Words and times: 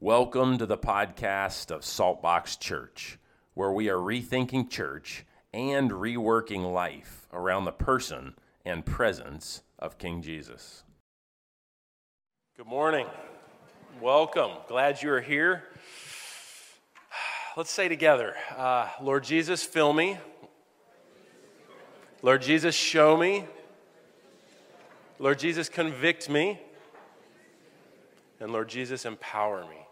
Welcome 0.00 0.58
to 0.58 0.66
the 0.66 0.78
podcast 0.78 1.72
of 1.72 1.80
Saltbox 1.80 2.60
Church, 2.60 3.18
where 3.54 3.72
we 3.72 3.90
are 3.90 3.96
rethinking 3.96 4.70
church 4.70 5.26
and 5.52 5.90
reworking 5.90 6.72
life 6.72 7.26
around 7.32 7.64
the 7.64 7.72
person 7.72 8.36
and 8.64 8.86
presence 8.86 9.64
of 9.76 9.98
King 9.98 10.22
Jesus. 10.22 10.84
Good 12.56 12.68
morning. 12.68 13.08
Welcome. 14.00 14.52
Glad 14.68 15.02
you 15.02 15.10
are 15.10 15.20
here. 15.20 15.64
Let's 17.56 17.72
say 17.72 17.88
together 17.88 18.36
uh, 18.56 18.86
Lord 19.02 19.24
Jesus, 19.24 19.64
fill 19.64 19.92
me. 19.92 20.16
Lord 22.22 22.42
Jesus, 22.42 22.76
show 22.76 23.16
me. 23.16 23.46
Lord 25.18 25.40
Jesus, 25.40 25.68
convict 25.68 26.30
me. 26.30 26.60
And 28.38 28.52
Lord 28.52 28.68
Jesus, 28.68 29.04
empower 29.04 29.62
me. 29.62 29.87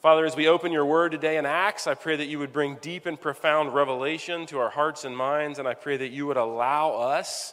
Father, 0.00 0.24
as 0.24 0.36
we 0.36 0.46
open 0.46 0.70
your 0.70 0.86
word 0.86 1.10
today 1.10 1.38
in 1.38 1.44
Acts, 1.44 1.88
I 1.88 1.94
pray 1.94 2.14
that 2.14 2.26
you 2.26 2.38
would 2.38 2.52
bring 2.52 2.76
deep 2.80 3.04
and 3.04 3.20
profound 3.20 3.74
revelation 3.74 4.46
to 4.46 4.60
our 4.60 4.70
hearts 4.70 5.04
and 5.04 5.16
minds, 5.16 5.58
and 5.58 5.66
I 5.66 5.74
pray 5.74 5.96
that 5.96 6.10
you 6.10 6.24
would 6.28 6.36
allow 6.36 6.92
us 6.92 7.52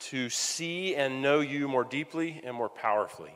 to 0.00 0.28
see 0.28 0.96
and 0.96 1.22
know 1.22 1.38
you 1.38 1.68
more 1.68 1.84
deeply 1.84 2.40
and 2.42 2.56
more 2.56 2.68
powerfully. 2.68 3.30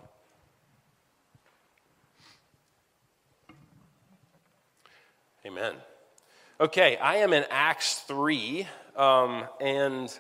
Amen. 5.47 5.75
Okay, 6.61 6.97
I 6.97 7.19
am 7.19 7.33
in 7.33 7.45
Acts 7.51 8.01
3, 8.09 8.67
um, 8.97 9.45
and 9.61 10.12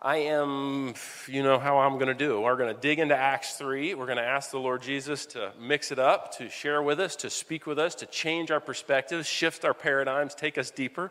I 0.00 0.18
am, 0.18 0.94
you 1.26 1.42
know 1.42 1.58
how 1.58 1.78
I'm 1.78 1.94
going 1.94 2.06
to 2.06 2.14
do. 2.14 2.40
We're 2.40 2.56
going 2.56 2.72
to 2.72 2.80
dig 2.80 3.00
into 3.00 3.16
Acts 3.16 3.56
3. 3.56 3.94
We're 3.94 4.06
going 4.06 4.18
to 4.18 4.22
ask 4.22 4.52
the 4.52 4.58
Lord 4.60 4.80
Jesus 4.80 5.26
to 5.26 5.50
mix 5.60 5.90
it 5.90 5.98
up, 5.98 6.38
to 6.38 6.48
share 6.48 6.80
with 6.84 7.00
us, 7.00 7.16
to 7.16 7.30
speak 7.30 7.66
with 7.66 7.80
us, 7.80 7.96
to 7.96 8.06
change 8.06 8.52
our 8.52 8.60
perspectives, 8.60 9.26
shift 9.26 9.64
our 9.64 9.74
paradigms, 9.74 10.36
take 10.36 10.56
us 10.56 10.70
deeper. 10.70 11.10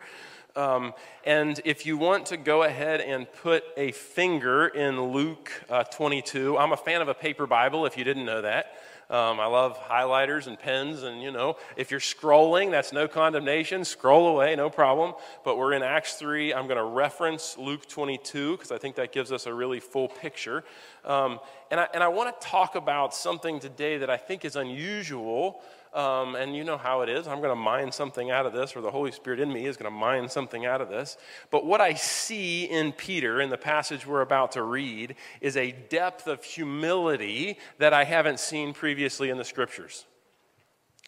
Um, 0.55 0.93
and 1.25 1.59
if 1.65 1.85
you 1.85 1.97
want 1.97 2.27
to 2.27 2.37
go 2.37 2.63
ahead 2.63 3.01
and 3.01 3.29
put 3.29 3.65
a 3.75 3.91
finger 3.91 4.67
in 4.67 5.11
Luke 5.11 5.51
uh, 5.69 5.83
22, 5.83 6.57
I'm 6.57 6.71
a 6.71 6.77
fan 6.77 7.01
of 7.01 7.09
a 7.09 7.13
paper 7.13 7.45
Bible, 7.45 7.85
if 7.85 7.97
you 7.97 8.05
didn't 8.05 8.25
know 8.25 8.43
that. 8.43 8.71
Um, 9.09 9.39
I 9.39 9.45
love 9.45 9.79
highlighters 9.79 10.47
and 10.47 10.59
pens, 10.59 11.03
and 11.03 11.21
you 11.21 11.31
know, 11.31 11.55
if 11.77 11.91
you're 11.91 11.99
scrolling, 12.01 12.71
that's 12.71 12.91
no 12.91 13.07
condemnation. 13.07 13.85
Scroll 13.85 14.27
away, 14.27 14.53
no 14.57 14.69
problem. 14.69 15.13
But 15.45 15.57
we're 15.57 15.71
in 15.73 15.81
Acts 15.81 16.15
3. 16.15 16.53
I'm 16.53 16.67
going 16.67 16.77
to 16.77 16.83
reference 16.83 17.57
Luke 17.57 17.87
22 17.87 18.57
because 18.57 18.71
I 18.71 18.77
think 18.77 18.97
that 18.97 19.13
gives 19.13 19.31
us 19.31 19.45
a 19.45 19.53
really 19.53 19.79
full 19.79 20.09
picture. 20.09 20.65
Um, 21.05 21.39
and 21.71 21.79
I, 21.79 21.87
and 21.93 22.03
I 22.03 22.09
want 22.09 22.39
to 22.39 22.47
talk 22.47 22.75
about 22.75 23.15
something 23.15 23.61
today 23.61 23.97
that 23.99 24.09
I 24.09 24.17
think 24.17 24.43
is 24.43 24.57
unusual 24.57 25.61
um, 25.97 26.35
and 26.35 26.55
you 26.55 26.63
know 26.63 26.77
how 26.77 27.01
it 27.01 27.09
is. 27.09 27.27
I'm 27.27 27.39
going 27.39 27.49
to 27.49 27.55
mine 27.55 27.91
something 27.91 28.29
out 28.29 28.45
of 28.45 28.53
this, 28.53 28.75
or 28.75 28.81
the 28.81 28.91
Holy 28.91 29.11
Spirit 29.11 29.39
in 29.39 29.51
me 29.51 29.65
is 29.65 29.77
going 29.77 29.91
to 29.91 29.97
mine 29.97 30.29
something 30.29 30.63
out 30.65 30.79
of 30.79 30.89
this. 30.89 31.17
But 31.49 31.65
what 31.65 31.81
I 31.81 31.95
see 31.95 32.65
in 32.65 32.91
Peter, 32.91 33.41
in 33.41 33.49
the 33.49 33.57
passage 33.57 34.05
we're 34.05 34.21
about 34.21 34.51
to 34.51 34.61
read, 34.61 35.15
is 35.41 35.57
a 35.57 35.71
depth 35.71 36.27
of 36.27 36.43
humility 36.43 37.57
that 37.79 37.93
I 37.93 38.03
haven't 38.03 38.39
seen 38.39 38.73
previously 38.73 39.31
in 39.31 39.37
the 39.37 39.43
scriptures. 39.43 40.05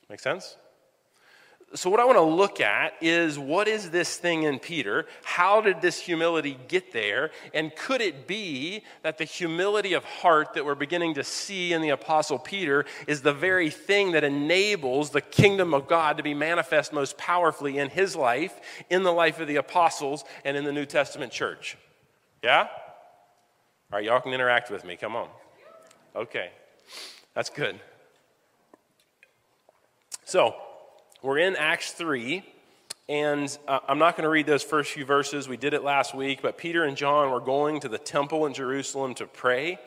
Make 0.10 0.20
sense? 0.20 0.58
So, 1.76 1.92
what 1.92 2.00
I 2.00 2.06
want 2.06 2.18
to 2.18 2.24
look 2.24 2.62
at 2.62 2.94
is 3.00 3.38
what 3.38 3.68
is 3.68 3.92
this 3.92 4.18
thing 4.18 4.44
in 4.44 4.58
Peter? 4.58 5.06
How 5.24 5.62
did 5.62 5.82
this 5.82 6.00
humility 6.00 6.58
get 6.68 6.92
there? 6.92 7.30
And 7.54 7.76
could 7.76 8.02
it 8.02 8.26
be 8.26 8.84
that 9.04 9.20
the 9.20 9.24
humility 9.24 9.94
of 9.94 10.04
heart 10.04 10.56
that 10.56 10.66
we're 10.66 10.74
beginning 10.74 11.14
to 11.14 11.24
see 11.24 11.74
in 11.74 11.84
the 11.84 11.90
Apostle 11.90 12.40
Peter 12.40 12.86
is 13.06 13.22
the 13.22 13.34
very 13.34 13.70
thing 13.70 14.14
that 14.14 14.24
enables 14.24 15.12
the 15.12 15.22
kingdom 15.22 15.76
of 15.76 15.88
God 15.88 16.18
to 16.18 16.24
be 16.24 16.34
manifest 16.34 16.92
most 16.92 17.20
powerfully 17.20 17.78
in 17.78 17.90
his 17.90 18.16
life, 18.16 18.60
in 18.90 19.04
the 19.04 19.14
life 19.14 19.40
of 19.40 19.48
the 19.48 19.58
apostles, 19.58 20.24
and 20.44 20.58
in 20.58 20.64
the 20.64 20.74
New 20.74 20.86
Testament 20.86 21.32
church? 21.32 21.78
Yeah? 22.44 22.68
All 23.92 24.00
right, 24.00 24.04
y'all 24.04 24.22
can 24.22 24.34
interact 24.34 24.72
with 24.72 24.84
me. 24.84 24.96
Come 24.96 25.16
on. 25.16 25.30
Okay, 26.16 26.50
that's 27.36 27.52
good. 27.52 27.80
So, 30.26 30.56
we're 31.22 31.40
in 31.40 31.58
Acts 31.58 31.92
3, 31.92 32.44
and 33.10 33.58
uh, 33.68 33.80
I'm 33.90 34.00
not 34.00 34.16
going 34.16 34.24
to 34.24 34.30
read 34.30 34.46
those 34.46 34.64
first 34.64 34.92
few 34.92 35.04
verses. 35.04 35.50
We 35.50 35.58
did 35.58 35.74
it 35.74 35.84
last 35.84 36.16
week, 36.16 36.42
but 36.42 36.58
Peter 36.58 36.86
and 36.86 36.96
John 36.96 37.32
were 37.32 37.42
going 37.42 37.82
to 37.82 37.90
the 37.90 37.98
temple 37.98 38.46
in 38.46 38.54
Jerusalem 38.54 39.16
to 39.16 39.26
pray. 39.26 39.80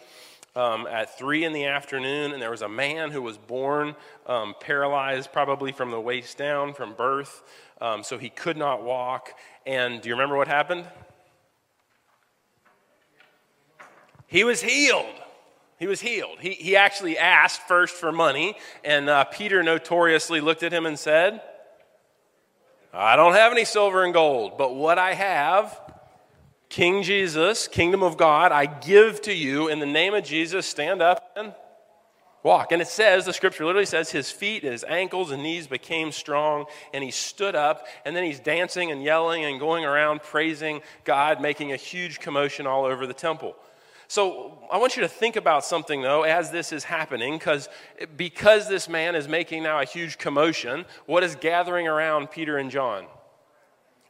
Um, 0.55 0.87
at 0.87 1.17
three 1.17 1.45
in 1.45 1.55
the 1.55 1.65
afternoon, 1.65 2.33
and 2.33 2.43
there 2.43 2.51
was 2.51 2.61
a 2.61 2.69
man 2.69 3.11
who 3.11 3.23
was 3.23 3.39
born 3.39 3.97
um, 4.27 4.55
paralyzed, 4.61 5.33
probably 5.33 5.73
from 5.73 5.91
the 5.91 5.99
waist 5.99 6.37
down, 6.37 6.75
from 6.75 6.93
birth, 6.93 7.43
um, 7.81 8.03
so 8.03 8.19
he 8.19 8.29
could 8.29 8.59
not 8.59 8.83
walk. 8.83 9.31
And 9.65 10.03
do 10.03 10.11
you 10.11 10.15
remember 10.15 10.37
what 10.37 10.49
happened? 10.49 10.85
He 14.27 14.45
was 14.45 14.61
healed. 14.61 15.22
He 15.83 15.89
was 15.89 16.01
healed. 16.01 16.39
He, 16.39 16.51
he 16.51 16.77
actually 16.77 17.19
asked 17.19 17.63
first 17.63 17.97
for 17.97 18.13
money, 18.13 18.55
and 18.85 19.11
uh, 19.11 19.25
Peter 19.25 19.65
notoriously 19.65 20.41
looked 20.41 20.63
at 20.63 20.73
him 20.73 20.87
and 20.87 20.97
said, 20.97 21.43
I 22.95 23.17
don't 23.17 23.33
have 23.33 23.51
any 23.51 23.65
silver 23.65 24.05
and 24.05 24.15
gold, 24.15 24.57
but 24.57 24.77
what 24.77 24.97
I 24.97 25.15
have, 25.15 25.77
King 26.69 27.03
Jesus, 27.03 27.67
kingdom 27.67 28.05
of 28.05 28.17
God, 28.17 28.53
I 28.53 28.67
give 28.67 29.23
to 29.23 29.35
you 29.35 29.67
in 29.67 29.81
the 29.81 29.87
name 29.87 30.15
of 30.15 30.23
Jesus. 30.23 30.67
Stand 30.67 31.03
up 31.03 31.33
and 31.35 31.53
walk. 32.45 32.71
And 32.71 32.81
it 32.81 32.87
says, 32.87 33.25
the 33.25 33.33
scripture 33.33 33.65
literally 33.65 33.85
says, 33.85 34.09
his 34.09 34.31
feet, 34.31 34.63
his 34.63 34.85
ankles, 34.85 35.33
and 35.33 35.43
knees 35.43 35.67
became 35.67 36.13
strong, 36.13 36.67
and 36.95 37.03
he 37.03 37.11
stood 37.11 37.57
up, 37.57 37.89
and 38.05 38.15
then 38.15 38.23
he's 38.23 38.39
dancing 38.39 38.93
and 38.93 39.03
yelling 39.03 39.45
and 39.47 39.59
going 39.59 39.85
around 39.85 40.23
praising 40.23 40.81
God, 41.03 41.41
making 41.41 41.73
a 41.73 41.77
huge 41.77 42.21
commotion 42.21 42.69
all 42.69 42.85
over 42.85 43.05
the 43.05 43.13
temple. 43.13 43.57
So 44.13 44.59
I 44.71 44.77
want 44.77 44.95
you 44.95 45.01
to 45.05 45.09
think 45.09 45.37
about 45.37 45.65
something 45.65 46.03
though 46.03 46.25
as 46.25 46.51
this 46.51 46.71
is 46.71 46.85
happening 46.85 47.39
because 47.39 47.71
because 48.15 48.69
this 48.69 48.87
man 48.87 49.15
is 49.15 49.27
making 49.27 49.63
now 49.63 49.81
a 49.81 49.87
huge 49.87 50.19
commotion, 50.19 50.85
what 51.07 51.25
is 51.25 51.35
gathering 51.35 51.89
around 51.89 52.31
Peter 52.31 52.59
and 52.59 52.71
John? 52.71 53.07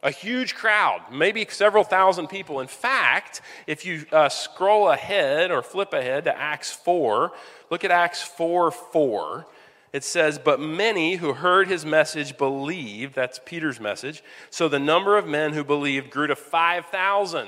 A 0.03 0.11
huge 0.11 0.55
crowd, 0.55 1.03
maybe 1.09 1.47
several 1.49 1.85
thousand 1.85 2.27
people. 2.27 2.59
In 2.59 2.67
fact, 2.67 3.39
if 3.65 3.85
you 3.85 4.05
uh, 4.11 4.27
scroll 4.27 4.89
ahead 4.89 5.51
or 5.51 5.61
flip 5.61 5.93
ahead 5.93 6.25
to 6.25 6.37
Acts 6.37 6.73
4, 6.73 7.31
look 7.69 7.85
at 7.85 7.91
Acts 7.91 8.21
4 8.21 8.71
4. 8.71 9.47
It 9.93 10.03
says, 10.03 10.37
But 10.37 10.59
many 10.59 11.15
who 11.15 11.31
heard 11.31 11.69
his 11.69 11.85
message 11.85 12.37
believed. 12.37 13.15
That's 13.15 13.39
Peter's 13.45 13.79
message. 13.79 14.21
So 14.49 14.67
the 14.67 14.79
number 14.79 15.17
of 15.17 15.25
men 15.25 15.53
who 15.53 15.63
believed 15.63 16.09
grew 16.09 16.27
to 16.27 16.35
5,000. 16.35 17.47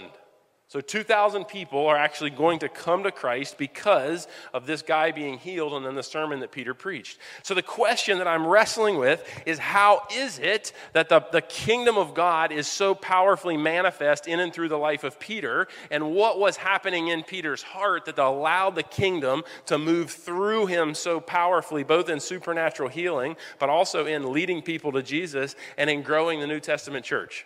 So 0.76 0.82
2,000 0.82 1.46
people 1.46 1.88
are 1.88 1.96
actually 1.96 2.32
going 2.32 2.60
to 2.60 2.68
come 2.68 3.04
to 3.04 3.12
Christ 3.12 3.58
because 3.58 4.28
of 4.54 4.66
this 4.66 4.82
guy 4.82 5.12
being 5.12 5.38
healed 5.38 5.72
and 5.72 5.86
then 5.86 5.96
the 5.96 6.04
sermon 6.04 6.42
that 6.42 6.52
Peter 6.52 6.74
preached. 6.74 7.18
So 7.44 7.54
the 7.54 7.62
question 7.62 8.18
that 8.18 8.28
I'm 8.28 8.46
wrestling 8.46 8.98
with 8.98 9.26
is 9.46 9.58
how 9.58 10.02
is 10.14 10.38
it 10.38 10.74
that 10.92 11.08
the, 11.08 11.22
the 11.32 11.40
kingdom 11.40 11.98
of 11.98 12.14
God 12.14 12.52
is 12.52 12.68
so 12.68 12.94
powerfully 12.94 13.56
manifest 13.56 14.28
in 14.28 14.42
and 14.42 14.52
through 14.52 14.68
the 14.68 14.78
life 14.78 15.06
of 15.06 15.18
Peter? 15.18 15.70
And 15.92 16.12
what 16.12 16.40
was 16.40 16.58
happening 16.58 17.08
in 17.08 17.24
Peter's 17.24 17.64
heart 17.64 18.04
that 18.04 18.20
allowed 18.20 18.76
the 18.76 18.84
kingdom 18.84 19.44
to 19.68 19.78
move 19.78 20.12
through 20.12 20.66
him 20.66 20.94
so 20.94 21.22
powerfully, 21.22 21.84
both 21.84 22.10
in 22.10 22.20
supernatural 22.20 22.90
healing, 22.90 23.38
but 23.60 23.70
also 23.70 24.08
in 24.08 24.34
leading 24.34 24.62
people 24.62 24.92
to 24.92 25.02
Jesus 25.02 25.56
and 25.78 25.90
in 25.90 26.02
growing 26.02 26.42
the 26.42 26.48
New 26.48 26.60
Testament 26.60 27.06
church? 27.06 27.46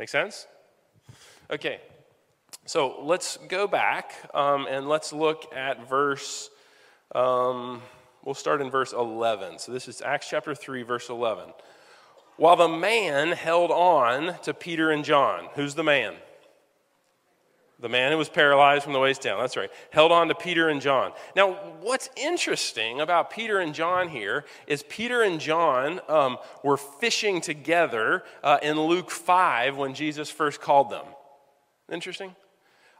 Make 0.00 0.08
sense? 0.08 0.48
Okay, 1.52 1.80
so 2.68 2.96
let's 3.00 3.38
go 3.48 3.66
back 3.66 4.12
um, 4.34 4.66
and 4.68 4.90
let's 4.90 5.10
look 5.10 5.50
at 5.56 5.88
verse, 5.88 6.50
um, 7.14 7.80
we'll 8.22 8.34
start 8.34 8.60
in 8.60 8.70
verse 8.70 8.92
11. 8.92 9.58
So 9.58 9.72
this 9.72 9.88
is 9.88 10.02
Acts 10.02 10.28
chapter 10.28 10.54
3, 10.54 10.82
verse 10.82 11.08
11. 11.08 11.46
While 12.36 12.56
the 12.56 12.68
man 12.68 13.32
held 13.32 13.70
on 13.70 14.38
to 14.42 14.52
Peter 14.52 14.90
and 14.90 15.02
John, 15.02 15.48
who's 15.54 15.76
the 15.76 15.82
man? 15.82 16.12
The 17.80 17.88
man 17.88 18.12
who 18.12 18.18
was 18.18 18.28
paralyzed 18.28 18.84
from 18.84 18.92
the 18.92 19.00
waist 19.00 19.22
down. 19.22 19.40
That's 19.40 19.56
right. 19.56 19.70
Held 19.90 20.12
on 20.12 20.28
to 20.28 20.34
Peter 20.34 20.68
and 20.68 20.82
John. 20.82 21.12
Now, 21.34 21.52
what's 21.80 22.10
interesting 22.16 23.00
about 23.00 23.30
Peter 23.30 23.60
and 23.60 23.74
John 23.74 24.10
here 24.10 24.44
is 24.66 24.82
Peter 24.82 25.22
and 25.22 25.40
John 25.40 26.02
um, 26.06 26.36
were 26.62 26.76
fishing 26.76 27.40
together 27.40 28.24
uh, 28.44 28.58
in 28.62 28.78
Luke 28.78 29.10
5 29.10 29.78
when 29.78 29.94
Jesus 29.94 30.28
first 30.28 30.60
called 30.60 30.90
them. 30.90 31.06
Interesting? 31.90 32.36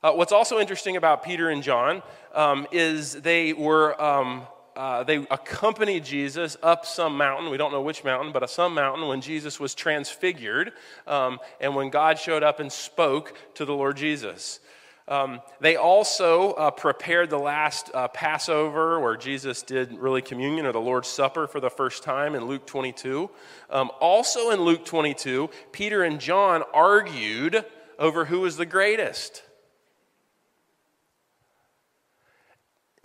Uh, 0.03 0.13
what's 0.13 0.33
also 0.33 0.61
interesting 0.61 0.97
about 0.97 1.25
Peter 1.25 1.51
and 1.51 1.63
John 1.63 2.03
um, 2.35 2.67
is 2.73 3.15
they 3.15 3.53
were. 3.53 4.01
Um, 4.01 4.47
uh, 4.77 5.03
they 5.03 5.17
accompanied 5.33 6.05
Jesus 6.05 6.57
up 6.63 6.87
some 6.87 7.17
mountain. 7.17 7.51
We 7.51 7.57
don't 7.57 7.73
know 7.73 7.83
which 7.83 8.05
mountain, 8.05 8.33
but 8.33 8.45
a 8.45 8.49
some 8.49 8.75
mountain 8.75 9.09
when 9.09 9.21
Jesus 9.21 9.59
was 9.59 9.75
transfigured 9.75 10.71
um, 11.09 11.41
and 11.61 11.75
when 11.75 11.91
God 11.91 12.17
showed 12.17 12.45
up 12.45 12.61
and 12.61 12.71
spoke 12.71 13.37
to 13.55 13.65
the 13.65 13.73
Lord 13.73 13.97
Jesus. 13.97 14.61
Um, 15.09 15.41
they 15.61 15.75
also 15.75 16.53
uh, 16.53 16.71
prepared 16.71 17.29
the 17.29 17.41
last 17.41 17.91
uh, 17.93 18.07
Passover, 18.07 19.01
where 19.01 19.17
Jesus 19.17 19.63
did 19.63 19.99
really 19.99 20.23
communion 20.23 20.65
or 20.65 20.73
the 20.73 20.79
Lord's 20.79 21.09
Supper 21.09 21.49
for 21.49 21.59
the 21.59 21.71
first 21.71 22.05
time 22.05 22.37
in 22.37 22.45
Luke 22.45 22.65
22. 22.65 23.29
Um, 23.71 23.91
also 24.01 24.51
in 24.51 24.61
Luke 24.61 24.85
22, 24.85 25.51
Peter 25.73 26.05
and 26.05 26.21
John 26.21 26.63
argued 26.73 27.65
over 27.99 28.27
who 28.27 28.43
was 28.43 28.59
the 28.59 28.67
greatest. 28.67 29.43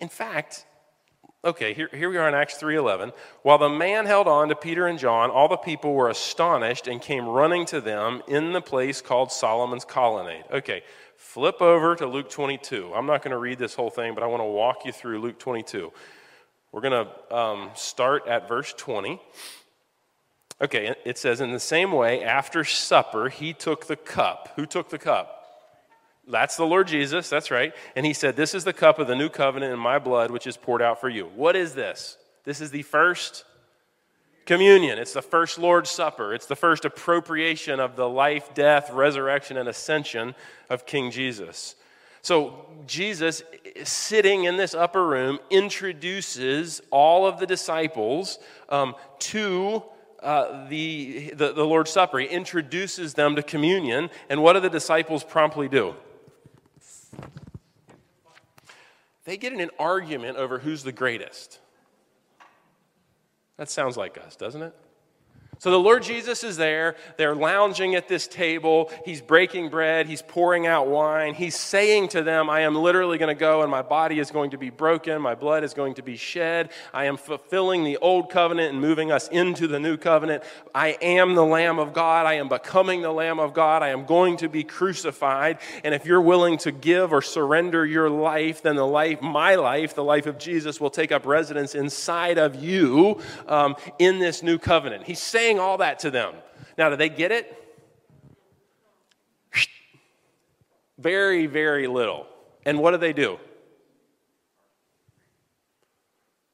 In 0.04 0.10
fact, 0.10 0.66
okay, 1.46 1.74
here, 1.74 1.88
here 1.94 2.10
we 2.10 2.18
are 2.18 2.28
in 2.28 2.36
Acts 2.36 2.58
3:11. 2.58 3.14
While 3.42 3.58
the 3.58 3.70
man 3.70 4.06
held 4.06 4.28
on 4.28 4.50
to 4.50 4.56
Peter 4.56 4.86
and 4.86 5.00
John, 5.00 5.32
all 5.32 5.48
the 5.48 5.56
people 5.56 5.94
were 5.94 6.10
astonished 6.10 6.90
and 6.90 7.02
came 7.02 7.26
running 7.26 7.66
to 7.68 7.80
them 7.80 8.22
in 8.28 8.52
the 8.52 8.60
place 8.60 9.00
called 9.00 9.32
Solomon's 9.32 9.86
colonnade. 9.86 10.44
Okay, 10.52 10.84
flip 11.16 11.62
over 11.62 11.96
to 11.96 12.06
Luke 12.06 12.30
22. 12.30 12.92
I'm 12.94 13.06
not 13.06 13.22
going 13.22 13.32
to 13.32 13.38
read 13.38 13.60
this 13.60 13.76
whole 13.76 13.90
thing, 13.90 14.14
but 14.14 14.24
I 14.24 14.28
want 14.28 14.42
to 14.42 14.46
walk 14.46 14.84
you 14.84 14.92
through 14.92 15.22
Luke 15.22 15.40
22. 15.40 15.94
We're 16.74 16.82
going 16.82 17.06
to 17.06 17.34
um, 17.34 17.70
start 17.76 18.28
at 18.28 18.50
verse 18.50 18.74
20. 18.74 19.22
Okay, 20.62 20.94
it 21.06 21.18
says, 21.18 21.40
In 21.40 21.54
the 21.54 21.62
same 21.62 21.94
way, 21.94 22.26
after 22.26 22.66
supper, 22.66 23.30
he 23.30 23.54
took 23.54 23.88
the 23.88 23.96
cup. 23.96 24.52
Who 24.58 24.66
took 24.66 24.90
the 24.90 25.00
cup? 25.00 25.43
That's 26.28 26.56
the 26.56 26.66
Lord 26.66 26.88
Jesus, 26.88 27.30
that's 27.30 27.52
right. 27.52 27.74
And 27.96 28.06
he 28.06 28.14
said, 28.14 28.36
This 28.36 28.56
is 28.56 28.64
the 28.64 28.74
cup 28.74 28.98
of 29.00 29.08
the 29.08 29.16
new 29.16 29.30
covenant 29.30 29.74
in 29.74 29.80
my 29.80 30.00
blood, 30.00 30.32
which 30.32 30.48
is 30.48 30.56
poured 30.56 30.82
out 30.82 31.02
for 31.02 31.10
you. 31.10 31.30
What 31.36 31.56
is 31.56 31.74
this? 31.74 32.18
This 32.46 32.62
is 32.62 32.72
the 32.72 32.84
first 32.84 33.44
communion. 34.46 35.00
It's 35.00 35.14
the 35.14 35.22
first 35.22 35.58
Lord's 35.58 35.90
Supper. 35.90 36.34
It's 36.34 36.46
the 36.46 36.56
first 36.56 36.86
appropriation 36.86 37.80
of 37.80 37.96
the 37.96 38.08
life, 38.08 38.54
death, 38.54 38.92
resurrection, 38.92 39.58
and 39.58 39.68
ascension 39.68 40.36
of 40.70 40.86
King 40.86 41.12
Jesus. 41.12 41.76
So, 42.22 42.68
Jesus, 42.88 43.44
sitting 43.84 44.46
in 44.46 44.56
this 44.56 44.74
upper 44.74 45.06
room, 45.06 45.40
introduces 45.50 46.82
all 46.90 47.28
of 47.28 47.38
the 47.38 47.46
disciples 47.46 48.40
um, 48.70 48.96
to 49.20 49.84
uh, 50.22 50.70
the, 50.70 51.32
the, 51.32 51.52
the 51.52 51.66
Lord's 51.66 51.92
Supper. 51.92 52.20
He 52.20 52.28
introduces 52.28 53.14
them 53.14 53.36
to 53.36 53.44
communion. 53.44 54.10
And 54.30 54.42
what 54.42 54.54
do 54.54 54.62
the 54.62 54.70
disciples 54.70 55.26
promptly 55.26 55.68
do? 55.68 55.96
They 59.26 59.38
get 59.38 59.54
in 59.54 59.62
an 59.62 59.72
argument 59.80 60.38
over 60.38 60.60
who's 60.60 60.84
the 60.84 60.92
greatest. 60.92 61.60
That 63.58 63.70
sounds 63.70 63.96
like 63.96 64.18
us, 64.18 64.36
doesn't 64.36 64.62
it? 64.62 64.76
So 65.64 65.72
the 65.72 65.80
Lord 65.80 66.04
Jesus 66.04 66.44
is 66.44 66.58
there. 66.58 66.98
They're 67.16 67.34
lounging 67.34 67.96
at 67.96 68.10
this 68.10 68.28
table. 68.28 68.92
He's 69.06 69.22
breaking 69.22 69.70
bread. 69.70 70.08
He's 70.08 70.22
pouring 70.22 70.68
out 70.68 70.88
wine. 70.88 71.36
He's 71.36 71.56
saying 71.58 72.10
to 72.10 72.22
them, 72.22 72.50
I 72.50 72.64
am 72.64 72.76
literally 72.76 73.18
going 73.18 73.34
to 73.34 73.40
go 73.40 73.62
and 73.62 73.72
my 73.72 73.82
body 73.82 74.20
is 74.20 74.30
going 74.30 74.52
to 74.52 74.58
be 74.58 74.70
broken. 74.70 75.22
My 75.22 75.36
blood 75.36 75.64
is 75.64 75.74
going 75.74 75.94
to 75.94 76.02
be 76.02 76.18
shed. 76.18 76.72
I 76.94 77.06
am 77.06 77.16
fulfilling 77.16 77.86
the 77.86 77.96
old 77.96 78.30
covenant 78.30 78.74
and 78.74 78.82
moving 78.82 79.10
us 79.10 79.30
into 79.30 79.68
the 79.68 79.80
new 79.80 79.96
covenant. 79.96 80.44
I 80.76 80.98
am 81.02 81.34
the 81.34 81.46
Lamb 81.46 81.80
of 81.80 81.94
God. 81.94 82.26
I 82.26 82.34
am 82.34 82.50
becoming 82.50 83.02
the 83.02 83.14
Lamb 83.14 83.40
of 83.40 83.54
God. 83.54 83.84
I 83.84 83.92
am 83.92 84.06
going 84.06 84.36
to 84.40 84.50
be 84.50 84.66
crucified. 84.66 85.60
And 85.86 85.96
if 85.96 86.06
you're 86.06 86.20
willing 86.20 86.58
to 86.58 86.74
give 86.74 87.14
or 87.14 87.22
surrender 87.22 87.86
your 87.86 88.10
life, 88.10 88.64
then 88.64 88.76
the 88.76 88.86
life, 88.86 89.22
my 89.22 89.56
life, 89.56 89.96
the 89.96 90.04
life 90.04 90.26
of 90.26 90.38
Jesus, 90.38 90.82
will 90.82 90.90
take 90.90 91.14
up 91.14 91.26
residence 91.26 91.74
inside 91.74 92.38
of 92.38 92.62
you 92.62 93.22
um, 93.48 93.78
in 93.98 94.20
this 94.20 94.44
new 94.44 94.58
covenant. 94.58 95.06
He's 95.06 95.20
saying, 95.20 95.53
saying 95.54 95.60
all 95.60 95.78
that 95.78 96.00
to 96.00 96.12
them. 96.12 96.34
Now, 96.78 96.90
do 96.90 96.96
they 96.96 97.10
get 97.10 97.32
it? 97.32 97.60
Very, 100.98 101.48
very 101.48 101.88
little. 101.88 102.28
And 102.66 102.80
what 102.80 102.92
do 102.92 102.98
they 102.98 103.14
do? 103.14 103.38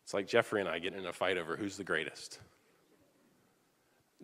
It's 0.03 0.13
like 0.13 0.27
Jeffrey 0.27 0.59
and 0.59 0.69
I 0.69 0.79
getting 0.79 0.99
in 0.99 1.05
a 1.05 1.13
fight 1.13 1.37
over 1.37 1.55
who's 1.55 1.77
the 1.77 1.83
greatest. 1.83 2.39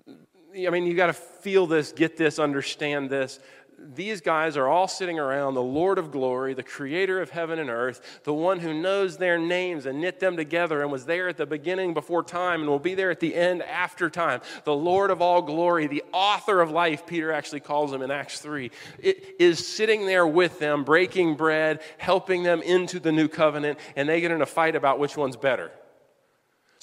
I 0.07 0.69
mean, 0.69 0.85
you 0.85 0.95
got 0.95 1.07
to 1.07 1.13
feel 1.13 1.67
this, 1.67 1.91
get 1.91 2.17
this, 2.17 2.39
understand 2.39 3.09
this 3.09 3.39
these 3.77 4.21
guys 4.21 4.57
are 4.57 4.67
all 4.67 4.87
sitting 4.87 5.19
around 5.19 5.53
the 5.53 5.61
Lord 5.61 5.97
of 5.97 6.11
glory, 6.11 6.53
the 6.53 6.63
creator 6.63 7.21
of 7.21 7.29
heaven 7.29 7.59
and 7.59 7.69
earth, 7.69 8.21
the 8.23 8.33
one 8.33 8.59
who 8.59 8.73
knows 8.73 9.17
their 9.17 9.37
names 9.37 9.85
and 9.85 10.01
knit 10.01 10.19
them 10.19 10.37
together 10.37 10.81
and 10.81 10.91
was 10.91 11.05
there 11.05 11.27
at 11.27 11.37
the 11.37 11.45
beginning 11.45 11.93
before 11.93 12.23
time 12.23 12.61
and 12.61 12.69
will 12.69 12.79
be 12.79 12.95
there 12.95 13.11
at 13.11 13.19
the 13.19 13.35
end 13.35 13.61
after 13.63 14.09
time. 14.09 14.41
The 14.63 14.75
Lord 14.75 15.11
of 15.11 15.21
all 15.21 15.41
glory, 15.41 15.87
the 15.87 16.03
author 16.11 16.61
of 16.61 16.71
life, 16.71 17.05
Peter 17.05 17.31
actually 17.31 17.59
calls 17.61 17.91
him 17.91 18.01
in 18.01 18.11
Acts 18.11 18.39
3, 18.39 18.71
it 18.99 19.35
is 19.39 19.65
sitting 19.65 20.05
there 20.05 20.27
with 20.27 20.59
them, 20.59 20.83
breaking 20.83 21.35
bread, 21.35 21.81
helping 21.97 22.43
them 22.43 22.61
into 22.61 22.99
the 22.99 23.11
new 23.11 23.27
covenant, 23.27 23.79
and 23.95 24.07
they 24.07 24.21
get 24.21 24.31
in 24.31 24.41
a 24.41 24.45
fight 24.45 24.75
about 24.75 24.99
which 24.99 25.17
one's 25.17 25.35
better. 25.35 25.71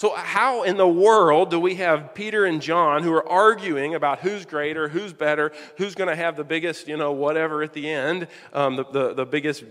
So, 0.02 0.10
how 0.16 0.64
in 0.64 0.78
the 0.78 0.88
world 0.88 1.52
do 1.52 1.60
we 1.60 1.76
have 1.76 2.12
Peter 2.12 2.44
and 2.44 2.60
John 2.60 3.04
who 3.04 3.12
are 3.12 3.28
arguing 3.28 3.94
about 3.94 4.18
who's 4.18 4.44
greater, 4.44 4.88
who's 4.88 5.12
better, 5.12 5.52
who's 5.76 5.94
going 5.94 6.08
to 6.08 6.16
have 6.16 6.34
the 6.34 6.42
biggest, 6.42 6.88
you 6.88 6.96
know, 6.96 7.12
whatever 7.12 7.62
at 7.62 7.72
the 7.72 7.88
end, 7.88 8.26
um, 8.52 8.74
the, 8.74 8.84
the, 8.86 9.14
the 9.14 9.24
biggest 9.24 9.62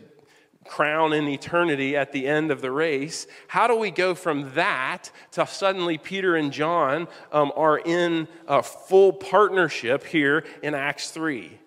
crown 0.63 1.11
in 1.11 1.27
eternity 1.27 1.97
at 1.97 2.13
the 2.13 2.29
end 2.29 2.49
of 2.49 2.61
the 2.61 2.71
race? 2.71 3.27
How 3.49 3.67
do 3.67 3.75
we 3.75 3.91
go 3.91 4.15
from 4.15 4.53
that 4.53 5.11
to 5.31 5.45
suddenly 5.45 5.97
Peter 5.97 6.37
and 6.37 6.53
John 6.53 7.09
um, 7.33 7.51
are 7.57 7.79
in 7.79 8.29
a 8.47 8.63
full 8.63 9.11
partnership 9.11 10.05
here 10.05 10.45
in 10.63 10.73
Acts 10.75 11.11
3? 11.11 11.59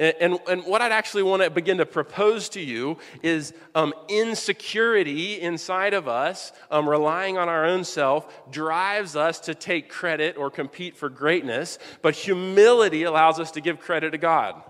And, 0.00 0.40
and, 0.48 0.64
what 0.64 0.80
I'd 0.80 0.92
actually 0.92 1.24
want 1.24 1.42
to 1.42 1.50
begin 1.50 1.76
to 1.76 1.84
propose 1.84 2.48
to 2.50 2.60
you 2.60 2.96
is 3.22 3.52
um, 3.74 3.92
insecurity 4.08 5.38
inside 5.38 5.92
of 5.92 6.08
us, 6.08 6.52
um, 6.70 6.88
relying 6.88 7.36
on 7.36 7.50
our 7.50 7.66
own 7.66 7.84
self, 7.84 8.50
drives 8.50 9.14
us 9.14 9.40
to 9.40 9.54
take 9.54 9.90
credit 9.90 10.38
or 10.38 10.50
compete 10.50 10.96
for 10.96 11.10
greatness, 11.10 11.78
but 12.00 12.14
humility 12.14 13.02
allows 13.02 13.38
us 13.38 13.50
to 13.50 13.60
give 13.60 13.78
credit 13.78 14.12
to 14.12 14.18
God. 14.18 14.62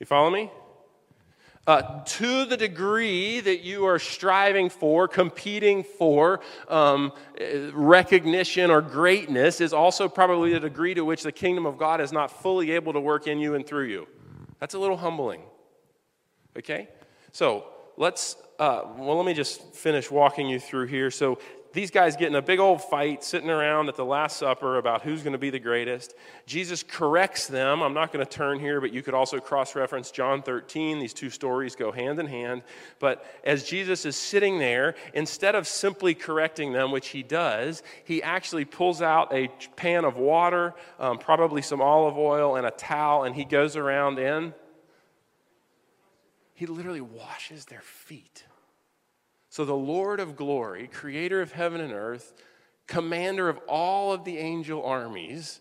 You 0.00 0.06
follow 0.06 0.30
me? 0.30 0.50
Uh, 1.70 2.02
to 2.02 2.44
the 2.46 2.56
degree 2.56 3.38
that 3.38 3.60
you 3.60 3.86
are 3.86 4.00
striving 4.00 4.68
for, 4.68 5.06
competing 5.06 5.84
for 5.84 6.40
um, 6.66 7.12
recognition 7.72 8.72
or 8.72 8.82
greatness, 8.82 9.60
is 9.60 9.72
also 9.72 10.08
probably 10.08 10.52
the 10.52 10.58
degree 10.58 10.94
to 10.94 11.04
which 11.04 11.22
the 11.22 11.30
kingdom 11.30 11.66
of 11.66 11.78
God 11.78 12.00
is 12.00 12.10
not 12.10 12.28
fully 12.42 12.72
able 12.72 12.92
to 12.92 12.98
work 12.98 13.28
in 13.28 13.38
you 13.38 13.54
and 13.54 13.64
through 13.64 13.84
you. 13.84 14.08
That's 14.58 14.74
a 14.74 14.80
little 14.80 14.96
humbling. 14.96 15.42
Okay? 16.58 16.88
So 17.30 17.66
let's, 17.96 18.34
uh, 18.58 18.82
well, 18.96 19.16
let 19.16 19.24
me 19.24 19.32
just 19.32 19.62
finish 19.72 20.10
walking 20.10 20.48
you 20.48 20.58
through 20.58 20.88
here. 20.88 21.12
So 21.12 21.38
these 21.72 21.90
guys 21.90 22.16
get 22.16 22.28
in 22.28 22.34
a 22.34 22.42
big 22.42 22.58
old 22.58 22.82
fight 22.82 23.22
sitting 23.22 23.48
around 23.48 23.88
at 23.88 23.94
the 23.94 24.04
Last 24.04 24.38
Supper 24.38 24.78
about 24.78 25.02
who's 25.02 25.22
going 25.22 25.34
to 25.34 25.38
be 25.38 25.50
the 25.50 25.60
greatest. 25.60 26.14
Jesus 26.46 26.82
corrects 26.82 27.46
them. 27.46 27.82
I'm 27.82 27.94
not 27.94 28.12
going 28.12 28.24
to 28.24 28.30
turn 28.30 28.58
here, 28.58 28.80
but 28.80 28.92
you 28.92 29.02
could 29.02 29.14
also 29.14 29.38
cross 29.38 29.76
reference 29.76 30.10
John 30.10 30.42
13. 30.42 30.98
These 30.98 31.14
two 31.14 31.30
stories 31.30 31.76
go 31.76 31.92
hand 31.92 32.18
in 32.18 32.26
hand. 32.26 32.62
But 32.98 33.24
as 33.44 33.64
Jesus 33.64 34.04
is 34.04 34.16
sitting 34.16 34.58
there, 34.58 34.96
instead 35.14 35.54
of 35.54 35.66
simply 35.66 36.14
correcting 36.14 36.72
them, 36.72 36.90
which 36.90 37.08
he 37.08 37.22
does, 37.22 37.82
he 38.04 38.22
actually 38.22 38.64
pulls 38.64 39.00
out 39.00 39.32
a 39.32 39.48
pan 39.76 40.04
of 40.04 40.16
water, 40.16 40.74
um, 40.98 41.18
probably 41.18 41.62
some 41.62 41.80
olive 41.80 42.18
oil, 42.18 42.56
and 42.56 42.66
a 42.66 42.72
towel, 42.72 43.24
and 43.24 43.36
he 43.36 43.44
goes 43.44 43.76
around 43.76 44.18
and 44.18 44.54
he 46.60 46.66
literally 46.66 47.00
washes 47.00 47.64
their 47.64 47.80
feet. 47.80 48.44
So, 49.60 49.66
the 49.66 49.74
Lord 49.74 50.20
of 50.20 50.36
glory, 50.36 50.86
creator 50.86 51.42
of 51.42 51.52
heaven 51.52 51.82
and 51.82 51.92
earth, 51.92 52.32
commander 52.86 53.46
of 53.50 53.58
all 53.68 54.10
of 54.10 54.24
the 54.24 54.38
angel 54.38 54.82
armies, 54.82 55.60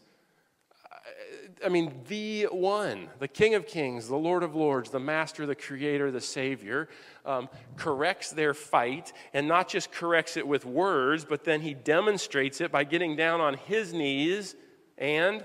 I 1.65 1.67
mean, 1.67 1.91
the 2.07 2.45
one, 2.45 3.09
the 3.19 3.27
King 3.27 3.55
of 3.55 3.67
Kings, 3.67 4.07
the 4.07 4.15
Lord 4.15 4.41
of 4.41 4.55
Lords, 4.55 4.89
the 4.89 5.01
Master, 5.01 5.45
the 5.45 5.53
Creator, 5.53 6.11
the 6.11 6.21
Savior, 6.21 6.87
um, 7.25 7.49
corrects 7.75 8.31
their 8.31 8.53
fight, 8.53 9.11
and 9.33 9.49
not 9.49 9.67
just 9.67 9.91
corrects 9.91 10.37
it 10.37 10.47
with 10.47 10.63
words, 10.63 11.25
but 11.25 11.43
then 11.43 11.59
he 11.59 11.73
demonstrates 11.73 12.61
it 12.61 12.71
by 12.71 12.85
getting 12.85 13.17
down 13.17 13.41
on 13.41 13.55
his 13.55 13.93
knees 13.93 14.55
and 14.97 15.43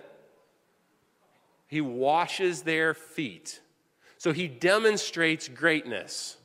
he 1.67 1.81
washes 1.81 2.63
their 2.63 2.95
feet. 2.95 3.61
So 4.17 4.31
he 4.31 4.47
demonstrates 4.47 5.49
greatness. 5.49 6.37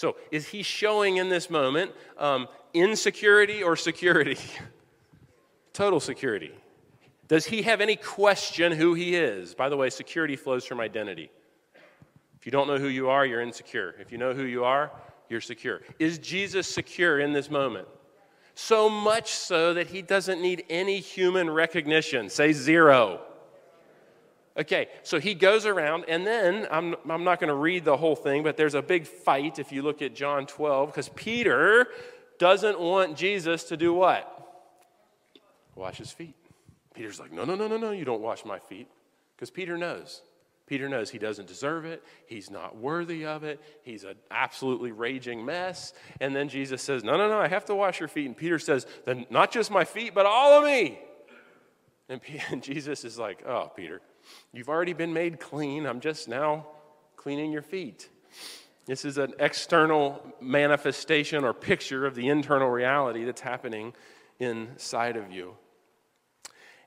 So, 0.00 0.16
is 0.30 0.48
he 0.48 0.62
showing 0.62 1.18
in 1.18 1.28
this 1.28 1.50
moment 1.50 1.92
um, 2.16 2.48
insecurity 2.72 3.62
or 3.62 3.76
security? 3.76 4.38
Total 5.74 6.00
security. 6.00 6.52
Does 7.28 7.44
he 7.44 7.60
have 7.60 7.82
any 7.82 7.96
question 7.96 8.72
who 8.72 8.94
he 8.94 9.14
is? 9.14 9.54
By 9.54 9.68
the 9.68 9.76
way, 9.76 9.90
security 9.90 10.36
flows 10.36 10.64
from 10.64 10.80
identity. 10.80 11.30
If 12.38 12.46
you 12.46 12.50
don't 12.50 12.66
know 12.66 12.78
who 12.78 12.88
you 12.88 13.10
are, 13.10 13.26
you're 13.26 13.42
insecure. 13.42 13.94
If 14.00 14.10
you 14.10 14.16
know 14.16 14.32
who 14.32 14.44
you 14.44 14.64
are, 14.64 14.90
you're 15.28 15.42
secure. 15.42 15.82
Is 15.98 16.16
Jesus 16.16 16.66
secure 16.66 17.20
in 17.20 17.34
this 17.34 17.50
moment? 17.50 17.86
So 18.54 18.88
much 18.88 19.30
so 19.30 19.74
that 19.74 19.88
he 19.88 20.00
doesn't 20.00 20.40
need 20.40 20.64
any 20.70 21.00
human 21.00 21.50
recognition. 21.50 22.30
Say 22.30 22.54
zero. 22.54 23.20
Okay, 24.60 24.88
so 25.04 25.18
he 25.18 25.32
goes 25.32 25.64
around, 25.64 26.04
and 26.06 26.26
then 26.26 26.68
I'm, 26.70 26.94
I'm 27.08 27.24
not 27.24 27.40
going 27.40 27.48
to 27.48 27.54
read 27.54 27.86
the 27.86 27.96
whole 27.96 28.14
thing, 28.14 28.42
but 28.42 28.58
there's 28.58 28.74
a 28.74 28.82
big 28.82 29.06
fight 29.06 29.58
if 29.58 29.72
you 29.72 29.80
look 29.80 30.02
at 30.02 30.14
John 30.14 30.46
12, 30.46 30.90
because 30.90 31.08
Peter 31.08 31.88
doesn't 32.38 32.78
want 32.78 33.16
Jesus 33.16 33.64
to 33.64 33.78
do 33.78 33.94
what? 33.94 34.26
Wash 35.74 35.96
his 35.96 36.12
feet. 36.12 36.34
Peter's 36.94 37.18
like, 37.18 37.32
no, 37.32 37.46
no, 37.46 37.54
no, 37.54 37.68
no, 37.68 37.78
no, 37.78 37.92
you 37.92 38.04
don't 38.04 38.20
wash 38.20 38.44
my 38.44 38.58
feet. 38.58 38.86
Because 39.34 39.50
Peter 39.50 39.78
knows. 39.78 40.20
Peter 40.66 40.90
knows 40.90 41.08
he 41.08 41.18
doesn't 41.18 41.48
deserve 41.48 41.86
it. 41.86 42.02
He's 42.26 42.50
not 42.50 42.76
worthy 42.76 43.24
of 43.24 43.42
it. 43.44 43.62
He's 43.82 44.04
an 44.04 44.16
absolutely 44.30 44.92
raging 44.92 45.42
mess. 45.42 45.94
And 46.20 46.36
then 46.36 46.50
Jesus 46.50 46.82
says, 46.82 47.02
No, 47.02 47.16
no, 47.16 47.28
no, 47.28 47.38
I 47.38 47.48
have 47.48 47.64
to 47.64 47.74
wash 47.74 47.98
your 47.98 48.08
feet. 48.08 48.26
And 48.26 48.36
Peter 48.36 48.58
says, 48.58 48.86
Then 49.06 49.24
not 49.30 49.50
just 49.50 49.70
my 49.70 49.84
feet, 49.84 50.14
but 50.14 50.26
all 50.26 50.58
of 50.58 50.64
me. 50.64 51.00
And, 52.10 52.20
and 52.50 52.62
Jesus 52.62 53.04
is 53.04 53.18
like, 53.18 53.42
Oh, 53.46 53.72
Peter, 53.74 54.00
you've 54.52 54.68
already 54.68 54.92
been 54.92 55.12
made 55.12 55.40
clean. 55.40 55.86
I'm 55.86 56.00
just 56.00 56.28
now 56.28 56.66
cleaning 57.16 57.52
your 57.52 57.62
feet. 57.62 58.08
This 58.86 59.04
is 59.04 59.18
an 59.18 59.34
external 59.38 60.20
manifestation 60.40 61.44
or 61.44 61.52
picture 61.52 62.06
of 62.06 62.14
the 62.14 62.28
internal 62.28 62.68
reality 62.68 63.24
that's 63.24 63.40
happening 63.40 63.92
inside 64.38 65.16
of 65.16 65.30
you. 65.30 65.54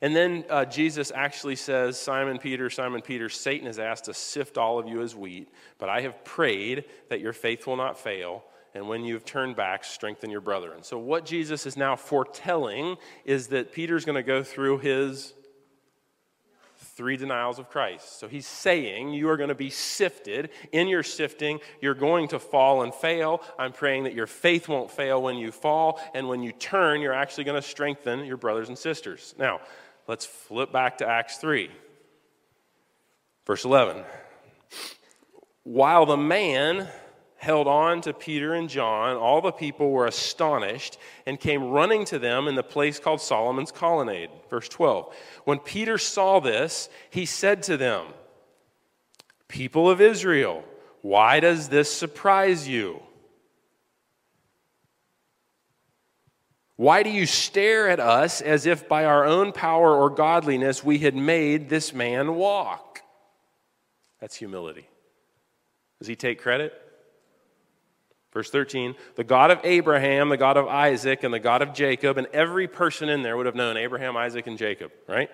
And 0.01 0.13
then 0.13 0.43
uh, 0.49 0.65
Jesus 0.65 1.13
actually 1.15 1.55
says, 1.55 1.97
Simon 1.97 2.39
Peter, 2.39 2.69
Simon 2.69 3.01
Peter, 3.01 3.29
Satan 3.29 3.67
has 3.67 3.79
asked 3.79 4.05
to 4.05 4.13
sift 4.13 4.57
all 4.57 4.77
of 4.77 4.85
you 4.85 5.01
as 5.01 5.15
wheat, 5.15 5.47
but 5.77 5.87
I 5.87 6.01
have 6.01 6.25
prayed 6.25 6.83
that 7.07 7.21
your 7.21 7.31
faith 7.31 7.65
will 7.65 7.77
not 7.77 7.97
fail. 7.97 8.43
And 8.75 8.89
when 8.89 9.05
you've 9.05 9.23
turned 9.23 9.55
back, 9.55 9.85
strengthen 9.85 10.29
your 10.29 10.41
brother. 10.41 10.73
And 10.73 10.83
so, 10.83 10.97
what 10.97 11.25
Jesus 11.25 11.65
is 11.65 11.77
now 11.77 11.95
foretelling 11.95 12.97
is 13.23 13.47
that 13.47 13.71
Peter's 13.71 14.03
going 14.03 14.15
to 14.15 14.23
go 14.23 14.43
through 14.43 14.79
his 14.79 15.33
three 16.95 17.17
denials 17.17 17.59
of 17.59 17.69
Christ. 17.69 18.19
So 18.19 18.27
he's 18.27 18.45
saying 18.45 19.13
you 19.13 19.29
are 19.29 19.37
going 19.37 19.49
to 19.49 19.55
be 19.55 19.69
sifted. 19.69 20.49
In 20.71 20.87
your 20.87 21.03
sifting, 21.03 21.59
you're 21.81 21.93
going 21.93 22.27
to 22.29 22.39
fall 22.39 22.83
and 22.83 22.93
fail. 22.93 23.41
I'm 23.57 23.73
praying 23.73 24.03
that 24.03 24.13
your 24.13 24.27
faith 24.27 24.67
won't 24.67 24.91
fail 24.91 25.21
when 25.21 25.37
you 25.37 25.51
fall. 25.51 25.99
And 26.13 26.27
when 26.27 26.43
you 26.43 26.51
turn, 26.51 27.01
you're 27.01 27.13
actually 27.13 27.45
going 27.45 27.61
to 27.61 27.67
strengthen 27.67 28.25
your 28.25 28.37
brothers 28.37 28.69
and 28.69 28.77
sisters. 28.77 29.33
Now, 29.37 29.61
let's 30.07 30.25
flip 30.25 30.71
back 30.71 30.99
to 30.99 31.07
Acts 31.07 31.37
3, 31.37 31.69
verse 33.45 33.65
11. 33.65 34.03
While 35.63 36.05
the 36.05 36.17
man 36.17 36.89
held 37.43 37.67
on 37.67 38.01
to 38.01 38.13
Peter 38.13 38.53
and 38.53 38.69
John, 38.69 39.17
all 39.17 39.41
the 39.41 39.51
people 39.51 39.91
were 39.91 40.07
astonished 40.07 40.97
and 41.25 41.39
came 41.39 41.71
running 41.71 42.05
to 42.05 42.17
them 42.17 42.47
in 42.47 42.55
the 42.55 42.63
place 42.63 42.99
called 42.99 43.21
Solomon's 43.21 43.71
Colonnade. 43.71 44.29
Verse 44.49 44.69
12. 44.69 45.13
When 45.43 45.59
Peter 45.59 45.97
saw 45.97 46.39
this, 46.39 46.89
he 47.09 47.25
said 47.25 47.61
to 47.63 47.77
them, 47.77 48.05
People 49.49 49.89
of 49.89 50.01
Israel, 50.01 50.63
why 51.01 51.41
does 51.41 51.69
this 51.69 51.93
surprise 51.93 52.67
you? 52.67 53.01
Why 56.75 57.03
do 57.03 57.11
you 57.11 57.25
stare 57.25 57.89
at 57.89 57.99
us 57.99 58.41
as 58.41 58.65
if 58.65 58.87
by 58.87 59.05
our 59.05 59.25
own 59.25 59.51
power 59.51 59.95
or 59.95 60.09
godliness 60.09 60.83
we 60.83 60.97
had 60.99 61.15
made 61.15 61.69
this 61.69 61.93
man 61.93 62.35
walk? 62.35 63.01
That's 64.19 64.35
humility. 64.35 64.87
Does 65.99 66.07
he 66.07 66.15
take 66.15 66.41
credit? 66.41 66.73
Verse 68.33 68.49
13, 68.49 68.95
the 69.15 69.23
God 69.23 69.51
of 69.51 69.59
Abraham, 69.63 70.29
the 70.29 70.37
God 70.37 70.57
of 70.57 70.67
Isaac, 70.67 71.23
and 71.23 71.31
the 71.31 71.39
God 71.39 71.61
of 71.61 71.73
Jacob, 71.73 72.17
and 72.17 72.25
every 72.33 72.67
person 72.67 73.07
in 73.07 73.21
there 73.21 73.37
would 73.37 73.45
have 73.45 73.55
known 73.55 73.77
Abraham, 73.77 74.17
Isaac, 74.17 74.47
and 74.47 74.57
Jacob, 74.57 74.91
right? 75.07 75.29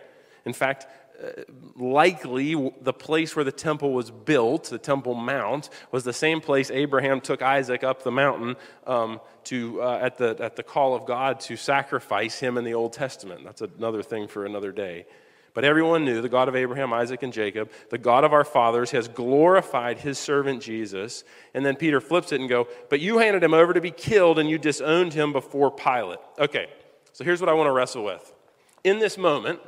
In 0.45 0.51
fact, 0.51 0.85
uh, 1.23 1.43
likely 1.77 2.73
the 2.81 2.93
place 2.93 3.35
where 3.35 3.45
the 3.45 3.51
temple 3.53 3.93
was 3.93 4.11
built, 4.11 4.65
the 4.65 4.77
Temple 4.77 5.15
Mount, 5.15 5.69
was 5.91 6.03
the 6.03 6.13
same 6.13 6.41
place 6.41 6.69
Abraham 6.71 7.21
took 7.21 7.41
Isaac 7.41 7.83
up 7.83 8.03
the 8.03 8.11
mountain 8.11 8.55
um, 8.85 9.21
to, 9.45 9.81
uh, 9.81 9.99
at, 10.01 10.17
the, 10.17 10.35
at 10.39 10.55
the 10.55 10.63
call 10.63 10.95
of 10.95 11.05
God 11.05 11.39
to 11.41 11.55
sacrifice 11.55 12.39
him 12.39 12.57
in 12.57 12.63
the 12.63 12.73
Old 12.73 12.93
Testament. 12.93 13.43
That's 13.43 13.61
another 13.61 14.03
thing 14.03 14.27
for 14.27 14.45
another 14.45 14.71
day. 14.71 15.05
But 15.53 15.63
everyone 15.63 16.05
knew 16.05 16.21
the 16.21 16.29
God 16.29 16.47
of 16.47 16.55
Abraham, 16.55 16.93
Isaac, 16.93 17.23
and 17.23 17.33
Jacob, 17.33 17.71
the 17.89 17.97
God 17.97 18.23
of 18.23 18.33
our 18.33 18.43
fathers, 18.43 18.91
has 18.91 19.07
glorified 19.07 19.99
his 19.99 20.17
servant 20.17 20.61
Jesus. 20.61 21.23
And 21.53 21.65
then 21.65 21.75
Peter 21.75 21.99
flips 21.99 22.31
it 22.31 22.39
and 22.39 22.49
go, 22.49 22.67
But 22.89 22.99
you 22.99 23.17
handed 23.17 23.43
him 23.43 23.53
over 23.53 23.73
to 23.73 23.81
be 23.81 23.91
killed 23.91 24.39
and 24.39 24.49
you 24.49 24.57
disowned 24.57 25.13
him 25.13 25.33
before 25.33 25.71
Pilate. 25.71 26.19
Okay, 26.37 26.67
so 27.13 27.23
here's 27.23 27.41
what 27.41 27.49
I 27.49 27.53
want 27.53 27.67
to 27.67 27.71
wrestle 27.71 28.03
with. 28.03 28.33
In 28.83 28.99
this 28.99 29.17
moment, 29.17 29.59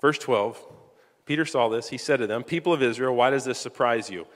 verse 0.00 0.18
12, 0.18 0.62
Peter 1.24 1.44
saw 1.44 1.68
this. 1.68 1.88
He 1.88 1.98
said 1.98 2.18
to 2.18 2.26
them, 2.26 2.42
People 2.42 2.72
of 2.72 2.82
Israel, 2.82 3.14
why 3.14 3.30
does 3.30 3.44
this 3.44 3.58
surprise 3.58 4.10
you? 4.10 4.26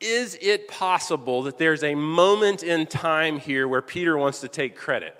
Is 0.00 0.38
it 0.40 0.68
possible 0.68 1.42
that 1.42 1.58
there's 1.58 1.84
a 1.84 1.94
moment 1.94 2.62
in 2.62 2.86
time 2.86 3.38
here 3.38 3.68
where 3.68 3.82
Peter 3.82 4.16
wants 4.16 4.40
to 4.40 4.48
take 4.48 4.74
credit? 4.74 5.14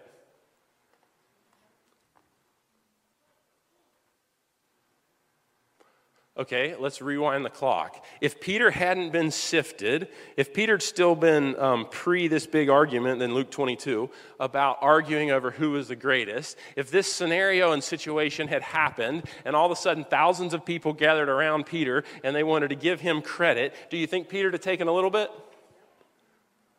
Okay, 6.41 6.75
let's 6.75 7.03
rewind 7.03 7.45
the 7.45 7.51
clock. 7.51 8.03
If 8.23 8.41
Peter 8.41 8.71
hadn't 8.71 9.13
been 9.13 9.31
sifted, 9.31 10.09
if 10.39 10.55
Peter'd 10.55 10.83
still 10.83 11.15
been 11.15 11.55
um, 11.61 11.87
pre 11.91 12.29
this 12.29 12.47
big 12.47 12.71
argument 12.71 13.21
in 13.21 13.35
Luke 13.35 13.51
22 13.51 14.09
about 14.41 14.79
arguing 14.81 15.31
over 15.31 15.51
who 15.51 15.73
was 15.73 15.89
the 15.89 15.97
greatest, 15.97 16.57
if 16.77 16.91
this 16.91 17.13
scenario 17.13 17.73
and 17.73 17.85
situation 17.85 18.49
had 18.49 18.63
happened 18.63 19.25
and 19.45 19.55
all 19.55 19.67
of 19.67 19.73
a 19.73 19.77
sudden 19.77 20.03
thousands 20.03 20.55
of 20.55 20.65
people 20.65 20.95
gathered 20.95 21.29
around 21.29 21.67
Peter 21.67 22.05
and 22.25 22.35
they 22.35 22.43
wanted 22.43 22.69
to 22.69 22.77
give 22.77 23.03
him 23.03 23.21
credit, 23.21 23.75
do 23.91 23.99
you 23.99 24.07
think 24.07 24.31
Peter 24.31 24.47
would 24.47 24.55
have 24.55 24.63
taken 24.63 24.89
a 24.89 24.93
little 24.93 25.11
bit? 25.11 25.31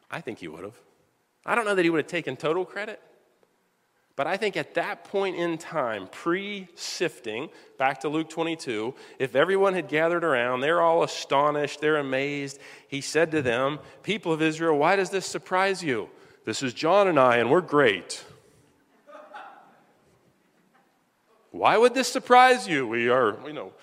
I 0.10 0.22
think 0.22 0.40
he 0.40 0.48
would 0.48 0.64
have. 0.64 0.80
I 1.46 1.54
don't 1.54 1.66
know 1.66 1.76
that 1.76 1.84
he 1.84 1.92
would 1.92 2.00
have 2.00 2.08
taken 2.08 2.36
total 2.36 2.66
credit. 2.66 3.00
But 4.16 4.28
I 4.28 4.38
think 4.38 4.58
at 4.58 4.74
that 4.74 5.06
point 5.06 5.38
in 5.38 5.58
time, 5.58 6.08
pre 6.12 6.68
sifting, 6.76 7.50
back 7.78 8.02
to 8.02 8.10
Luke 8.10 8.30
22, 8.30 8.94
if 9.20 9.36
everyone 9.36 9.74
had 9.74 9.88
gathered 9.88 10.24
around, 10.24 10.62
they're 10.62 10.82
all 10.82 11.04
astonished, 11.04 11.80
they're 11.80 11.98
amazed. 11.98 12.60
He 12.88 13.02
said 13.02 13.32
to 13.32 13.42
them, 13.42 13.80
People 14.04 14.34
of 14.34 14.42
Israel, 14.42 14.78
why 14.78 14.96
does 14.96 15.10
this 15.10 15.26
surprise 15.26 15.82
you? 15.84 16.10
This 16.44 16.62
is 16.62 16.74
John 16.74 17.08
and 17.08 17.20
I, 17.20 17.38
and 17.38 17.50
we're 17.50 17.62
great. 17.62 18.24
Why 21.52 21.78
would 21.78 21.94
this 21.94 22.08
surprise 22.08 22.68
you? 22.68 22.88
We 22.88 23.10
are, 23.10 23.38
you 23.46 23.54
know, 23.54 23.74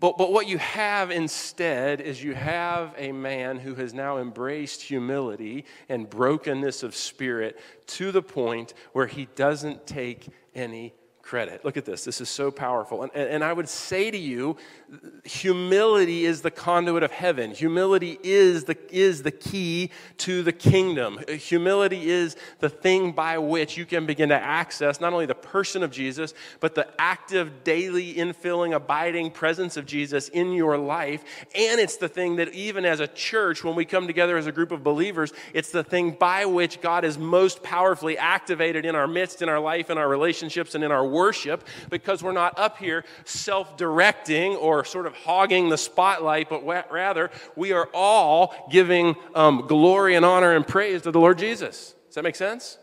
but, 0.00 0.16
but 0.16 0.32
what 0.32 0.48
you 0.48 0.56
have 0.58 1.10
instead 1.10 2.00
is 2.00 2.24
you 2.24 2.34
have 2.34 2.94
a 2.96 3.12
man 3.12 3.58
who 3.58 3.74
has 3.74 3.92
now 3.92 4.18
embraced 4.18 4.82
humility 4.82 5.66
and 5.88 6.08
brokenness 6.08 6.82
of 6.82 6.96
spirit 6.96 7.60
to 7.86 8.10
the 8.10 8.22
point 8.22 8.72
where 8.92 9.06
he 9.06 9.28
doesn't 9.36 9.86
take 9.86 10.26
any 10.54 10.94
credit. 11.30 11.64
Look 11.64 11.76
at 11.76 11.84
this. 11.84 12.04
This 12.04 12.20
is 12.20 12.28
so 12.28 12.50
powerful. 12.50 13.04
And, 13.04 13.12
and 13.14 13.44
I 13.44 13.52
would 13.52 13.68
say 13.68 14.10
to 14.10 14.18
you, 14.18 14.56
humility 15.22 16.24
is 16.24 16.42
the 16.42 16.50
conduit 16.50 17.04
of 17.04 17.12
heaven. 17.12 17.52
Humility 17.52 18.18
is 18.24 18.64
the, 18.64 18.76
is 18.90 19.22
the 19.22 19.30
key 19.30 19.90
to 20.18 20.42
the 20.42 20.50
kingdom. 20.50 21.20
Humility 21.28 22.10
is 22.10 22.34
the 22.58 22.68
thing 22.68 23.12
by 23.12 23.38
which 23.38 23.76
you 23.76 23.86
can 23.86 24.06
begin 24.06 24.30
to 24.30 24.34
access 24.34 25.00
not 25.00 25.12
only 25.12 25.24
the 25.24 25.36
person 25.36 25.84
of 25.84 25.92
Jesus, 25.92 26.34
but 26.58 26.74
the 26.74 26.88
active, 26.98 27.62
daily, 27.62 28.12
infilling, 28.14 28.74
abiding 28.74 29.30
presence 29.30 29.76
of 29.76 29.86
Jesus 29.86 30.26
in 30.30 30.52
your 30.52 30.76
life. 30.76 31.22
And 31.54 31.78
it's 31.78 31.98
the 31.98 32.08
thing 32.08 32.36
that, 32.36 32.52
even 32.54 32.84
as 32.84 32.98
a 32.98 33.06
church, 33.06 33.62
when 33.62 33.76
we 33.76 33.84
come 33.84 34.08
together 34.08 34.36
as 34.36 34.48
a 34.48 34.52
group 34.52 34.72
of 34.72 34.82
believers, 34.82 35.32
it's 35.54 35.70
the 35.70 35.84
thing 35.84 36.10
by 36.10 36.44
which 36.44 36.80
God 36.80 37.04
is 37.04 37.16
most 37.18 37.62
powerfully 37.62 38.18
activated 38.18 38.84
in 38.84 38.96
our 38.96 39.06
midst, 39.06 39.42
in 39.42 39.48
our 39.48 39.60
life, 39.60 39.90
in 39.90 39.96
our 39.96 40.08
relationships, 40.08 40.74
and 40.74 40.82
in 40.82 40.90
our 40.90 41.06
worship 41.20 41.66
because 41.90 42.22
we're 42.22 42.32
not 42.32 42.58
up 42.58 42.78
here 42.78 43.04
self 43.26 43.76
directing 43.76 44.56
or 44.56 44.86
sort 44.86 45.06
of 45.06 45.14
hogging 45.14 45.68
the 45.68 45.76
spotlight, 45.76 46.48
but 46.48 46.66
rather 46.90 47.30
we 47.56 47.72
are 47.72 47.90
all 47.92 48.54
giving 48.70 49.14
um, 49.34 49.66
glory 49.66 50.14
and 50.14 50.24
honor 50.24 50.56
and 50.56 50.66
praise 50.66 51.02
to 51.02 51.10
the 51.10 51.20
Lord 51.20 51.36
Jesus. 51.36 51.94
Does 52.06 52.14
that 52.14 52.24
make 52.24 52.36
sense? 52.36 52.78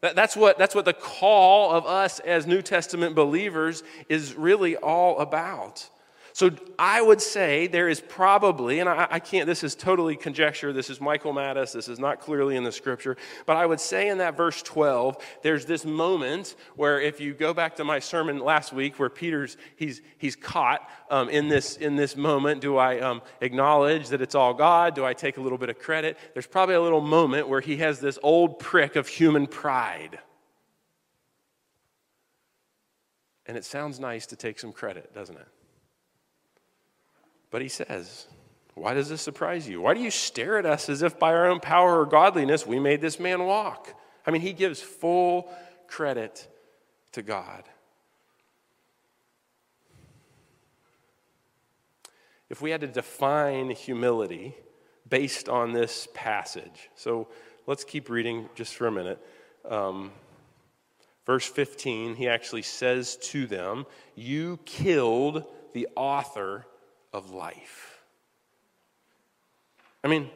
That, 0.00 0.16
that's, 0.16 0.36
what, 0.36 0.58
that's 0.58 0.74
what 0.74 0.86
the 0.86 0.92
call 0.92 1.70
of 1.70 1.86
us 1.86 2.18
as 2.20 2.46
New 2.46 2.62
Testament 2.62 3.14
believers 3.14 3.84
is 4.08 4.34
really 4.34 4.74
all 4.76 5.20
about. 5.20 5.88
So 6.32 6.50
I 6.78 7.02
would 7.02 7.20
say 7.20 7.66
there 7.66 7.88
is 7.88 8.00
probably, 8.00 8.80
and 8.80 8.88
I, 8.88 9.08
I, 9.10 9.18
can't, 9.18 9.46
this 9.46 9.64
is 9.64 9.74
totally 9.74 10.16
conjecture, 10.16 10.72
this 10.72 10.90
is 10.90 11.00
Michael 11.00 11.32
Mattis, 11.32 11.72
this 11.72 11.88
is 11.88 11.98
not 11.98 12.20
clearly 12.20 12.56
in 12.56 12.64
the 12.64 12.72
scripture, 12.72 13.16
but 13.46 13.56
I 13.56 13.66
would 13.66 13.80
say 13.80 14.08
in 14.08 14.18
that 14.18 14.36
verse 14.36 14.62
12, 14.62 15.16
there's 15.42 15.64
this 15.64 15.84
moment 15.84 16.54
where 16.76 17.00
if 17.00 17.20
you 17.20 17.34
go 17.34 17.52
back 17.52 17.76
to 17.76 17.84
my 17.84 17.98
sermon 17.98 18.38
last 18.38 18.72
week 18.72 18.98
where 18.98 19.08
Peter's, 19.08 19.56
he's, 19.76 20.02
he's 20.18 20.36
caught 20.36 20.88
um, 21.10 21.28
in, 21.28 21.48
this, 21.48 21.76
in 21.76 21.96
this 21.96 22.16
moment. 22.16 22.60
Do 22.60 22.76
I 22.76 23.00
um, 23.00 23.22
acknowledge 23.40 24.08
that 24.08 24.20
it's 24.20 24.34
all 24.34 24.54
God? 24.54 24.94
Do 24.94 25.04
I 25.04 25.14
take 25.14 25.38
a 25.38 25.40
little 25.40 25.58
bit 25.58 25.70
of 25.70 25.78
credit? 25.78 26.18
There's 26.34 26.46
probably 26.46 26.76
a 26.76 26.82
little 26.82 27.00
moment 27.00 27.48
where 27.48 27.60
he 27.60 27.78
has 27.78 28.00
this 28.00 28.18
old 28.22 28.58
prick 28.58 28.96
of 28.96 29.08
human 29.08 29.46
pride. 29.46 30.18
And 33.46 33.56
it 33.56 33.64
sounds 33.64 33.98
nice 33.98 34.26
to 34.26 34.36
take 34.36 34.58
some 34.58 34.72
credit, 34.72 35.14
doesn't 35.14 35.36
it? 35.36 35.48
But 37.50 37.62
he 37.62 37.68
says, 37.68 38.26
Why 38.74 38.94
does 38.94 39.08
this 39.08 39.22
surprise 39.22 39.68
you? 39.68 39.80
Why 39.80 39.94
do 39.94 40.00
you 40.00 40.10
stare 40.10 40.58
at 40.58 40.66
us 40.66 40.88
as 40.88 41.02
if 41.02 41.18
by 41.18 41.32
our 41.32 41.46
own 41.46 41.60
power 41.60 42.00
or 42.00 42.06
godliness 42.06 42.66
we 42.66 42.78
made 42.78 43.00
this 43.00 43.18
man 43.18 43.44
walk? 43.44 43.94
I 44.26 44.30
mean, 44.30 44.42
he 44.42 44.52
gives 44.52 44.80
full 44.80 45.50
credit 45.86 46.46
to 47.12 47.22
God. 47.22 47.64
If 52.50 52.62
we 52.62 52.70
had 52.70 52.80
to 52.80 52.86
define 52.86 53.70
humility 53.70 54.54
based 55.08 55.48
on 55.48 55.72
this 55.72 56.08
passage, 56.14 56.90
so 56.94 57.28
let's 57.66 57.84
keep 57.84 58.08
reading 58.08 58.48
just 58.54 58.74
for 58.74 58.86
a 58.86 58.92
minute. 58.92 59.18
Um, 59.68 60.12
verse 61.26 61.46
15, 61.46 62.16
he 62.16 62.28
actually 62.28 62.62
says 62.62 63.16
to 63.16 63.46
them, 63.46 63.84
You 64.14 64.58
killed 64.64 65.44
the 65.74 65.88
author 65.94 66.66
of 67.18 67.30
life. 67.32 68.00
I 70.02 70.08
mean, 70.08 70.30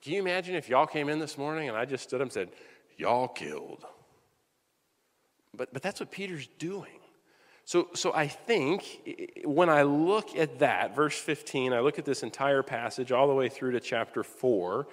can 0.00 0.14
you 0.14 0.20
imagine 0.20 0.54
if 0.54 0.68
y'all 0.68 0.86
came 0.86 1.08
in 1.08 1.18
this 1.18 1.36
morning 1.36 1.68
and 1.68 1.76
I 1.76 1.84
just 1.84 2.04
stood 2.04 2.20
up 2.20 2.26
and 2.26 2.32
said, 2.32 2.48
Y'all 2.96 3.28
killed? 3.28 3.84
But, 5.54 5.72
but 5.72 5.82
that's 5.82 6.00
what 6.00 6.10
Peter's 6.10 6.46
doing. 6.58 7.00
So, 7.64 7.88
so 7.94 8.14
I 8.14 8.28
think 8.28 9.42
when 9.44 9.68
I 9.68 9.82
look 9.82 10.36
at 10.36 10.60
that, 10.60 10.94
verse 10.94 11.18
15, 11.18 11.72
I 11.72 11.80
look 11.80 11.98
at 11.98 12.04
this 12.04 12.22
entire 12.22 12.62
passage 12.62 13.10
all 13.12 13.26
the 13.26 13.34
way 13.34 13.48
through 13.48 13.72
to 13.72 13.80
chapter 13.80 14.22
4, 14.22 14.86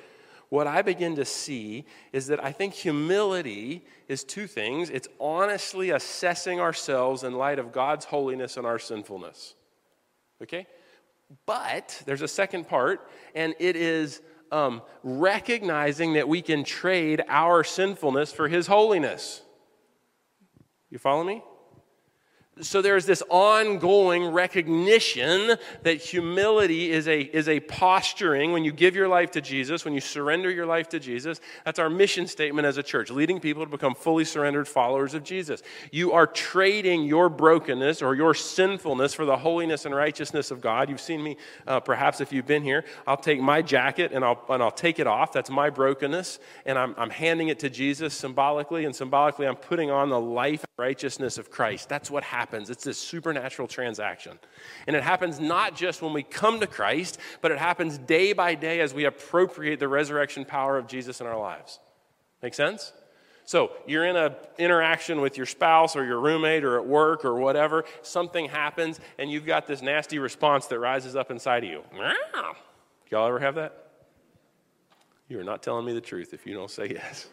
what 0.50 0.68
I 0.68 0.82
begin 0.82 1.16
to 1.16 1.26
see 1.26 1.86
is 2.12 2.28
that 2.28 2.44
I 2.44 2.52
think 2.52 2.74
humility 2.74 3.86
is 4.08 4.24
two 4.24 4.48
things. 4.48 4.90
It's 4.90 5.08
honestly 5.20 5.92
assessing 5.92 6.60
ourselves 6.60 7.24
in 7.24 7.34
light 7.34 7.60
of 7.60 7.72
God's 7.72 8.06
holiness 8.06 8.58
and 8.58 8.66
our 8.66 8.80
sinfulness. 8.80 9.56
Okay? 10.42 10.68
But 11.46 12.02
there's 12.06 12.22
a 12.22 12.28
second 12.28 12.68
part, 12.68 13.10
and 13.36 13.56
it 13.60 13.76
is 13.76 14.22
um, 14.52 14.82
recognizing 15.04 16.14
that 16.14 16.28
we 16.28 16.42
can 16.42 16.64
trade 16.64 17.24
our 17.28 17.64
sinfulness 17.64 18.32
for 18.32 18.48
His 18.48 18.68
holiness. 18.68 19.42
You 20.90 21.00
follow 21.00 21.24
me? 21.24 21.44
So 22.62 22.84
there's 22.84 23.08
this 23.08 23.24
ongoing 23.30 24.28
recognition 24.28 25.58
that 25.82 25.98
humility 25.98 26.92
is 26.92 27.08
a, 27.08 27.22
is 27.22 27.50
a 27.50 27.60
posturing 27.62 28.52
when 28.52 28.64
you 28.64 28.72
give 28.72 28.96
your 28.96 29.08
life 29.08 29.32
to 29.32 29.42
Jesus, 29.42 29.84
when 29.84 29.96
you 29.96 30.00
surrender 30.00 30.52
your 30.52 30.68
life 30.68 30.88
to 30.90 31.00
Jesus. 31.00 31.42
That's 31.66 31.80
our 31.80 31.90
mission 31.90 32.28
statement 32.28 32.68
as 32.68 32.78
a 32.78 32.84
church, 32.84 33.10
leading 33.10 33.40
people 33.40 33.66
to 33.66 33.70
become 33.72 33.96
fully 33.96 34.24
surrendered 34.24 34.68
followers 34.68 35.16
of 35.16 35.24
Jesus. 35.24 35.64
You 35.92 36.12
are 36.12 36.28
trading 36.28 37.06
your 37.06 37.28
brokenness 37.28 38.04
or 38.04 38.14
your 38.14 38.36
sinfulness 38.36 39.16
for 39.16 39.26
the 39.26 39.38
holiness 39.38 39.86
and 39.86 39.96
righteousness 39.96 40.52
of 40.52 40.62
God. 40.62 40.92
You've 40.92 41.02
seen 41.02 41.24
me, 41.24 41.38
uh, 41.66 41.80
perhaps 41.80 42.22
if 42.22 42.32
you've 42.32 42.46
been 42.46 42.64
here, 42.64 42.86
I'll 43.08 43.18
take 43.18 43.42
my 43.42 43.64
jacket 43.64 44.12
and 44.14 44.24
I'll, 44.24 44.44
and 44.50 44.62
I'll 44.62 44.70
take 44.70 45.00
it 45.00 45.08
off. 45.08 45.34
That's 45.34 45.50
my 45.50 45.72
brokenness. 45.72 46.38
And 46.68 46.78
I'm, 46.78 46.94
I'm 47.00 47.10
handing 47.10 47.48
it 47.48 47.58
to 47.60 47.70
Jesus 47.72 48.14
symbolically, 48.14 48.86
and 48.86 48.96
symbolically, 48.96 49.48
I'm 49.48 49.56
putting 49.56 49.90
on 49.90 50.10
the 50.10 50.20
life 50.20 50.64
righteousness 50.78 51.38
of 51.38 51.52
Christ. 51.52 51.88
That's 51.88 52.10
what 52.10 52.24
happens. 52.24 52.70
It's 52.70 52.84
this 52.84 52.98
supernatural 52.98 53.68
transaction. 53.68 54.40
And 54.88 54.96
it 54.96 55.04
happens 55.04 55.40
not 55.40 55.76
just 55.76 56.02
when 56.02 56.14
we 56.14 56.24
come 56.24 56.60
to 56.62 56.68
Christ, 56.68 57.20
but 57.42 57.52
it 57.52 57.60
happens 57.60 57.98
day 57.98 58.34
by 58.34 58.56
day 58.56 58.80
as 58.80 58.94
we 58.94 59.06
appropriate 59.06 59.80
the 59.80 59.88
resurrection 59.88 60.46
power 60.46 60.78
of 60.78 60.88
Jesus 60.88 61.22
in 61.22 61.28
our 61.28 61.38
lives. 61.38 61.80
Make 62.42 62.56
sense? 62.56 62.92
So 63.46 63.72
you're 63.86 64.06
in 64.06 64.16
an 64.16 64.34
interaction 64.58 65.22
with 65.22 65.38
your 65.38 65.46
spouse 65.46 65.96
or 65.96 66.06
your 66.06 66.20
roommate 66.20 66.64
or 66.64 66.80
at 66.80 66.88
work 66.88 67.26
or 67.26 67.36
whatever, 67.36 67.84
something 68.02 68.48
happens, 68.48 69.00
and 69.20 69.30
you've 69.30 69.46
got 69.46 69.68
this 69.68 69.82
nasty 69.82 70.18
response 70.18 70.68
that 70.68 70.80
rises 70.80 71.16
up 71.16 71.30
inside 71.30 71.64
of 71.66 71.70
you. 71.70 71.84
Y'all 73.12 73.28
ever 73.28 73.40
have 73.40 73.56
that? 73.56 73.92
You 75.28 75.40
are 75.40 75.44
not 75.44 75.62
telling 75.62 75.86
me 75.86 75.94
the 75.94 76.02
truth 76.02 76.34
if 76.34 76.48
you 76.48 76.54
don't 76.54 76.72
say 76.72 76.88
yes. 76.90 77.28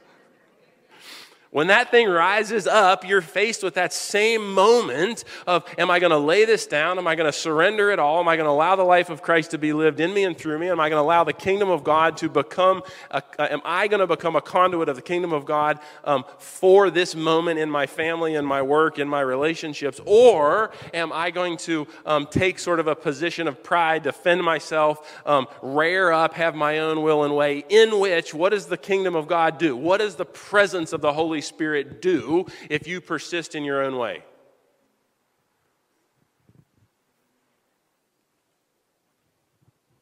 When 1.53 1.67
that 1.67 1.91
thing 1.91 2.09
rises 2.09 2.69
up, 2.69 3.05
you're 3.05 3.21
faced 3.21 3.65
with 3.65 3.75
that 3.75 3.93
same 3.93 4.55
moment 4.55 5.25
of, 5.49 5.65
am 5.79 5.91
I 5.91 5.99
going 5.99 6.11
to 6.11 6.19
lay 6.19 6.45
this 6.45 6.65
down? 6.65 6.97
Am 6.97 7.09
I 7.09 7.17
going 7.17 7.27
to 7.27 7.37
surrender 7.37 7.91
it 7.91 7.99
all? 7.99 8.21
Am 8.21 8.29
I 8.29 8.37
going 8.37 8.47
to 8.47 8.53
allow 8.53 8.77
the 8.77 8.85
life 8.85 9.11
of 9.11 9.21
Christ 9.21 9.51
to 9.51 9.59
be 9.59 9.73
lived 9.73 9.99
in 9.99 10.15
me 10.15 10.23
and 10.23 10.39
through 10.39 10.61
me? 10.61 10.69
Am 10.71 10.79
I 10.79 10.89
going 10.89 11.01
to 11.01 11.05
allow 11.05 11.25
the 11.25 11.33
kingdom 11.33 11.69
of 11.69 11.83
God 11.83 12.17
to 12.19 12.29
become, 12.29 12.85
a, 13.11 13.23
am 13.41 13.63
I 13.65 13.89
going 13.89 13.99
to 13.99 14.07
become 14.07 14.37
a 14.37 14.41
conduit 14.41 14.89
of 14.89 14.95
the 14.95 15.03
kingdom 15.03 15.33
of 15.33 15.45
God 15.45 15.81
um, 16.05 16.25
for 16.39 16.89
this 16.89 17.17
moment 17.17 17.59
in 17.59 17.69
my 17.69 17.87
family, 17.87 18.37
in 18.37 18.45
my 18.45 18.63
work, 18.63 19.01
in 19.01 19.09
my 19.09 19.21
relationships? 19.21 20.01
Or 20.07 20.71
am 20.95 21.13
I 21.13 21.33
going 21.33 21.57
to 21.59 21.89
um, 22.07 22.29
take 22.31 22.61
sort 22.61 22.79
of 22.79 22.87
a 22.87 22.95
position 22.95 23.49
of 23.49 23.61
pride, 23.61 24.05
defend 24.05 24.45
myself, 24.45 25.21
um, 25.27 25.49
rear 25.63 26.13
up, 26.13 26.35
have 26.35 26.55
my 26.55 26.79
own 26.79 27.03
will 27.03 27.25
and 27.25 27.35
way, 27.35 27.65
in 27.69 27.99
which, 27.99 28.33
what 28.33 28.51
does 28.51 28.67
the 28.67 28.77
kingdom 28.77 29.17
of 29.17 29.27
God 29.27 29.59
do? 29.59 29.77
What 29.77 29.99
does 29.99 30.15
the 30.15 30.25
presence 30.25 30.93
of 30.93 31.01
the 31.01 31.13
Holy 31.13 31.40
Holy 31.41 31.47
Spirit 31.47 32.03
do 32.03 32.45
if 32.69 32.87
you 32.87 33.01
persist 33.01 33.55
in 33.55 33.65
your 33.65 33.83
own 33.83 33.97
way? 33.97 34.23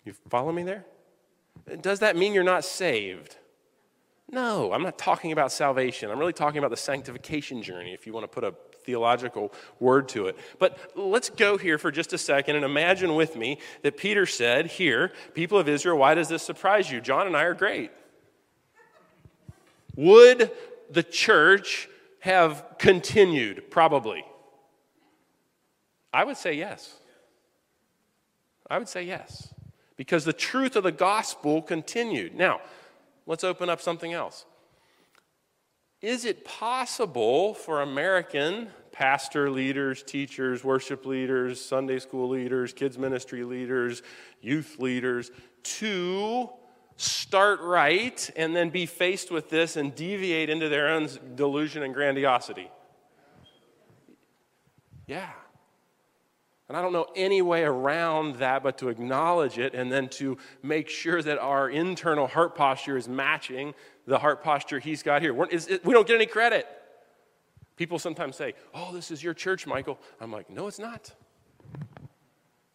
You 0.04 0.14
follow 0.30 0.50
me 0.50 0.64
there? 0.64 0.84
Does 1.80 2.00
that 2.00 2.16
mean 2.16 2.34
you're 2.34 2.42
not 2.42 2.64
saved? 2.64 3.36
No, 4.30 4.72
I'm 4.72 4.82
not 4.82 4.98
talking 4.98 5.30
about 5.30 5.52
salvation. 5.52 6.10
I'm 6.10 6.18
really 6.18 6.32
talking 6.32 6.58
about 6.58 6.70
the 6.70 6.76
sanctification 6.76 7.62
journey, 7.62 7.94
if 7.94 8.04
you 8.04 8.12
want 8.12 8.24
to 8.24 8.28
put 8.28 8.42
a 8.42 8.52
theological 8.84 9.52
word 9.78 10.08
to 10.08 10.26
it. 10.26 10.36
But 10.58 10.76
let's 10.96 11.30
go 11.30 11.56
here 11.56 11.78
for 11.78 11.92
just 11.92 12.12
a 12.12 12.18
second 12.18 12.56
and 12.56 12.64
imagine 12.64 13.14
with 13.14 13.36
me 13.36 13.58
that 13.82 13.96
Peter 13.96 14.26
said, 14.26 14.66
Here, 14.66 15.12
people 15.34 15.56
of 15.56 15.68
Israel, 15.68 15.98
why 15.98 16.14
does 16.14 16.28
this 16.28 16.42
surprise 16.42 16.90
you? 16.90 17.00
John 17.00 17.28
and 17.28 17.36
I 17.36 17.44
are 17.44 17.54
great. 17.54 17.92
Would 19.94 20.50
the 20.90 21.02
church 21.02 21.88
have 22.20 22.64
continued? 22.78 23.70
Probably. 23.70 24.24
I 26.12 26.24
would 26.24 26.36
say 26.36 26.54
yes. 26.54 26.94
I 28.70 28.78
would 28.78 28.88
say 28.88 29.02
yes. 29.02 29.52
Because 29.96 30.24
the 30.24 30.32
truth 30.32 30.76
of 30.76 30.84
the 30.84 30.92
gospel 30.92 31.60
continued. 31.62 32.34
Now, 32.34 32.60
let's 33.26 33.44
open 33.44 33.68
up 33.68 33.80
something 33.80 34.12
else. 34.12 34.46
Is 36.00 36.24
it 36.24 36.44
possible 36.44 37.54
for 37.54 37.82
American 37.82 38.68
pastor 38.92 39.50
leaders, 39.50 40.02
teachers, 40.02 40.62
worship 40.62 41.06
leaders, 41.06 41.64
Sunday 41.64 41.98
school 41.98 42.28
leaders, 42.28 42.72
kids 42.72 42.96
ministry 42.96 43.44
leaders, 43.44 44.02
youth 44.40 44.76
leaders 44.78 45.30
to 45.62 46.48
start 46.98 47.60
right 47.60 48.28
and 48.36 48.54
then 48.54 48.68
be 48.68 48.84
faced 48.84 49.30
with 49.30 49.48
this 49.48 49.76
and 49.76 49.94
deviate 49.94 50.50
into 50.50 50.68
their 50.68 50.88
own 50.88 51.08
delusion 51.36 51.82
and 51.82 51.94
grandiosity? 51.94 52.70
Yeah. 55.06 55.30
And 56.68 56.76
I 56.76 56.82
don't 56.82 56.92
know 56.92 57.06
any 57.16 57.40
way 57.40 57.62
around 57.64 58.36
that 58.36 58.62
but 58.62 58.76
to 58.78 58.90
acknowledge 58.90 59.58
it 59.58 59.74
and 59.74 59.90
then 59.90 60.08
to 60.10 60.36
make 60.62 60.90
sure 60.90 61.22
that 61.22 61.38
our 61.38 61.70
internal 61.70 62.26
heart 62.26 62.54
posture 62.54 62.98
is 62.98 63.08
matching 63.08 63.74
the 64.06 64.18
heart 64.18 64.42
posture 64.42 64.78
he's 64.78 65.02
got 65.02 65.22
here. 65.22 65.34
Is, 65.46 65.80
we 65.84 65.94
don't 65.94 66.06
get 66.06 66.16
any 66.16 66.26
credit. 66.26 66.66
People 67.76 67.98
sometimes 67.98 68.36
say, 68.36 68.54
Oh, 68.74 68.92
this 68.92 69.10
is 69.10 69.22
your 69.22 69.34
church, 69.34 69.66
Michael. 69.66 69.98
I'm 70.20 70.32
like, 70.32 70.50
No, 70.50 70.66
it's 70.66 70.78
not. 70.78 71.14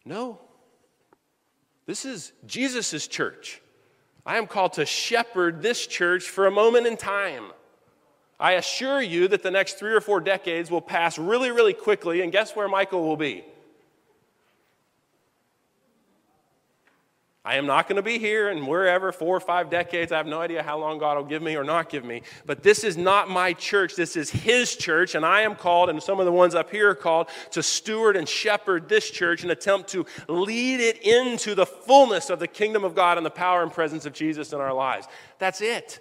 No. 0.04 0.40
This 1.86 2.04
is 2.04 2.32
Jesus' 2.46 3.06
church. 3.06 3.60
I 4.26 4.38
am 4.38 4.46
called 4.46 4.74
to 4.74 4.86
shepherd 4.86 5.60
this 5.60 5.86
church 5.86 6.24
for 6.24 6.46
a 6.46 6.50
moment 6.50 6.86
in 6.86 6.96
time. 6.96 7.52
I 8.40 8.52
assure 8.52 9.00
you 9.00 9.28
that 9.28 9.42
the 9.42 9.50
next 9.50 9.74
three 9.78 9.92
or 9.92 10.00
four 10.00 10.20
decades 10.20 10.70
will 10.70 10.80
pass 10.80 11.18
really, 11.18 11.50
really 11.50 11.74
quickly, 11.74 12.22
and 12.22 12.32
guess 12.32 12.56
where 12.56 12.68
Michael 12.68 13.06
will 13.06 13.16
be? 13.16 13.44
I 17.46 17.56
am 17.56 17.66
not 17.66 17.88
going 17.88 17.96
to 17.96 18.02
be 18.02 18.18
here 18.18 18.48
and 18.48 18.66
wherever, 18.66 19.12
four 19.12 19.36
or 19.36 19.40
five 19.40 19.68
decades. 19.68 20.12
I 20.12 20.16
have 20.16 20.26
no 20.26 20.40
idea 20.40 20.62
how 20.62 20.78
long 20.78 20.98
God 20.98 21.18
will 21.18 21.24
give 21.24 21.42
me 21.42 21.56
or 21.56 21.64
not 21.64 21.90
give 21.90 22.02
me. 22.02 22.22
But 22.46 22.62
this 22.62 22.84
is 22.84 22.96
not 22.96 23.28
my 23.28 23.52
church. 23.52 23.96
This 23.96 24.16
is 24.16 24.30
His 24.30 24.74
church. 24.74 25.14
And 25.14 25.26
I 25.26 25.42
am 25.42 25.54
called, 25.54 25.90
and 25.90 26.02
some 26.02 26.20
of 26.20 26.24
the 26.24 26.32
ones 26.32 26.54
up 26.54 26.70
here 26.70 26.88
are 26.90 26.94
called, 26.94 27.28
to 27.50 27.62
steward 27.62 28.16
and 28.16 28.26
shepherd 28.26 28.88
this 28.88 29.10
church 29.10 29.42
and 29.42 29.52
attempt 29.52 29.90
to 29.90 30.06
lead 30.26 30.80
it 30.80 31.02
into 31.02 31.54
the 31.54 31.66
fullness 31.66 32.30
of 32.30 32.38
the 32.38 32.48
kingdom 32.48 32.82
of 32.82 32.94
God 32.94 33.18
and 33.18 33.26
the 33.26 33.30
power 33.30 33.62
and 33.62 33.70
presence 33.70 34.06
of 34.06 34.14
Jesus 34.14 34.54
in 34.54 34.60
our 34.60 34.72
lives. 34.72 35.06
That's 35.38 35.60
it. 35.60 36.00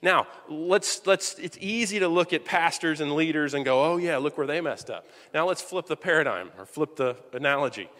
Now, 0.00 0.26
let's, 0.48 1.06
let's, 1.06 1.38
it's 1.38 1.58
easy 1.60 1.98
to 1.98 2.08
look 2.08 2.32
at 2.32 2.46
pastors 2.46 3.02
and 3.02 3.14
leaders 3.14 3.52
and 3.52 3.62
go, 3.62 3.84
oh, 3.84 3.96
yeah, 3.98 4.16
look 4.16 4.38
where 4.38 4.46
they 4.46 4.62
messed 4.62 4.88
up. 4.88 5.06
Now, 5.34 5.46
let's 5.46 5.60
flip 5.60 5.86
the 5.86 5.96
paradigm 5.96 6.50
or 6.56 6.64
flip 6.64 6.96
the 6.96 7.16
analogy 7.34 7.90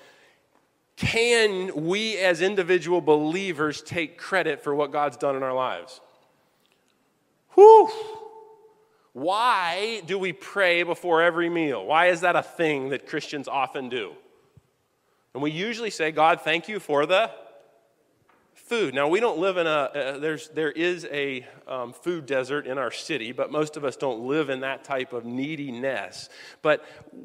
can 0.98 1.86
we 1.86 2.18
as 2.18 2.42
individual 2.42 3.00
believers 3.00 3.82
take 3.82 4.18
credit 4.18 4.64
for 4.64 4.74
what 4.74 4.90
God's 4.90 5.16
done 5.16 5.36
in 5.36 5.44
our 5.44 5.54
lives? 5.54 6.00
Whew! 7.54 7.88
Why 9.12 10.02
do 10.06 10.18
we 10.18 10.32
pray 10.32 10.82
before 10.82 11.22
every 11.22 11.48
meal? 11.48 11.86
Why 11.86 12.06
is 12.06 12.22
that 12.22 12.34
a 12.34 12.42
thing 12.42 12.88
that 12.88 13.06
Christians 13.06 13.46
often 13.46 13.88
do? 13.88 14.12
And 15.34 15.42
we 15.42 15.52
usually 15.52 15.90
say, 15.90 16.10
God, 16.10 16.40
thank 16.40 16.68
you 16.68 16.80
for 16.80 17.06
the 17.06 17.30
food. 18.68 18.94
Now, 18.94 19.08
we 19.08 19.20
don't 19.20 19.38
live 19.38 19.56
in 19.56 19.66
a, 19.66 19.70
uh, 19.70 20.18
there's, 20.18 20.48
there 20.50 20.70
is 20.70 21.06
a 21.10 21.46
um, 21.66 21.92
food 21.92 22.26
desert 22.26 22.66
in 22.66 22.78
our 22.78 22.90
city, 22.90 23.32
but 23.32 23.50
most 23.50 23.76
of 23.76 23.84
us 23.84 23.96
don't 23.96 24.20
live 24.26 24.50
in 24.50 24.60
that 24.60 24.84
type 24.84 25.12
of 25.12 25.24
neediness. 25.24 26.28
But 26.62 26.84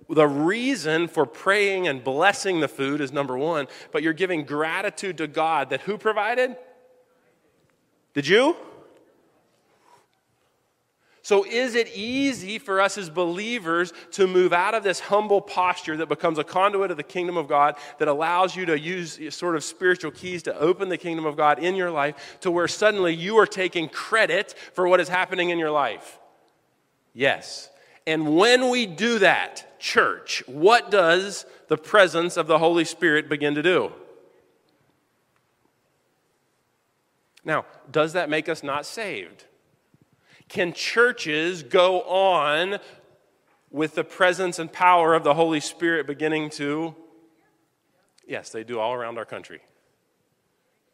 the 0.09 0.27
reason 0.27 1.07
for 1.07 1.25
praying 1.25 1.87
and 1.87 2.03
blessing 2.03 2.59
the 2.59 2.67
food 2.67 3.01
is 3.01 3.11
number 3.11 3.37
one, 3.37 3.67
but 3.91 4.03
you're 4.03 4.13
giving 4.13 4.45
gratitude 4.45 5.17
to 5.17 5.27
God 5.27 5.69
that 5.71 5.81
who 5.81 5.97
provided? 5.97 6.55
Did 8.13 8.27
you? 8.27 8.55
So, 11.25 11.45
is 11.45 11.75
it 11.75 11.87
easy 11.95 12.59
for 12.59 12.81
us 12.81 12.97
as 12.97 13.09
believers 13.09 13.93
to 14.11 14.27
move 14.27 14.51
out 14.51 14.73
of 14.73 14.83
this 14.83 14.99
humble 14.99 15.39
posture 15.39 15.95
that 15.95 16.09
becomes 16.09 16.37
a 16.37 16.43
conduit 16.43 16.91
of 16.91 16.97
the 16.97 17.03
kingdom 17.03 17.37
of 17.37 17.47
God 17.47 17.77
that 17.99 18.09
allows 18.09 18.57
you 18.57 18.65
to 18.65 18.77
use 18.77 19.17
sort 19.33 19.55
of 19.55 19.63
spiritual 19.63 20.11
keys 20.11 20.43
to 20.43 20.59
open 20.59 20.89
the 20.89 20.97
kingdom 20.97 21.25
of 21.25 21.37
God 21.37 21.59
in 21.59 21.75
your 21.75 21.91
life 21.91 22.37
to 22.41 22.51
where 22.51 22.67
suddenly 22.67 23.15
you 23.15 23.37
are 23.37 23.47
taking 23.47 23.87
credit 23.87 24.53
for 24.73 24.85
what 24.85 24.99
is 24.99 25.07
happening 25.07 25.49
in 25.49 25.57
your 25.57 25.71
life? 25.71 26.19
Yes. 27.13 27.69
And 28.05 28.35
when 28.35 28.69
we 28.69 28.85
do 28.85 29.19
that, 29.19 29.79
church, 29.79 30.43
what 30.45 30.91
does 30.91 31.45
the 31.69 31.77
presence 31.77 32.35
of 32.35 32.47
the 32.47 32.59
Holy 32.59 32.83
Spirit 32.83 33.29
begin 33.29 33.55
to 33.55 33.63
do? 33.63 33.93
Now, 37.45 37.65
does 37.89 38.11
that 38.11 38.29
make 38.29 38.49
us 38.49 38.61
not 38.61 38.85
saved? 38.85 39.45
Can 40.53 40.71
churches 40.71 41.63
go 41.63 42.03
on 42.03 42.77
with 43.71 43.95
the 43.95 44.03
presence 44.03 44.59
and 44.59 44.71
power 44.71 45.15
of 45.15 45.23
the 45.23 45.33
Holy 45.33 45.59
Spirit 45.59 46.05
beginning 46.05 46.51
to? 46.51 46.95
Yes, 48.27 48.51
they 48.51 48.63
do 48.63 48.79
all 48.79 48.93
around 48.93 49.17
our 49.17 49.25
country. 49.25 49.61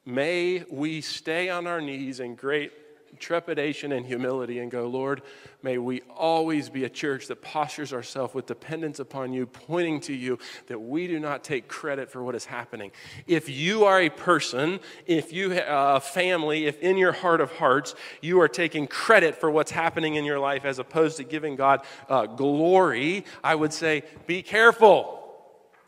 May 0.05 0.63
we 0.71 1.01
stay 1.01 1.49
on 1.49 1.67
our 1.67 1.81
knees 1.81 2.21
in 2.21 2.35
great 2.35 2.71
trepidation 3.17 3.91
and 3.91 4.05
humility 4.05 4.59
and 4.59 4.69
go, 4.69 4.87
Lord, 4.87 5.21
may 5.63 5.77
we 5.77 6.01
always 6.15 6.69
be 6.69 6.83
a 6.83 6.89
church 6.89 7.27
that 7.27 7.41
postures 7.41 7.93
ourselves 7.93 8.33
with 8.33 8.45
dependence 8.45 8.99
upon 8.99 9.33
you, 9.33 9.45
pointing 9.45 9.99
to 10.01 10.13
you, 10.13 10.37
that 10.67 10.79
we 10.79 11.07
do 11.07 11.19
not 11.19 11.43
take 11.43 11.67
credit 11.67 12.11
for 12.11 12.23
what 12.23 12.35
is 12.35 12.45
happening. 12.45 12.91
If 13.27 13.49
you 13.49 13.85
are 13.85 14.01
a 14.01 14.09
person, 14.09 14.79
if 15.05 15.33
you 15.33 15.53
are 15.53 15.95
a 15.95 15.99
family, 15.99 16.65
if 16.65 16.79
in 16.79 16.97
your 16.97 17.11
heart 17.11 17.41
of 17.41 17.51
hearts 17.53 17.95
you 18.21 18.39
are 18.41 18.47
taking 18.47 18.87
credit 18.87 19.35
for 19.35 19.49
what's 19.49 19.71
happening 19.71 20.15
in 20.15 20.25
your 20.25 20.39
life 20.39 20.65
as 20.65 20.79
opposed 20.79 21.17
to 21.17 21.23
giving 21.23 21.55
God 21.55 21.81
uh, 22.07 22.25
glory, 22.25 23.25
I 23.43 23.55
would 23.55 23.73
say, 23.73 24.03
be 24.27 24.41
careful. 24.41 25.15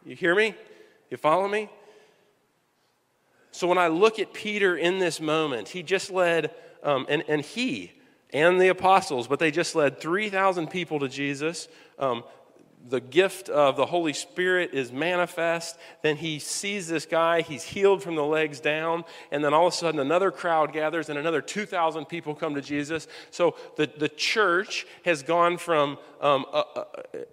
You 0.05 0.15
hear 0.15 0.33
me? 0.33 0.55
You 1.09 1.17
follow 1.17 1.47
me? 1.47 1.69
So 3.51 3.67
when 3.67 3.77
I 3.77 3.87
look 3.87 4.17
at 4.17 4.33
Peter 4.33 4.77
in 4.77 4.99
this 4.99 5.19
moment, 5.19 5.69
he 5.69 5.83
just 5.83 6.09
led 6.09 6.51
um, 6.83 7.05
and, 7.09 7.23
and 7.27 7.41
he 7.41 7.91
and 8.33 8.59
the 8.61 8.69
apostles, 8.69 9.27
but 9.27 9.39
they 9.39 9.51
just 9.51 9.75
led 9.75 9.99
3,000 9.99 10.67
people 10.67 10.99
to 10.99 11.09
Jesus. 11.09 11.67
Um, 11.99 12.23
the 12.87 12.99
gift 12.99 13.49
of 13.49 13.75
the 13.75 13.85
Holy 13.85 14.13
Spirit 14.13 14.73
is 14.73 14.91
manifest. 14.91 15.77
Then 16.01 16.17
he 16.17 16.39
sees 16.39 16.87
this 16.87 17.05
guy, 17.05 17.41
he's 17.41 17.63
healed 17.63 18.01
from 18.01 18.15
the 18.15 18.23
legs 18.23 18.59
down, 18.59 19.03
and 19.31 19.43
then 19.43 19.53
all 19.53 19.67
of 19.67 19.73
a 19.73 19.75
sudden 19.75 19.99
another 19.99 20.31
crowd 20.31 20.73
gathers 20.73 21.09
and 21.09 21.19
another 21.19 21.41
2,000 21.41 22.05
people 22.05 22.33
come 22.33 22.55
to 22.55 22.61
Jesus. 22.61 23.07
So 23.29 23.55
the, 23.75 23.89
the 23.97 24.09
church 24.09 24.87
has 25.05 25.21
gone 25.21 25.57
from 25.57 25.97
um, 26.21 26.45
a, 26.51 26.63
a, 26.75 26.85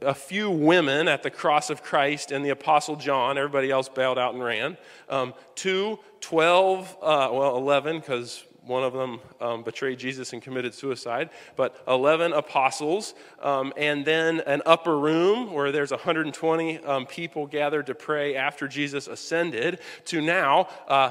a, 0.09 0.15
few 0.15 0.51
women 0.51 1.09
at 1.09 1.23
the 1.23 1.31
cross 1.31 1.71
of 1.71 1.83
Christ 1.83 2.33
and 2.33 2.45
the 2.45 2.51
Apostle 2.51 2.97
John, 2.97 3.37
everybody 3.37 3.71
else 3.71 3.89
bailed 3.89 4.19
out 4.19 4.35
and 4.35 4.43
ran, 4.43 4.77
um, 5.09 5.35
to 5.57 5.99
12, 6.21 6.97
uh, 7.03 7.29
well, 7.33 7.57
11, 7.57 8.01
because 8.01 8.45
one 8.65 8.83
of 8.83 8.93
them 8.93 9.21
um, 9.41 9.63
betrayed 9.63 9.99
Jesus 9.99 10.33
and 10.33 10.43
committed 10.43 10.75
suicide, 10.75 11.31
but 11.57 11.77
11 11.89 12.33
apostles, 12.33 13.15
um, 13.41 13.73
and 13.77 14.05
then 14.05 14.41
an 14.41 14.63
upper 14.67 14.99
room 14.99 15.53
where 15.53 15.73
there's 15.73 15.91
120 15.91 16.79
um, 16.79 17.07
people 17.07 17.47
gathered 17.47 17.87
to 17.87 17.95
pray 17.95 18.37
after 18.37 18.69
Jesus 18.69 19.07
ascended, 19.07 19.81
to 20.07 20.21
now 20.21 20.69
uh, 20.87 21.11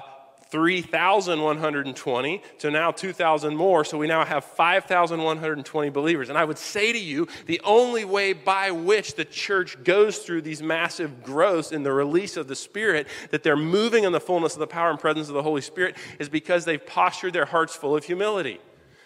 3,120 0.49 2.41
to 2.59 2.71
now 2.71 2.91
2,000 2.91 3.55
more. 3.55 3.83
So 3.83 3.97
we 3.97 4.07
now 4.07 4.23
have 4.25 4.43
5,120 4.45 5.89
believers. 5.89 6.29
And 6.29 6.37
I 6.37 6.45
would 6.45 6.57
say 6.57 6.91
to 6.93 6.99
you, 6.99 7.27
the 7.45 7.61
only 7.63 8.05
way 8.05 8.33
by 8.33 8.71
which 8.71 9.15
the 9.15 9.25
church 9.25 9.83
goes 9.83 10.19
through 10.19 10.41
these 10.43 10.61
massive 10.61 11.23
growths 11.23 11.71
in 11.71 11.83
the 11.83 11.91
release 11.91 12.37
of 12.37 12.47
the 12.47 12.55
Spirit, 12.55 13.07
that 13.31 13.43
they're 13.43 13.57
moving 13.57 14.03
in 14.03 14.11
the 14.11 14.19
fullness 14.19 14.53
of 14.53 14.59
the 14.59 14.67
power 14.67 14.89
and 14.89 14.99
presence 14.99 15.27
of 15.27 15.33
the 15.33 15.43
Holy 15.43 15.61
Spirit, 15.61 15.95
is 16.19 16.29
because 16.29 16.65
they've 16.65 16.85
postured 16.85 17.33
their 17.33 17.45
hearts 17.45 17.75
full 17.75 17.95
of 17.95 18.03
humility. 18.03 18.59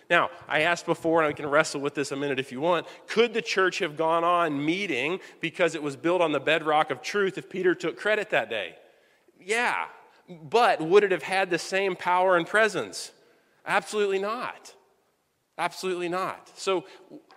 Now, 0.09 0.29
I 0.45 0.61
asked 0.63 0.85
before, 0.85 1.21
and 1.21 1.29
I 1.29 1.33
can 1.33 1.47
wrestle 1.47 1.79
with 1.79 1.95
this 1.95 2.11
a 2.11 2.17
minute 2.17 2.37
if 2.37 2.51
you 2.51 2.59
want. 2.59 2.85
Could 3.07 3.33
the 3.33 3.41
church 3.41 3.79
have 3.79 3.95
gone 3.95 4.25
on 4.25 4.63
meeting 4.63 5.21
because 5.39 5.73
it 5.73 5.81
was 5.81 5.95
built 5.95 6.21
on 6.21 6.33
the 6.33 6.39
bedrock 6.39 6.91
of 6.91 7.01
truth 7.01 7.37
if 7.37 7.49
Peter 7.49 7.73
took 7.73 7.97
credit 7.97 8.29
that 8.31 8.49
day? 8.49 8.75
Yeah, 9.39 9.85
but 10.43 10.81
would 10.81 11.03
it 11.03 11.11
have 11.11 11.23
had 11.23 11.49
the 11.49 11.59
same 11.59 11.95
power 11.95 12.37
and 12.37 12.47
presence? 12.47 13.11
Absolutely 13.65 14.19
not. 14.19 14.73
Absolutely 15.57 16.09
not. 16.09 16.51
So, 16.55 16.85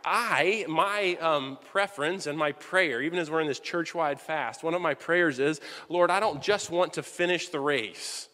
I, 0.04 0.66
my 0.68 1.16
um, 1.20 1.58
preference 1.70 2.26
and 2.26 2.36
my 2.36 2.52
prayer, 2.52 3.00
even 3.00 3.18
as 3.18 3.30
we're 3.30 3.40
in 3.40 3.46
this 3.46 3.60
church 3.60 3.94
wide 3.94 4.20
fast, 4.20 4.62
one 4.62 4.74
of 4.74 4.82
my 4.82 4.92
prayers 4.94 5.38
is 5.38 5.60
Lord, 5.88 6.10
I 6.10 6.20
don't 6.20 6.42
just 6.42 6.70
want 6.70 6.94
to 6.94 7.02
finish 7.02 7.48
the 7.48 7.60
race. 7.60 8.28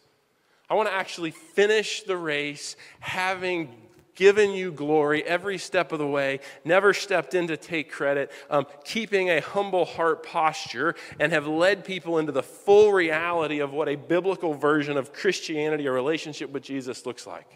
I 0.69 0.73
want 0.73 0.89
to 0.89 0.93
actually 0.93 1.31
finish 1.31 2.03
the 2.03 2.17
race 2.17 2.75
having 2.99 3.75
given 4.21 4.51
you 4.51 4.71
glory 4.71 5.23
every 5.23 5.57
step 5.57 5.91
of 5.91 5.97
the 5.97 6.05
way, 6.05 6.39
never 6.63 6.93
stepped 6.93 7.33
in 7.33 7.47
to 7.47 7.57
take 7.57 7.91
credit, 7.91 8.31
um, 8.51 8.67
keeping 8.83 9.31
a 9.31 9.41
humble 9.41 9.83
heart 9.83 10.21
posture, 10.21 10.93
and 11.19 11.31
have 11.31 11.47
led 11.47 11.83
people 11.83 12.19
into 12.19 12.31
the 12.31 12.43
full 12.43 12.93
reality 12.93 13.61
of 13.61 13.73
what 13.73 13.89
a 13.89 13.95
biblical 13.95 14.53
version 14.53 14.95
of 14.95 15.11
Christianity, 15.11 15.87
a 15.87 15.91
relationship 15.91 16.51
with 16.51 16.61
Jesus, 16.61 17.03
looks 17.07 17.25
like. 17.25 17.47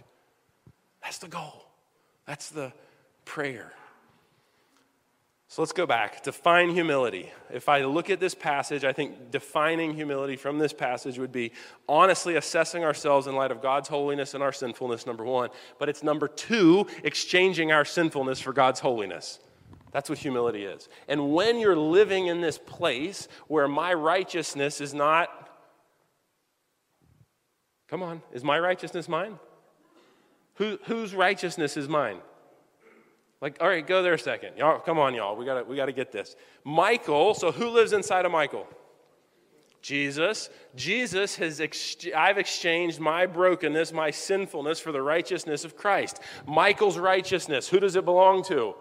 That's 1.03 1.19
the 1.19 1.27
goal. 1.27 1.67
That's 2.25 2.49
the 2.49 2.73
prayer. 3.25 3.71
So 5.47 5.61
let's 5.61 5.73
go 5.73 5.85
back. 5.85 6.23
Define 6.23 6.71
humility. 6.71 7.31
If 7.53 7.69
I 7.69 7.83
look 7.83 8.09
at 8.09 8.19
this 8.19 8.33
passage, 8.33 8.83
I 8.83 8.93
think 8.93 9.31
defining 9.31 9.93
humility 9.93 10.35
from 10.35 10.57
this 10.57 10.73
passage 10.73 11.19
would 11.19 11.31
be 11.31 11.51
honestly 11.87 12.35
assessing 12.35 12.83
ourselves 12.83 13.27
in 13.27 13.35
light 13.35 13.51
of 13.51 13.61
God's 13.61 13.87
holiness 13.87 14.33
and 14.33 14.41
our 14.41 14.51
sinfulness, 14.51 15.05
number 15.05 15.23
one. 15.23 15.49
But 15.77 15.87
it's 15.87 16.03
number 16.03 16.27
two, 16.27 16.87
exchanging 17.03 17.71
our 17.71 17.85
sinfulness 17.85 18.41
for 18.41 18.53
God's 18.53 18.79
holiness. 18.79 19.39
That's 19.91 20.09
what 20.09 20.17
humility 20.17 20.65
is. 20.65 20.89
And 21.07 21.31
when 21.31 21.57
you're 21.59 21.77
living 21.77 22.27
in 22.27 22.41
this 22.41 22.57
place 22.57 23.29
where 23.47 23.67
my 23.67 23.93
righteousness 23.93 24.81
is 24.81 24.93
not, 24.93 25.29
come 27.87 28.03
on, 28.03 28.21
is 28.33 28.43
my 28.43 28.59
righteousness 28.59 29.07
mine? 29.07 29.39
Who, 30.55 30.79
whose 30.85 31.13
righteousness 31.13 31.77
is 31.77 31.87
mine? 31.87 32.17
Like, 33.41 33.57
all 33.61 33.67
right, 33.67 33.85
go 33.85 34.01
there 34.01 34.13
a 34.13 34.19
second. 34.19 34.57
Y'all, 34.57 34.79
come 34.79 34.97
on, 34.97 35.13
y'all. 35.13 35.35
We 35.35 35.45
gotta, 35.45 35.63
we 35.63 35.75
gotta 35.75 35.91
get 35.91 36.11
this. 36.11 36.35
Michael, 36.63 37.33
so 37.33 37.51
who 37.51 37.69
lives 37.69 37.93
inside 37.93 38.25
of 38.25 38.31
Michael? 38.31 38.67
Jesus. 39.81 40.49
Jesus 40.75 41.35
has, 41.35 41.61
ex- 41.61 42.07
I've 42.15 42.39
exchanged 42.39 42.99
my 42.99 43.27
brokenness, 43.27 43.93
my 43.93 44.09
sinfulness 44.09 44.79
for 44.79 44.91
the 44.91 45.01
righteousness 45.01 45.63
of 45.63 45.77
Christ. 45.77 46.19
Michael's 46.47 46.97
righteousness, 46.97 47.67
who 47.67 47.79
does 47.79 47.95
it 47.95 48.03
belong 48.03 48.43
to? 48.45 48.73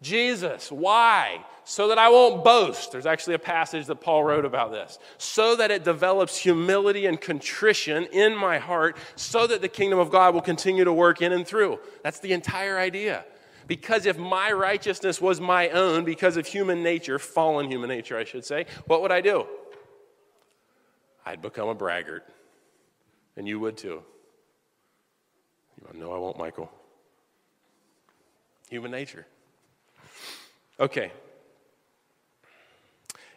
Jesus. 0.00 0.72
Why? 0.72 1.44
So 1.64 1.88
that 1.88 1.98
I 1.98 2.08
won't 2.08 2.42
boast. 2.42 2.90
There's 2.90 3.06
actually 3.06 3.34
a 3.34 3.38
passage 3.38 3.86
that 3.86 4.00
Paul 4.00 4.24
wrote 4.24 4.44
about 4.44 4.72
this. 4.72 4.98
So 5.18 5.56
that 5.56 5.70
it 5.70 5.84
develops 5.84 6.38
humility 6.38 7.04
and 7.04 7.20
contrition 7.20 8.04
in 8.12 8.34
my 8.34 8.58
heart, 8.58 8.96
so 9.14 9.46
that 9.46 9.60
the 9.60 9.68
kingdom 9.68 9.98
of 9.98 10.10
God 10.10 10.32
will 10.32 10.40
continue 10.40 10.84
to 10.84 10.92
work 10.92 11.20
in 11.20 11.32
and 11.32 11.46
through. 11.46 11.78
That's 12.02 12.18
the 12.18 12.32
entire 12.32 12.78
idea. 12.78 13.24
Because 13.72 14.04
if 14.04 14.18
my 14.18 14.52
righteousness 14.52 15.18
was 15.18 15.40
my 15.40 15.70
own, 15.70 16.04
because 16.04 16.36
of 16.36 16.46
human 16.46 16.82
nature, 16.82 17.18
fallen 17.18 17.70
human 17.70 17.88
nature, 17.88 18.18
I 18.18 18.24
should 18.24 18.44
say, 18.44 18.66
what 18.86 19.00
would 19.00 19.10
I 19.10 19.22
do? 19.22 19.46
I'd 21.24 21.40
become 21.40 21.70
a 21.70 21.74
braggart. 21.74 22.28
And 23.34 23.48
you 23.48 23.58
would 23.60 23.78
too. 23.78 24.02
You 25.94 26.00
know, 26.00 26.12
I 26.12 26.18
won't, 26.18 26.36
Michael. 26.36 26.70
Human 28.68 28.90
nature. 28.90 29.26
Okay. 30.78 31.10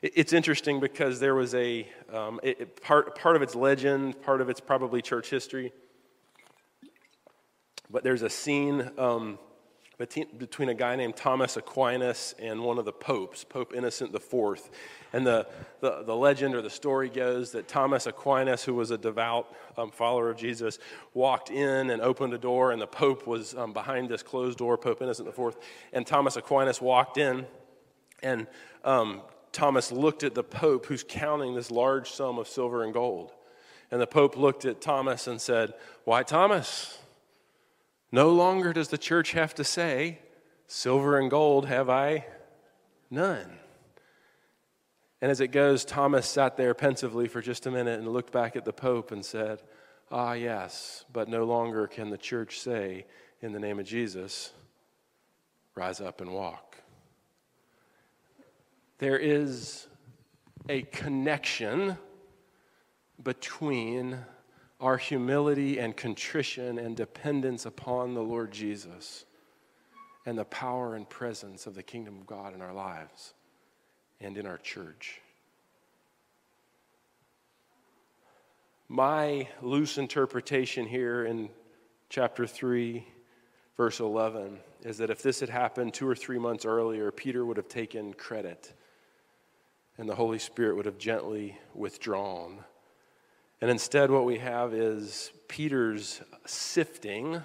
It's 0.01 0.33
interesting 0.33 0.81
because 0.81 1.21
there 1.21 1.35
was 1.35 1.55
a 1.55 1.87
um, 2.11 2.41
it, 2.43 2.81
part, 2.81 3.17
part 3.17 3.37
of 3.37 3.41
its 3.41 3.55
legend, 3.55 4.21
part 4.21 4.41
of 4.41 4.49
its 4.49 4.59
probably 4.59 5.01
church 5.01 5.29
history. 5.29 5.71
But 7.89 8.03
there's 8.03 8.21
a 8.21 8.29
scene 8.29 8.91
um, 8.97 9.39
between 9.97 10.69
a 10.69 10.73
guy 10.73 10.95
named 10.95 11.15
Thomas 11.15 11.55
Aquinas 11.55 12.35
and 12.37 12.61
one 12.61 12.77
of 12.77 12.85
the 12.85 12.91
popes, 12.91 13.43
Pope 13.43 13.73
Innocent 13.73 14.13
IV. 14.13 14.69
And 15.13 15.25
the, 15.25 15.47
the, 15.79 16.03
the 16.03 16.15
legend 16.15 16.53
or 16.53 16.61
the 16.61 16.69
story 16.69 17.09
goes 17.09 17.51
that 17.51 17.69
Thomas 17.69 18.05
Aquinas, 18.05 18.63
who 18.63 18.73
was 18.73 18.91
a 18.91 18.97
devout 18.97 19.55
um, 19.77 19.91
follower 19.91 20.29
of 20.29 20.37
Jesus, 20.37 20.79
walked 21.13 21.49
in 21.49 21.89
and 21.89 22.01
opened 22.01 22.33
a 22.33 22.37
door, 22.37 22.71
and 22.71 22.81
the 22.81 22.87
Pope 22.87 23.25
was 23.25 23.55
um, 23.55 23.71
behind 23.71 24.09
this 24.09 24.21
closed 24.21 24.57
door, 24.57 24.77
Pope 24.77 25.01
Innocent 25.01 25.29
IV. 25.29 25.55
And 25.93 26.05
Thomas 26.05 26.35
Aquinas 26.35 26.81
walked 26.81 27.17
in, 27.17 27.45
and 28.21 28.47
um, 28.83 29.21
Thomas 29.53 29.93
looked 29.93 30.23
at 30.23 30.35
the 30.35 30.43
Pope, 30.43 30.87
who's 30.87 31.05
counting 31.07 31.55
this 31.55 31.71
large 31.71 32.11
sum 32.11 32.37
of 32.37 32.49
silver 32.49 32.83
and 32.83 32.93
gold. 32.93 33.31
And 33.91 34.01
the 34.01 34.07
Pope 34.07 34.35
looked 34.35 34.65
at 34.65 34.81
Thomas 34.81 35.27
and 35.27 35.39
said, 35.39 35.73
Why, 36.03 36.23
Thomas? 36.23 36.97
No 38.11 38.29
longer 38.29 38.73
does 38.73 38.89
the 38.89 38.97
church 38.97 39.31
have 39.33 39.53
to 39.55 39.63
say, 39.63 40.19
Silver 40.67 41.19
and 41.19 41.29
gold 41.29 41.67
have 41.67 41.89
I 41.89 42.25
none. 43.09 43.59
And 45.21 45.31
as 45.31 45.39
it 45.39 45.47
goes, 45.47 45.85
Thomas 45.85 46.27
sat 46.27 46.57
there 46.57 46.73
pensively 46.73 47.27
for 47.27 47.41
just 47.41 47.65
a 47.65 47.71
minute 47.71 47.99
and 47.99 48.07
looked 48.07 48.31
back 48.31 48.55
at 48.55 48.65
the 48.65 48.73
Pope 48.73 49.11
and 49.11 49.23
said, 49.25 49.61
Ah, 50.11 50.33
yes, 50.33 51.05
but 51.11 51.27
no 51.27 51.45
longer 51.45 51.87
can 51.87 52.09
the 52.09 52.17
church 52.17 52.59
say, 52.59 53.05
in 53.41 53.51
the 53.51 53.59
name 53.59 53.79
of 53.79 53.85
Jesus, 53.85 54.51
rise 55.75 55.99
up 55.99 56.21
and 56.21 56.31
walk. 56.31 56.77
There 58.99 59.17
is 59.17 59.87
a 60.69 60.83
connection 60.83 61.97
between 63.21 64.19
our 64.79 64.97
humility 64.97 65.79
and 65.79 65.95
contrition 65.95 66.77
and 66.77 66.97
dependence 66.97 67.65
upon 67.65 68.13
the 68.13 68.21
Lord 68.21 68.51
Jesus 68.51 69.25
and 70.25 70.37
the 70.37 70.45
power 70.45 70.95
and 70.95 71.07
presence 71.09 71.67
of 71.67 71.75
the 71.75 71.83
kingdom 71.83 72.17
of 72.17 72.25
God 72.25 72.53
in 72.53 72.61
our 72.61 72.73
lives 72.73 73.33
and 74.19 74.37
in 74.37 74.45
our 74.45 74.57
church. 74.57 75.21
My 78.87 79.47
loose 79.61 79.97
interpretation 79.97 80.85
here 80.85 81.25
in 81.25 81.49
chapter 82.09 82.45
3, 82.45 83.05
verse 83.77 83.99
11, 83.99 84.59
is 84.83 84.97
that 84.99 85.09
if 85.09 85.23
this 85.23 85.39
had 85.39 85.49
happened 85.49 85.93
two 85.93 86.07
or 86.07 86.15
three 86.15 86.37
months 86.37 86.65
earlier, 86.65 87.11
Peter 87.11 87.45
would 87.45 87.57
have 87.57 87.67
taken 87.67 88.13
credit 88.13 88.73
and 89.97 90.09
the 90.09 90.15
Holy 90.15 90.39
Spirit 90.39 90.75
would 90.75 90.85
have 90.85 90.97
gently 90.97 91.57
withdrawn 91.73 92.63
and 93.61 93.71
instead, 93.71 94.11
what 94.11 94.25
we 94.25 94.37
have 94.39 94.73
is 94.73 95.31
Peter's 95.47 96.21
sifting 96.45 97.35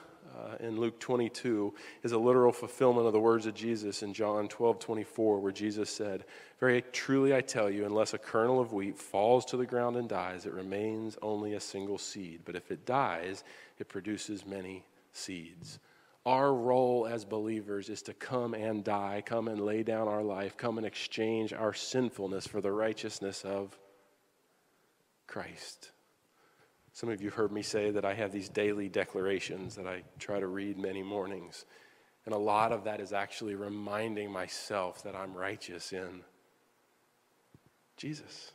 uh, 0.41 0.57
in 0.61 0.79
Luke 0.79 0.99
22 1.01 1.75
is 2.03 2.13
a 2.13 2.19
literal 2.19 2.53
fulfillment 2.53 3.07
of 3.07 3.13
the 3.13 3.21
words 3.21 3.47
of 3.47 3.55
Jesus 3.55 4.03
in 4.03 4.15
John 4.15 4.49
12 4.49 4.79
24, 4.79 5.41
where 5.41 5.53
Jesus 5.53 5.91
said, 5.91 6.25
Very 6.59 6.83
truly 6.93 7.35
I 7.35 7.41
tell 7.41 7.71
you, 7.71 7.85
unless 7.85 8.15
a 8.15 8.19
kernel 8.19 8.61
of 8.61 8.73
wheat 8.73 8.99
falls 8.99 9.45
to 9.47 9.57
the 9.57 9.67
ground 9.67 9.97
and 9.97 10.09
dies, 10.09 10.47
it 10.47 10.53
remains 10.53 11.19
only 11.23 11.55
a 11.55 11.61
single 11.61 11.99
seed. 11.99 12.41
But 12.45 12.57
if 12.57 12.71
it 12.71 12.87
dies, 12.87 13.45
it 13.79 13.89
produces 13.89 14.47
many 14.47 14.85
seeds. 15.13 15.79
Our 16.27 16.53
role 16.53 17.07
as 17.11 17.25
believers 17.25 17.89
is 17.89 18.03
to 18.03 18.15
come 18.15 18.55
and 18.55 18.85
die, 18.85 19.23
come 19.25 19.49
and 19.49 19.61
lay 19.61 19.83
down 19.83 20.07
our 20.07 20.23
life, 20.23 20.57
come 20.57 20.77
and 20.77 20.87
exchange 20.87 21.53
our 21.53 21.73
sinfulness 21.73 22.47
for 22.47 22.61
the 22.61 22.73
righteousness 22.73 23.43
of 23.45 23.77
Christ. 25.27 25.91
Some 26.93 27.09
of 27.09 27.23
you 27.23 27.31
heard 27.31 27.53
me 27.53 27.63
say 27.63 27.91
that 27.91 28.05
I 28.05 28.15
have 28.15 28.33
these 28.33 28.49
daily 28.49 28.89
declarations 28.89 29.77
that 29.77 29.87
I 29.87 30.03
try 30.19 30.41
to 30.41 30.47
read 30.47 30.79
many 30.79 31.03
mornings. 31.03 31.65
And 32.27 32.35
a 32.35 32.39
lot 32.39 32.73
of 32.73 32.85
that 32.85 33.01
is 33.01 33.13
actually 33.13 33.55
reminding 33.55 34.31
myself 34.31 35.03
that 35.05 35.15
I'm 35.15 35.35
righteous 35.35 35.93
in 35.93 36.23
Jesus. 37.97 38.53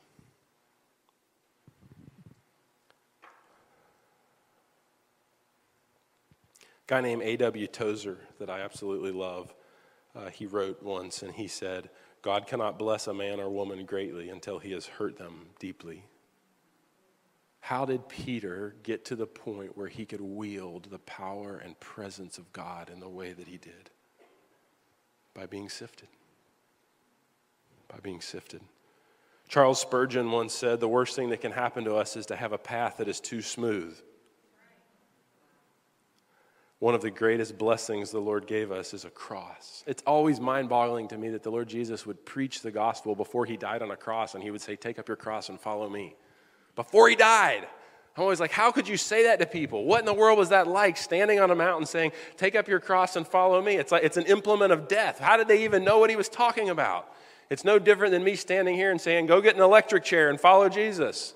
A 6.64 6.88
guy 6.88 7.02
named 7.02 7.24
A.W. 7.24 7.68
Tozer, 7.68 8.20
that 8.40 8.50
I 8.50 8.62
absolutely 8.62 9.12
love, 9.12 9.54
uh, 10.16 10.30
he 10.30 10.46
wrote 10.46 10.84
once 10.84 11.24
and 11.24 11.34
he 11.34 11.48
said, 11.48 11.90
God 12.22 12.48
cannot 12.48 12.78
bless 12.80 13.08
a 13.08 13.14
man 13.14 13.40
or 13.40 13.50
woman 13.50 13.86
greatly 13.86 14.30
until 14.30 14.60
he 14.60 14.72
has 14.72 14.86
hurt 14.86 15.18
them 15.18 15.48
deeply. 15.60 16.06
How 17.66 17.84
did 17.84 18.08
Peter 18.08 18.76
get 18.84 19.06
to 19.06 19.16
the 19.16 19.26
point 19.26 19.76
where 19.76 19.88
he 19.88 20.06
could 20.06 20.22
wield 20.22 20.86
the 20.92 21.00
power 21.00 21.58
and 21.58 21.80
presence 21.80 22.38
of 22.38 22.54
God 22.54 22.92
in 22.94 23.00
the 23.00 23.10
way 23.10 23.34
that 23.34 23.48
he 23.48 23.58
did? 23.58 23.90
By 25.34 25.48
being 25.48 25.68
sifted. 25.68 26.08
By 27.88 27.98
being 28.04 28.22
sifted. 28.22 28.62
Charles 29.48 29.82
Spurgeon 29.82 30.30
once 30.30 30.54
said 30.54 30.80
the 30.80 30.88
worst 30.88 31.16
thing 31.16 31.30
that 31.30 31.42
can 31.42 31.52
happen 31.52 31.86
to 31.86 31.96
us 31.96 32.16
is 32.16 32.28
to 32.28 32.36
have 32.36 32.54
a 32.54 32.60
path 32.60 32.98
that 32.98 33.08
is 33.08 33.20
too 33.20 33.42
smooth. 33.42 33.98
One 36.78 36.94
of 36.94 37.02
the 37.02 37.10
greatest 37.10 37.58
blessings 37.58 38.12
the 38.12 38.20
Lord 38.20 38.46
gave 38.46 38.72
us 38.72 38.94
is 38.94 39.06
a 39.06 39.10
cross. 39.10 39.84
It's 39.88 40.04
always 40.06 40.40
mind 40.40 40.70
boggling 40.70 41.08
to 41.08 41.18
me 41.18 41.30
that 41.30 41.42
the 41.42 41.50
Lord 41.50 41.68
Jesus 41.68 42.06
would 42.06 42.28
preach 42.28 42.62
the 42.62 42.70
gospel 42.70 43.16
before 43.16 43.48
he 43.48 43.58
died 43.58 43.82
on 43.82 43.90
a 43.90 43.98
cross 43.98 44.36
and 44.36 44.44
he 44.44 44.52
would 44.52 44.62
say, 44.62 44.76
Take 44.76 45.00
up 45.00 45.08
your 45.08 45.18
cross 45.18 45.50
and 45.50 45.60
follow 45.60 45.90
me 45.90 46.16
before 46.76 47.10
he 47.10 47.16
died. 47.16 47.68
I'm 48.16 48.24
always 48.24 48.40
like, 48.40 48.52
how 48.52 48.72
could 48.72 48.88
you 48.88 48.96
say 48.96 49.24
that 49.24 49.40
to 49.40 49.46
people? 49.46 49.84
What 49.84 50.00
in 50.00 50.06
the 50.06 50.14
world 50.14 50.40
was 50.40 50.50
that 50.50 50.68
like, 50.68 50.96
standing 50.96 51.40
on 51.40 51.52
a 51.52 51.56
mountain 51.56 51.86
saying, 51.86 52.14
Take 52.38 52.56
up 52.56 52.68
your 52.68 52.80
cross 52.80 53.18
and 53.18 53.28
follow 53.28 53.62
me? 53.62 53.76
It's 53.76 53.92
like 53.92 54.04
it's 54.04 54.18
an 54.18 54.26
implement 54.26 54.72
of 54.72 54.88
death. 54.88 55.20
How 55.20 55.36
did 55.36 55.50
they 55.50 55.66
even 55.66 55.84
know 55.84 56.00
what 56.00 56.10
he 56.10 56.16
was 56.16 56.30
talking 56.30 56.70
about? 56.70 57.12
It's 57.50 57.66
no 57.66 57.78
different 57.78 58.12
than 58.12 58.24
me 58.24 58.36
standing 58.36 58.76
here 58.76 58.90
and 58.90 59.02
saying, 59.02 59.26
Go 59.26 59.42
get 59.42 59.56
an 59.56 59.62
electric 59.62 60.06
chair 60.06 60.30
and 60.30 60.40
follow 60.40 60.70
Jesus. 60.70 61.34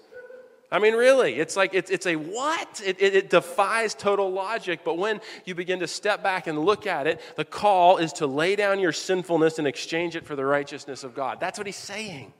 I 0.72 0.78
mean, 0.78 0.94
really, 0.94 1.34
it's 1.34 1.58
like 1.58 1.74
it's, 1.74 1.90
it's 1.90 2.06
a 2.06 2.16
what? 2.16 2.82
It, 2.86 3.02
it, 3.02 3.16
it 3.16 3.30
defies 3.30 3.96
total 3.96 4.32
logic. 4.32 4.82
But 4.86 4.98
when 4.98 5.20
you 5.44 5.56
begin 5.56 5.80
to 5.80 5.88
step 5.88 6.22
back 6.22 6.48
and 6.48 6.60
look 6.60 6.86
at 6.86 7.08
it, 7.08 7.20
the 7.36 7.46
call 7.46 7.98
is 7.98 8.14
to 8.14 8.28
lay 8.28 8.56
down 8.56 8.80
your 8.80 8.92
sinfulness 8.92 9.58
and 9.58 9.68
exchange 9.68 10.16
it 10.16 10.26
for 10.26 10.36
the 10.36 10.46
righteousness 10.46 11.04
of 11.04 11.16
God. 11.16 11.40
That's 11.40 11.58
what 11.58 11.66
he's 11.66 11.76
saying. 11.76 12.34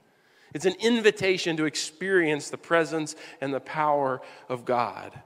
It's 0.52 0.64
an 0.64 0.74
invitation 0.80 1.56
to 1.58 1.64
experience 1.64 2.50
the 2.50 2.58
presence 2.58 3.14
and 3.40 3.54
the 3.54 3.60
power 3.60 4.20
of 4.48 4.64
God. 4.64 5.20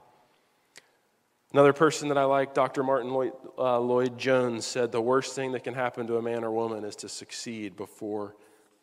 Another 1.51 1.73
person 1.73 2.09
that 2.09 2.17
I 2.17 2.25
like, 2.25 2.53
Dr. 2.53 2.83
Martyn 2.83 3.11
Lloyd, 3.11 3.31
uh, 3.57 3.79
Lloyd 3.79 4.17
Jones, 4.17 4.65
said 4.65 4.91
the 4.91 5.01
worst 5.01 5.35
thing 5.35 5.53
that 5.53 5.63
can 5.63 5.73
happen 5.73 6.05
to 6.07 6.17
a 6.17 6.21
man 6.21 6.43
or 6.43 6.51
woman 6.51 6.83
is 6.83 6.95
to 6.97 7.09
succeed 7.09 7.75
before 7.75 8.35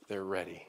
they're 0.09 0.25
ready. 0.25 0.67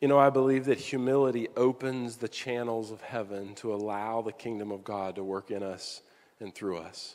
You 0.00 0.08
know, 0.08 0.18
I 0.18 0.30
believe 0.30 0.64
that 0.64 0.78
humility 0.78 1.46
opens 1.56 2.16
the 2.16 2.28
channels 2.28 2.90
of 2.90 3.00
heaven 3.02 3.54
to 3.56 3.72
allow 3.72 4.20
the 4.20 4.32
kingdom 4.32 4.72
of 4.72 4.82
God 4.82 5.14
to 5.14 5.22
work 5.22 5.52
in 5.52 5.62
us 5.62 6.02
and 6.40 6.52
through 6.52 6.78
us 6.78 7.14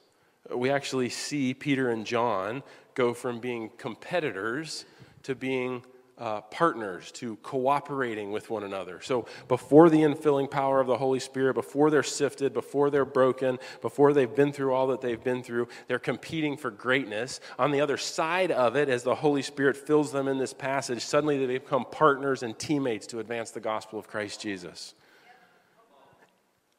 we 0.55 0.69
actually 0.69 1.09
see 1.09 1.53
Peter 1.53 1.89
and 1.89 2.05
John 2.05 2.63
go 2.93 3.13
from 3.13 3.39
being 3.39 3.69
competitors 3.77 4.85
to 5.23 5.35
being 5.35 5.83
uh, 6.17 6.41
partners, 6.41 7.11
to 7.11 7.35
cooperating 7.37 8.31
with 8.31 8.49
one 8.49 8.63
another. 8.63 8.99
So, 9.01 9.27
before 9.47 9.89
the 9.89 9.99
infilling 9.99 10.49
power 10.49 10.79
of 10.79 10.87
the 10.87 10.97
Holy 10.97 11.19
Spirit, 11.19 11.53
before 11.53 11.91
they're 11.91 12.01
sifted, 12.01 12.53
before 12.53 12.89
they're 12.89 13.05
broken, 13.05 13.59
before 13.81 14.13
they've 14.13 14.33
been 14.33 14.51
through 14.51 14.73
all 14.73 14.87
that 14.87 15.01
they've 15.01 15.23
been 15.23 15.43
through, 15.43 15.67
they're 15.87 15.99
competing 15.99 16.57
for 16.57 16.71
greatness. 16.71 17.39
On 17.59 17.71
the 17.71 17.81
other 17.81 17.97
side 17.97 18.51
of 18.51 18.75
it, 18.75 18.89
as 18.89 19.03
the 19.03 19.13
Holy 19.13 19.43
Spirit 19.43 19.77
fills 19.77 20.11
them 20.11 20.27
in 20.27 20.39
this 20.39 20.53
passage, 20.53 21.03
suddenly 21.05 21.37
they 21.37 21.59
become 21.59 21.85
partners 21.85 22.41
and 22.41 22.57
teammates 22.57 23.05
to 23.07 23.19
advance 23.19 23.51
the 23.51 23.59
gospel 23.59 23.99
of 23.99 24.07
Christ 24.07 24.41
Jesus. 24.41 24.95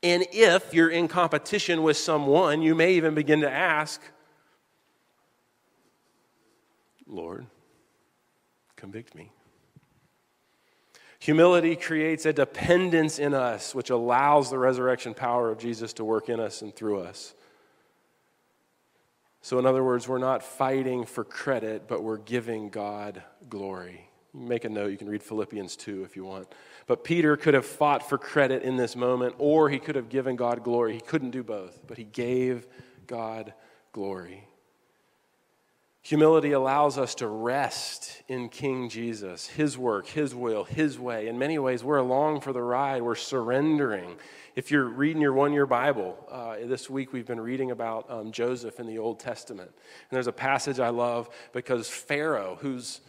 And 0.02 0.26
if 0.32 0.72
you're 0.72 0.90
in 0.90 1.08
competition 1.08 1.82
with 1.82 1.96
someone, 1.96 2.62
you 2.62 2.74
may 2.74 2.94
even 2.94 3.14
begin 3.14 3.40
to 3.40 3.50
ask, 3.50 4.00
Lord, 7.06 7.46
convict 8.76 9.14
me. 9.14 9.32
Humility 11.20 11.74
creates 11.74 12.26
a 12.26 12.32
dependence 12.32 13.18
in 13.18 13.34
us, 13.34 13.74
which 13.74 13.90
allows 13.90 14.50
the 14.50 14.58
resurrection 14.58 15.14
power 15.14 15.50
of 15.50 15.58
Jesus 15.58 15.92
to 15.94 16.04
work 16.04 16.28
in 16.28 16.38
us 16.38 16.62
and 16.62 16.74
through 16.74 17.00
us. 17.00 17.34
So, 19.40 19.58
in 19.58 19.66
other 19.66 19.82
words, 19.82 20.06
we're 20.06 20.18
not 20.18 20.42
fighting 20.42 21.04
for 21.06 21.24
credit, 21.24 21.88
but 21.88 22.02
we're 22.02 22.18
giving 22.18 22.68
God 22.70 23.22
glory. 23.48 24.08
Make 24.34 24.64
a 24.64 24.68
note. 24.68 24.90
You 24.90 24.98
can 24.98 25.08
read 25.08 25.22
Philippians 25.22 25.76
2 25.76 26.04
if 26.04 26.14
you 26.14 26.24
want. 26.24 26.48
But 26.86 27.02
Peter 27.02 27.36
could 27.36 27.54
have 27.54 27.66
fought 27.66 28.08
for 28.08 28.18
credit 28.18 28.62
in 28.62 28.76
this 28.76 28.94
moment, 28.94 29.34
or 29.38 29.68
he 29.68 29.78
could 29.78 29.94
have 29.94 30.08
given 30.08 30.36
God 30.36 30.62
glory. 30.62 30.94
He 30.94 31.00
couldn't 31.00 31.30
do 31.30 31.42
both, 31.42 31.86
but 31.86 31.96
he 31.96 32.04
gave 32.04 32.66
God 33.06 33.54
glory. 33.92 34.48
Humility 36.02 36.52
allows 36.52 36.96
us 36.96 37.14
to 37.16 37.26
rest 37.26 38.22
in 38.28 38.48
King 38.48 38.88
Jesus, 38.88 39.46
His 39.46 39.76
work, 39.76 40.06
His 40.06 40.34
will, 40.34 40.64
His 40.64 40.98
way. 40.98 41.28
In 41.28 41.38
many 41.38 41.58
ways, 41.58 41.84
we're 41.84 41.98
along 41.98 42.40
for 42.40 42.52
the 42.52 42.62
ride. 42.62 43.02
We're 43.02 43.14
surrendering. 43.14 44.16
If 44.54 44.70
you're 44.70 44.86
reading 44.86 45.20
your 45.20 45.34
one 45.34 45.52
year 45.52 45.66
Bible, 45.66 46.16
uh, 46.30 46.56
this 46.64 46.88
week 46.88 47.12
we've 47.12 47.26
been 47.26 47.40
reading 47.40 47.72
about 47.72 48.10
um, 48.10 48.32
Joseph 48.32 48.80
in 48.80 48.86
the 48.86 48.98
Old 48.98 49.20
Testament. 49.20 49.68
And 49.68 50.16
there's 50.16 50.28
a 50.28 50.32
passage 50.32 50.80
I 50.80 50.88
love 50.88 51.28
because 51.52 51.90
Pharaoh, 51.90 52.56
who's 52.60 53.00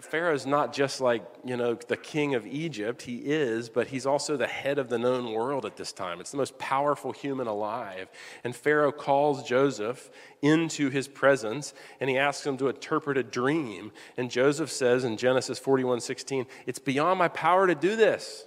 Pharaoh 0.00 0.34
is 0.34 0.46
not 0.46 0.72
just 0.72 1.00
like, 1.00 1.24
you 1.44 1.56
know, 1.56 1.74
the 1.74 1.96
king 1.96 2.34
of 2.34 2.46
Egypt. 2.46 3.02
He 3.02 3.16
is, 3.16 3.68
but 3.68 3.88
he's 3.88 4.06
also 4.06 4.36
the 4.36 4.46
head 4.46 4.78
of 4.78 4.88
the 4.88 4.98
known 4.98 5.32
world 5.32 5.66
at 5.66 5.76
this 5.76 5.92
time. 5.92 6.20
It's 6.20 6.30
the 6.30 6.36
most 6.36 6.58
powerful 6.58 7.12
human 7.12 7.46
alive. 7.46 8.08
And 8.44 8.54
Pharaoh 8.54 8.92
calls 8.92 9.42
Joseph 9.42 10.10
into 10.40 10.90
his 10.90 11.08
presence 11.08 11.74
and 12.00 12.08
he 12.08 12.18
asks 12.18 12.46
him 12.46 12.56
to 12.58 12.68
interpret 12.68 13.18
a 13.18 13.22
dream. 13.22 13.92
And 14.16 14.30
Joseph 14.30 14.70
says 14.70 15.04
in 15.04 15.16
Genesis 15.16 15.58
41 15.58 16.00
16, 16.00 16.46
It's 16.66 16.78
beyond 16.78 17.18
my 17.18 17.28
power 17.28 17.66
to 17.66 17.74
do 17.74 17.96
this. 17.96 18.44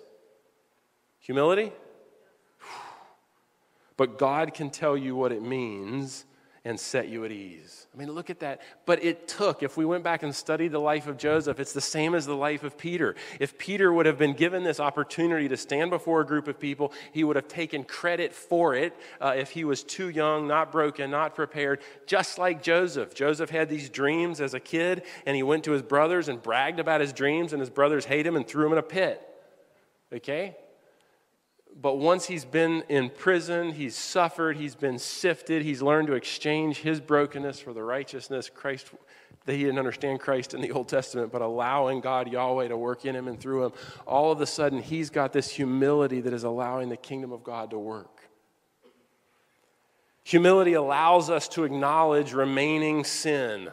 Humility? 1.20 1.72
But 3.98 4.18
God 4.18 4.54
can 4.54 4.70
tell 4.70 4.98
you 4.98 5.16
what 5.16 5.32
it 5.32 5.42
means 5.42 6.26
and 6.65 6.80
set 6.80 7.08
you 7.08 7.23
at 7.23 7.32
ease. 7.32 7.86
I 7.93 7.97
mean, 7.97 8.12
look 8.12 8.32
at 8.32 8.39
that. 8.39 8.62
But 8.88 9.04
it 9.04 9.28
took, 9.28 9.62
if 9.62 9.78
we 9.78 9.86
went 9.86 10.04
back 10.04 10.23
and 10.23 10.34
studied 10.34 10.71
the 10.71 10.80
life 10.80 11.06
of 11.06 11.15
Joseph, 11.15 11.60
it's 11.60 11.73
the 11.73 11.80
same 11.80 12.15
as 12.15 12.25
the 12.25 12.36
life 12.36 12.63
of 12.63 12.75
Peter. 12.75 13.15
If 13.39 13.60
Peter 13.60 13.93
would 13.93 14.08
have 14.08 14.17
been 14.17 14.34
given 14.34 14.63
this 14.63 14.80
opportunity 14.80 15.47
to 15.47 15.58
stand 15.58 15.91
before 15.91 16.21
a 16.21 16.25
group 16.25 16.47
of 16.47 16.60
people, 16.60 16.91
he 17.13 17.23
would 17.23 17.36
have 17.36 17.47
taken 17.47 17.84
credit 17.84 18.34
for 18.34 18.73
it 18.73 18.97
uh, 19.21 19.36
if 19.38 19.51
he 19.51 19.63
was 19.63 19.84
too 19.84 20.10
young, 20.10 20.47
not 20.47 20.71
broken, 20.71 21.12
not 21.12 21.36
prepared, 21.36 21.82
just 22.08 22.39
like 22.39 22.63
Joseph. 22.63 23.13
Joseph 23.13 23.51
had 23.51 23.69
these 23.69 23.88
dreams 23.88 24.41
as 24.41 24.56
a 24.56 24.60
kid, 24.60 25.04
and 25.28 25.36
he 25.36 25.43
went 25.43 25.63
to 25.65 25.71
his 25.71 25.84
brothers 25.84 26.28
and 26.28 26.41
bragged 26.41 26.80
about 26.80 26.99
his 26.99 27.13
dreams, 27.13 27.54
and 27.54 27.60
his 27.60 27.69
brothers 27.69 28.06
hate 28.06 28.25
him 28.25 28.36
and 28.36 28.47
threw 28.47 28.65
him 28.65 28.71
in 28.71 28.80
a 28.80 28.84
pit. 28.84 29.21
Okay? 30.12 30.56
But 31.80 31.98
once 31.98 32.26
he's 32.26 32.46
been 32.46 32.84
in 32.88 33.10
prison, 33.10 33.72
he's 33.74 33.96
suffered, 33.96 34.56
he's 34.56 34.76
been 34.76 34.98
sifted, 34.98 35.62
he's 35.62 35.82
learned 35.82 36.08
to 36.08 36.14
exchange 36.14 36.78
his 36.78 37.02
brokenness 37.02 37.60
for 37.60 37.74
the 37.74 37.84
righteousness 37.84 38.50
Christ 38.50 38.92
that 39.46 39.54
he 39.54 39.64
didn't 39.64 39.78
understand 39.78 40.20
Christ 40.20 40.54
in 40.54 40.62
the 40.62 40.72
Old 40.72 40.90
Testament, 40.90 41.32
but 41.32 41.42
allowing 41.42 42.02
God 42.02 42.32
Yahweh 42.32 42.70
to 42.70 42.78
work 42.78 43.06
in 43.06 43.16
him 43.16 43.28
and 43.28 43.40
through 43.40 43.66
him, 43.66 43.74
all 44.08 44.32
of 44.32 44.42
a 44.42 44.46
sudden 44.46 44.82
he's 44.82 45.10
got 45.10 45.34
this 45.34 45.50
humility 45.50 46.22
that 46.22 46.34
is 46.34 46.44
allowing 46.44 46.90
the 46.90 46.98
kingdom 46.98 47.32
of 47.32 47.44
God 47.44 47.70
to 47.70 47.78
work. 47.78 48.30
Humility 50.24 50.74
allows 50.74 51.30
us 51.30 51.48
to 51.50 51.64
acknowledge 51.64 52.34
remaining 52.34 53.04
sin. 53.04 53.70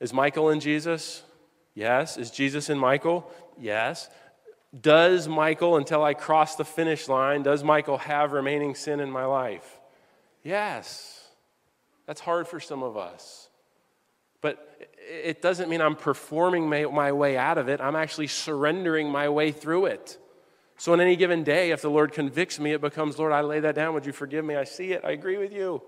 Is 0.00 0.14
Michael 0.14 0.48
in 0.48 0.60
Jesus? 0.60 1.22
Yes. 1.74 2.16
Is 2.16 2.30
Jesus 2.30 2.70
in 2.70 2.78
Michael? 2.78 3.30
Yes. 3.58 4.08
Does 4.78 5.28
Michael, 5.28 5.76
until 5.76 6.04
I 6.04 6.14
cross 6.14 6.56
the 6.56 6.64
finish 6.64 7.08
line, 7.08 7.42
does 7.42 7.64
Michael 7.64 7.98
have 7.98 8.32
remaining 8.32 8.74
sin 8.74 9.00
in 9.00 9.10
my 9.10 9.24
life? 9.24 9.78
Yes. 10.42 11.26
That's 12.06 12.20
hard 12.20 12.46
for 12.46 12.60
some 12.60 12.82
of 12.82 12.96
us. 12.96 13.48
But 14.40 14.86
it 15.08 15.40
doesn't 15.40 15.68
mean 15.68 15.80
I'm 15.80 15.96
performing 15.96 16.68
my, 16.68 17.12
way 17.12 17.36
out 17.36 17.58
of 17.58 17.68
it. 17.68 17.80
I'm 17.80 17.96
actually 17.96 18.26
surrendering 18.26 19.10
my 19.10 19.28
way 19.28 19.52
through 19.52 19.86
it. 19.86 20.18
So, 20.76 20.92
on 20.92 21.00
any 21.00 21.16
given 21.16 21.42
day, 21.42 21.72
if 21.72 21.82
the 21.82 21.90
Lord 21.90 22.12
convicts 22.12 22.60
me, 22.60 22.72
it 22.72 22.80
becomes, 22.80 23.18
Lord, 23.18 23.32
I 23.32 23.40
lay 23.40 23.58
that 23.60 23.74
down. 23.74 23.94
Would 23.94 24.06
you 24.06 24.12
forgive 24.12 24.44
me? 24.44 24.54
I 24.54 24.62
see 24.62 24.92
it. 24.92 25.04
I 25.04 25.10
agree 25.10 25.36
with 25.36 25.52
you. 25.52 25.82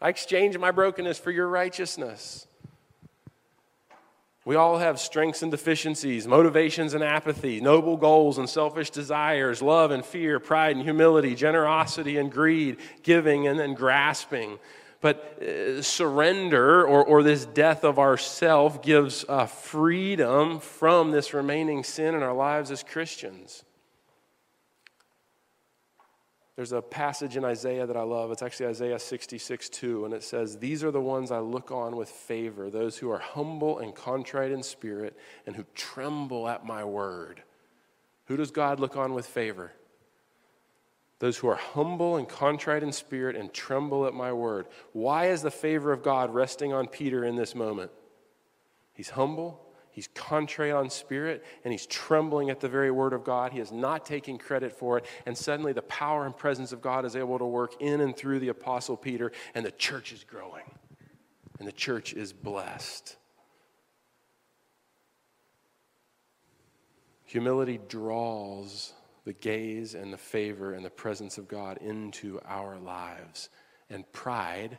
I 0.00 0.10
exchange 0.10 0.58
my 0.58 0.72
brokenness 0.72 1.18
for 1.18 1.30
your 1.30 1.48
righteousness. 1.48 2.46
We 4.46 4.56
all 4.56 4.78
have 4.78 4.98
strengths 4.98 5.42
and 5.42 5.50
deficiencies, 5.50 6.26
motivations 6.26 6.94
and 6.94 7.04
apathy, 7.04 7.60
noble 7.60 7.98
goals 7.98 8.38
and 8.38 8.48
selfish 8.48 8.90
desires, 8.90 9.60
love 9.60 9.90
and 9.90 10.04
fear, 10.04 10.40
pride 10.40 10.76
and 10.76 10.84
humility, 10.84 11.34
generosity 11.34 12.16
and 12.16 12.32
greed, 12.32 12.78
giving 13.02 13.46
and 13.46 13.58
then 13.58 13.74
grasping. 13.74 14.58
But 15.02 15.42
uh, 15.42 15.82
surrender 15.82 16.86
or, 16.86 17.04
or 17.04 17.22
this 17.22 17.44
death 17.44 17.84
of 17.84 17.98
ourself 17.98 18.82
gives 18.82 19.24
uh, 19.28 19.46
freedom 19.46 20.60
from 20.60 21.10
this 21.10 21.34
remaining 21.34 21.84
sin 21.84 22.14
in 22.14 22.22
our 22.22 22.34
lives 22.34 22.70
as 22.70 22.82
Christians. 22.82 23.64
There's 26.56 26.72
a 26.72 26.82
passage 26.82 27.36
in 27.36 27.44
Isaiah 27.44 27.86
that 27.86 27.96
I 27.96 28.02
love. 28.02 28.30
It's 28.30 28.42
actually 28.42 28.66
Isaiah 28.66 28.98
66 28.98 29.68
2, 29.68 30.04
and 30.04 30.12
it 30.12 30.22
says, 30.22 30.58
These 30.58 30.84
are 30.84 30.90
the 30.90 31.00
ones 31.00 31.30
I 31.30 31.38
look 31.38 31.70
on 31.70 31.96
with 31.96 32.08
favor, 32.08 32.70
those 32.70 32.98
who 32.98 33.10
are 33.10 33.18
humble 33.18 33.78
and 33.78 33.94
contrite 33.94 34.50
in 34.50 34.62
spirit 34.62 35.16
and 35.46 35.56
who 35.56 35.64
tremble 35.74 36.48
at 36.48 36.66
my 36.66 36.84
word. 36.84 37.42
Who 38.26 38.36
does 38.36 38.50
God 38.50 38.78
look 38.78 38.96
on 38.96 39.14
with 39.14 39.26
favor? 39.26 39.72
Those 41.20 41.36
who 41.36 41.48
are 41.48 41.56
humble 41.56 42.16
and 42.16 42.28
contrite 42.28 42.82
in 42.82 42.92
spirit 42.92 43.36
and 43.36 43.52
tremble 43.52 44.06
at 44.06 44.14
my 44.14 44.32
word. 44.32 44.66
Why 44.92 45.26
is 45.26 45.42
the 45.42 45.50
favor 45.50 45.92
of 45.92 46.02
God 46.02 46.34
resting 46.34 46.72
on 46.72 46.86
Peter 46.86 47.24
in 47.24 47.36
this 47.36 47.54
moment? 47.54 47.90
He's 48.94 49.10
humble, 49.10 49.60
He's 49.92 50.08
contrite 50.14 50.72
on 50.72 50.88
spirit 50.88 51.44
and 51.64 51.72
he's 51.72 51.86
trembling 51.86 52.50
at 52.50 52.60
the 52.60 52.68
very 52.68 52.90
word 52.90 53.12
of 53.12 53.24
God. 53.24 53.52
He 53.52 53.60
is 53.60 53.72
not 53.72 54.06
taking 54.06 54.38
credit 54.38 54.72
for 54.72 54.98
it. 54.98 55.06
And 55.26 55.36
suddenly 55.36 55.72
the 55.72 55.82
power 55.82 56.26
and 56.26 56.36
presence 56.36 56.72
of 56.72 56.80
God 56.80 57.04
is 57.04 57.16
able 57.16 57.38
to 57.38 57.46
work 57.46 57.74
in 57.80 58.00
and 58.00 58.16
through 58.16 58.38
the 58.38 58.48
Apostle 58.48 58.96
Peter, 58.96 59.32
and 59.54 59.66
the 59.66 59.72
church 59.72 60.12
is 60.12 60.24
growing. 60.24 60.64
And 61.58 61.66
the 61.66 61.72
church 61.72 62.14
is 62.14 62.32
blessed. 62.32 63.16
Humility 67.24 67.78
draws 67.88 68.92
the 69.24 69.32
gaze 69.34 69.94
and 69.94 70.12
the 70.12 70.18
favor 70.18 70.72
and 70.72 70.84
the 70.84 70.90
presence 70.90 71.36
of 71.36 71.46
God 71.46 71.78
into 71.78 72.40
our 72.46 72.78
lives, 72.78 73.50
and 73.88 74.10
pride 74.12 74.78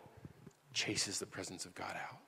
chases 0.73 1.19
the 1.19 1.25
presence 1.25 1.65
of 1.65 1.75
God 1.75 1.95
out. 1.95 2.20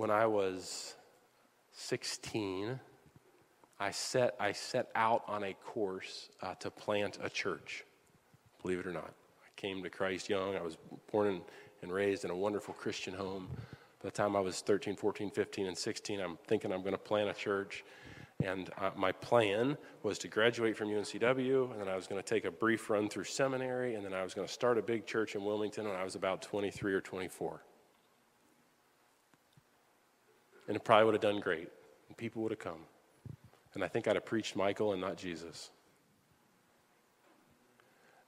When 0.00 0.10
I 0.10 0.24
was 0.24 0.94
16, 1.72 2.80
I 3.78 3.90
set, 3.90 4.34
I 4.40 4.52
set 4.52 4.88
out 4.94 5.24
on 5.28 5.44
a 5.44 5.52
course 5.52 6.30
uh, 6.40 6.54
to 6.60 6.70
plant 6.70 7.18
a 7.22 7.28
church, 7.28 7.84
believe 8.62 8.78
it 8.78 8.86
or 8.86 8.92
not. 8.92 9.12
I 9.44 9.48
came 9.56 9.82
to 9.82 9.90
Christ 9.90 10.30
young. 10.30 10.56
I 10.56 10.62
was 10.62 10.78
born 11.12 11.28
and, 11.28 11.40
and 11.82 11.92
raised 11.92 12.24
in 12.24 12.30
a 12.30 12.34
wonderful 12.34 12.72
Christian 12.72 13.12
home. 13.12 13.50
By 14.02 14.08
the 14.08 14.10
time 14.10 14.36
I 14.36 14.40
was 14.40 14.62
13, 14.62 14.96
14, 14.96 15.30
15, 15.32 15.66
and 15.66 15.76
16, 15.76 16.18
I'm 16.18 16.38
thinking 16.46 16.72
I'm 16.72 16.80
going 16.80 16.92
to 16.92 16.98
plant 16.98 17.28
a 17.28 17.34
church. 17.34 17.84
And 18.42 18.70
uh, 18.78 18.92
my 18.96 19.12
plan 19.12 19.76
was 20.02 20.16
to 20.20 20.28
graduate 20.28 20.78
from 20.78 20.88
UNCW, 20.88 21.72
and 21.72 21.78
then 21.78 21.88
I 21.88 21.96
was 21.96 22.06
going 22.06 22.22
to 22.22 22.26
take 22.26 22.46
a 22.46 22.50
brief 22.50 22.88
run 22.88 23.10
through 23.10 23.24
seminary, 23.24 23.96
and 23.96 24.04
then 24.06 24.14
I 24.14 24.22
was 24.22 24.32
going 24.32 24.46
to 24.46 24.52
start 24.52 24.78
a 24.78 24.82
big 24.82 25.04
church 25.04 25.34
in 25.34 25.44
Wilmington 25.44 25.86
when 25.86 25.94
I 25.94 26.04
was 26.04 26.14
about 26.14 26.40
23 26.40 26.94
or 26.94 27.02
24 27.02 27.60
and 30.70 30.76
it 30.76 30.84
probably 30.84 31.04
would 31.04 31.14
have 31.14 31.20
done 31.20 31.40
great, 31.40 31.68
and 32.06 32.16
people 32.16 32.42
would 32.42 32.52
have 32.52 32.60
come. 32.60 32.78
And 33.74 33.82
I 33.82 33.88
think 33.88 34.06
I'd 34.06 34.14
have 34.14 34.24
preached 34.24 34.54
Michael 34.54 34.92
and 34.92 35.00
not 35.00 35.16
Jesus. 35.16 35.70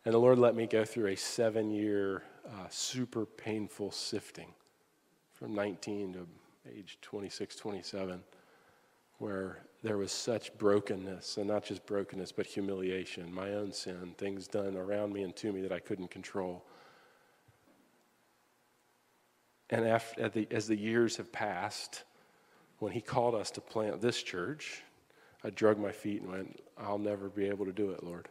And 0.05 0.13
the 0.13 0.19
Lord 0.19 0.41
let 0.41 0.57
me 0.57 0.67
go 0.67 0.85
through 0.85 1.07
a 1.07 1.17
seven 1.17 1.71
year, 1.71 2.25
uh, 2.45 2.67
super 2.69 3.27
painful 3.27 3.93
sifting 3.93 4.49
from 5.33 5.55
19 5.55 6.15
to 6.15 6.27
age 6.77 6.99
26, 7.01 7.55
27, 7.55 8.21
where 9.19 9.59
there 9.85 9.99
was 9.99 10.11
such 10.11 10.53
brokenness, 10.59 11.37
and 11.37 11.47
not 11.47 11.65
just 11.65 11.87
brokenness, 11.87 12.33
but 12.33 12.45
humiliation, 12.45 13.33
my 13.33 13.53
own 13.53 13.73
sin, 13.73 14.17
things 14.19 14.49
done 14.49 14.77
around 14.77 15.13
me 15.13 15.23
and 15.23 15.37
to 15.37 15.53
me 15.53 15.61
that 15.63 15.71
I 15.71 15.79
couldn't 15.79 16.11
control. 16.11 16.65
And 19.71 19.87
after, 19.87 20.29
the, 20.29 20.49
as 20.51 20.67
the 20.67 20.77
years 20.77 21.17
have 21.19 21.31
passed, 21.31 22.03
when 22.83 22.91
he 22.91 23.01
called 23.01 23.37
us 23.37 23.53
to 23.53 23.61
plant 23.61 24.01
this 24.01 24.21
church, 24.21 24.83
I 25.45 25.51
drug 25.51 25.79
my 25.79 25.93
feet 25.93 26.21
and 26.21 26.33
went, 26.33 26.61
I'll 26.77 26.99
never 26.99 27.29
be 27.29 27.47
able 27.47 27.65
to 27.65 27.73
do 27.73 27.93
it, 27.93 28.03
Lord. 28.03 28.27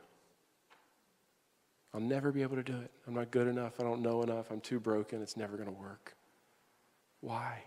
I'll 1.94 2.02
never 2.02 2.34
be 2.34 2.42
able 2.42 2.58
to 2.58 2.64
do 2.64 2.76
it. 2.76 2.92
I'm 3.08 3.14
not 3.14 3.32
good 3.32 3.48
enough. 3.48 3.80
I 3.80 3.84
don't 3.84 4.02
know 4.02 4.24
enough. 4.24 4.52
I'm 4.52 4.60
too 4.60 4.82
broken. 4.82 5.22
It's 5.22 5.38
never 5.38 5.56
going 5.56 5.70
to 5.70 5.82
work. 5.82 6.16
Why? 7.22 7.64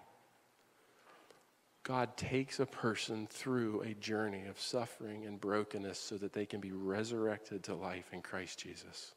God 1.84 2.18
takes 2.18 2.60
a 2.60 2.66
person 2.66 3.28
through 3.30 3.80
a 3.80 3.94
journey 3.94 4.44
of 4.44 4.60
suffering 4.60 5.24
and 5.24 5.40
brokenness 5.40 5.98
so 5.98 6.18
that 6.18 6.34
they 6.34 6.44
can 6.44 6.60
be 6.60 6.72
resurrected 6.72 7.62
to 7.64 7.74
life 7.74 8.10
in 8.12 8.20
Christ 8.20 8.58
Jesus. 8.58 9.14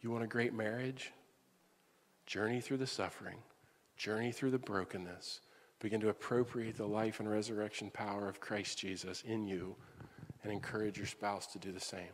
You 0.00 0.10
want 0.10 0.24
a 0.24 0.28
great 0.28 0.54
marriage? 0.54 1.12
Journey 2.24 2.62
through 2.62 2.78
the 2.78 2.86
suffering, 2.86 3.36
journey 3.98 4.32
through 4.32 4.52
the 4.52 4.58
brokenness, 4.58 5.40
Begin 5.80 6.00
to 6.00 6.08
appropriate 6.08 6.76
the 6.76 6.86
life 6.86 7.20
and 7.20 7.30
resurrection 7.30 7.90
power 7.90 8.28
of 8.28 8.40
Christ 8.40 8.78
Jesus 8.78 9.22
in 9.26 9.46
you 9.46 9.76
and 10.42 10.52
encourage 10.52 10.96
your 10.96 11.06
spouse 11.06 11.46
to 11.48 11.58
do 11.58 11.72
the 11.72 11.80
same. 11.80 12.12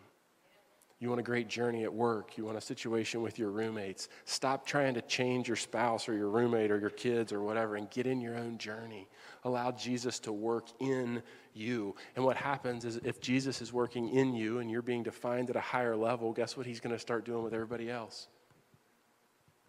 You 1.00 1.08
want 1.08 1.20
a 1.20 1.24
great 1.24 1.48
journey 1.48 1.84
at 1.84 1.92
work. 1.92 2.38
You 2.38 2.44
want 2.44 2.56
a 2.56 2.62
situation 2.62 3.20
with 3.20 3.38
your 3.38 3.50
roommates. 3.50 4.08
Stop 4.24 4.64
trying 4.64 4.94
to 4.94 5.02
change 5.02 5.48
your 5.48 5.56
spouse 5.56 6.08
or 6.08 6.14
your 6.14 6.28
roommate 6.28 6.70
or 6.70 6.78
your 6.78 6.90
kids 6.90 7.32
or 7.32 7.42
whatever 7.42 7.76
and 7.76 7.90
get 7.90 8.06
in 8.06 8.20
your 8.20 8.36
own 8.36 8.58
journey. 8.58 9.08
Allow 9.44 9.72
Jesus 9.72 10.18
to 10.20 10.32
work 10.32 10.68
in 10.80 11.22
you. 11.52 11.94
And 12.16 12.24
what 12.24 12.36
happens 12.36 12.84
is 12.84 12.96
if 13.04 13.20
Jesus 13.20 13.60
is 13.60 13.72
working 13.72 14.08
in 14.10 14.34
you 14.34 14.60
and 14.60 14.70
you're 14.70 14.82
being 14.82 15.02
defined 15.02 15.50
at 15.50 15.56
a 15.56 15.60
higher 15.60 15.96
level, 15.96 16.32
guess 16.32 16.56
what 16.56 16.64
he's 16.64 16.80
going 16.80 16.94
to 16.94 16.98
start 16.98 17.24
doing 17.24 17.42
with 17.42 17.54
everybody 17.54 17.90
else? 17.90 18.28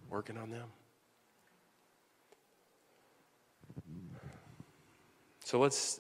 Working 0.10 0.38
on 0.38 0.52
them. 0.52 0.68
So 5.46 5.60
let's 5.60 6.00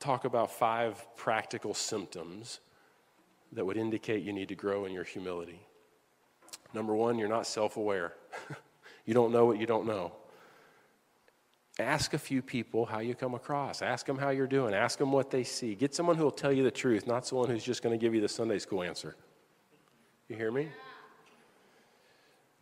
talk 0.00 0.24
about 0.24 0.50
five 0.50 1.04
practical 1.14 1.74
symptoms 1.74 2.60
that 3.52 3.66
would 3.66 3.76
indicate 3.76 4.22
you 4.22 4.32
need 4.32 4.48
to 4.48 4.54
grow 4.54 4.86
in 4.86 4.92
your 4.92 5.04
humility. 5.04 5.60
Number 6.72 6.94
one, 6.94 7.18
you're 7.18 7.28
not 7.28 7.46
self 7.46 7.76
aware. 7.76 8.14
you 9.04 9.12
don't 9.12 9.30
know 9.30 9.44
what 9.44 9.58
you 9.60 9.66
don't 9.66 9.86
know. 9.86 10.12
Ask 11.78 12.14
a 12.14 12.18
few 12.18 12.40
people 12.40 12.86
how 12.86 13.00
you 13.00 13.14
come 13.14 13.34
across. 13.34 13.82
Ask 13.82 14.06
them 14.06 14.16
how 14.16 14.30
you're 14.30 14.46
doing. 14.46 14.72
Ask 14.72 14.98
them 14.98 15.12
what 15.12 15.30
they 15.30 15.44
see. 15.44 15.74
Get 15.74 15.94
someone 15.94 16.16
who 16.16 16.24
will 16.24 16.30
tell 16.30 16.50
you 16.50 16.64
the 16.64 16.70
truth, 16.70 17.06
not 17.06 17.26
someone 17.26 17.50
who's 17.50 17.62
just 17.62 17.82
going 17.82 17.92
to 17.92 18.02
give 18.02 18.14
you 18.14 18.22
the 18.22 18.28
Sunday 18.28 18.58
school 18.58 18.82
answer. 18.82 19.16
You 20.30 20.36
hear 20.36 20.50
me? 20.50 20.70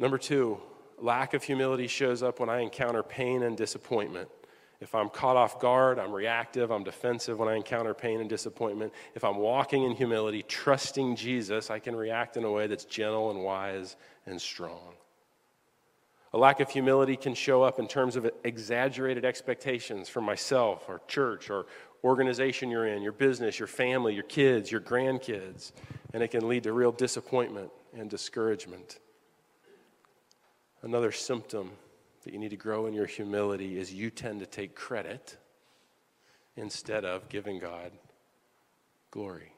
Number 0.01 0.19
two, 0.19 0.59
lack 0.99 1.35
of 1.35 1.45
humility 1.45 1.87
shows 1.87 2.21
up 2.21 2.41
when 2.41 2.49
I 2.49 2.63
encounter 2.63 3.05
pain 3.05 3.45
and 3.45 3.57
disappointment. 3.57 4.29
If 4.81 4.95
I'm 4.95 5.09
caught 5.09 5.37
off 5.37 5.61
guard, 5.61 5.99
I'm 5.99 6.13
reactive, 6.13 6.71
I'm 6.71 6.85
defensive 6.85 7.39
when 7.39 7.49
I 7.49 7.57
encounter 7.57 7.95
pain 7.95 8.21
and 8.21 8.29
disappointment. 8.29 8.93
If 9.15 9.25
I'm 9.25 9.37
walking 9.37 9.85
in 9.85 9.93
humility, 9.93 10.43
trusting 10.43 11.17
Jesus, 11.17 11.71
I 11.71 11.79
can 11.79 11.97
react 11.97 12.37
in 12.37 12.45
a 12.45 12.51
way 12.51 12.67
that's 12.67 12.85
gentle 12.85 13.31
and 13.31 13.43
wise 13.43 13.97
and 14.27 14.41
strong. 14.41 14.95
A 16.33 16.39
lack 16.39 16.59
of 16.59 16.69
humility 16.69 17.17
can 17.17 17.35
show 17.35 17.63
up 17.63 17.79
in 17.79 17.87
terms 17.87 18.17
of 18.17 18.29
exaggerated 18.43 19.25
expectations 19.25 20.09
from 20.09 20.25
myself 20.25 20.87
or 20.89 21.01
church 21.07 21.49
or 21.49 21.67
organization 22.03 22.71
you're 22.71 22.87
in, 22.87 23.03
your 23.03 23.13
business, 23.13 23.59
your 23.59 23.69
family, 23.69 24.15
your 24.15 24.25
kids, 24.25 24.71
your 24.71 24.81
grandkids, 24.81 25.71
and 26.13 26.23
it 26.23 26.33
can 26.33 26.49
lead 26.49 26.65
to 26.65 26.73
real 26.73 26.91
disappointment 26.91 27.71
and 27.97 28.11
discouragement. 28.11 28.99
Another 30.83 31.13
symptom 31.13 31.71
that 32.25 32.33
you 32.33 32.39
need 32.39 32.51
to 32.51 32.57
grow 32.57 32.87
in 32.87 32.95
your 32.95 33.07
humility 33.07 33.79
is 33.79 33.93
you 33.93 34.11
tend 34.11 34.41
to 34.41 34.47
take 34.47 34.75
credit 34.75 35.37
instead 36.57 37.05
of 37.05 37.29
giving 37.29 37.59
God 37.59 37.93
glory. 39.11 39.53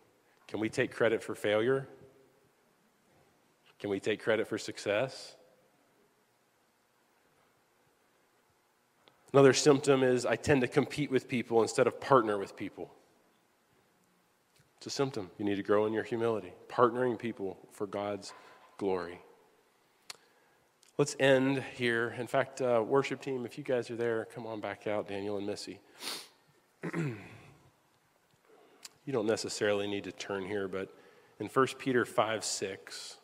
Can 0.49 0.61
we 0.61 0.69
take 0.69 0.93
credit 0.93 1.23
for 1.23 1.35
failure? 1.35 1.89
Can 3.79 3.91
we 3.91 4.01
take 4.01 4.23
credit 4.23 4.49
for 4.49 4.59
success? 4.59 5.37
Another 9.33 9.53
symptom 9.53 10.03
is 10.03 10.25
I 10.25 10.37
tend 10.37 10.63
to 10.63 10.69
compete 10.69 11.11
with 11.11 11.29
people 11.29 11.63
instead 11.63 11.87
of 11.87 12.01
partner 12.01 12.39
with 12.39 12.57
people. 12.57 12.93
It's 14.79 14.87
a 14.87 14.91
symptom. 14.91 15.31
You 15.39 15.45
need 15.45 15.57
to 15.57 15.63
grow 15.63 15.87
in 15.87 15.93
your 15.93 16.05
humility, 16.05 16.53
partnering 16.69 17.19
people 17.19 17.59
for 17.73 17.87
God's 17.87 18.33
glory. 18.79 19.21
Let's 20.99 21.15
end 21.21 21.63
here. 21.75 22.15
In 22.19 22.27
fact, 22.27 22.63
uh, 22.63 22.83
worship 22.87 23.21
team, 23.21 23.45
if 23.45 23.59
you 23.59 23.65
guys 23.65 23.91
are 23.91 23.97
there, 23.97 24.27
come 24.35 24.47
on 24.47 24.61
back 24.61 24.87
out, 24.87 25.09
Daniel 25.09 25.37
and 25.37 25.47
Missy. 25.47 25.79
you 26.95 27.17
don't 29.13 29.27
necessarily 29.27 29.87
need 29.87 30.05
to 30.05 30.13
turn 30.13 30.47
here, 30.47 30.69
but 30.69 30.89
in 31.39 31.49
1 31.49 31.67
Peter 31.79 32.07
5 32.07 32.43
6, 32.43 33.17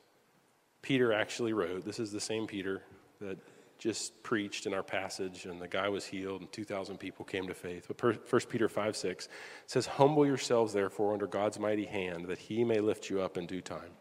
Peter 0.83 1.15
actually 1.15 1.55
wrote, 1.55 1.87
this 1.87 1.99
is 1.99 2.13
the 2.13 2.21
same 2.21 2.47
Peter 2.47 2.83
that 3.23 3.39
just 3.79 4.23
preached 4.23 4.67
in 4.67 4.75
our 4.75 4.83
passage, 4.83 5.47
and 5.47 5.61
the 5.61 5.67
guy 5.67 5.89
was 5.89 6.05
healed, 6.05 6.43
and 6.43 6.53
2,000 6.53 6.99
people 6.99 7.25
came 7.25 7.49
to 7.49 7.55
faith. 7.55 7.87
But 7.89 8.03
1 8.31 8.41
Peter 8.51 8.69
5 8.69 8.97
6 8.97 9.29
says, 9.67 9.87
Humble 9.87 10.27
yourselves, 10.27 10.75
therefore, 10.75 11.15
under 11.15 11.27
God's 11.27 11.59
mighty 11.59 11.87
hand, 11.87 12.27
that 12.27 12.39
he 12.39 12.65
may 12.65 12.81
lift 12.81 13.09
you 13.09 13.23
up 13.23 13.39
in 13.39 13.47
due 13.47 13.63
time. 13.63 13.93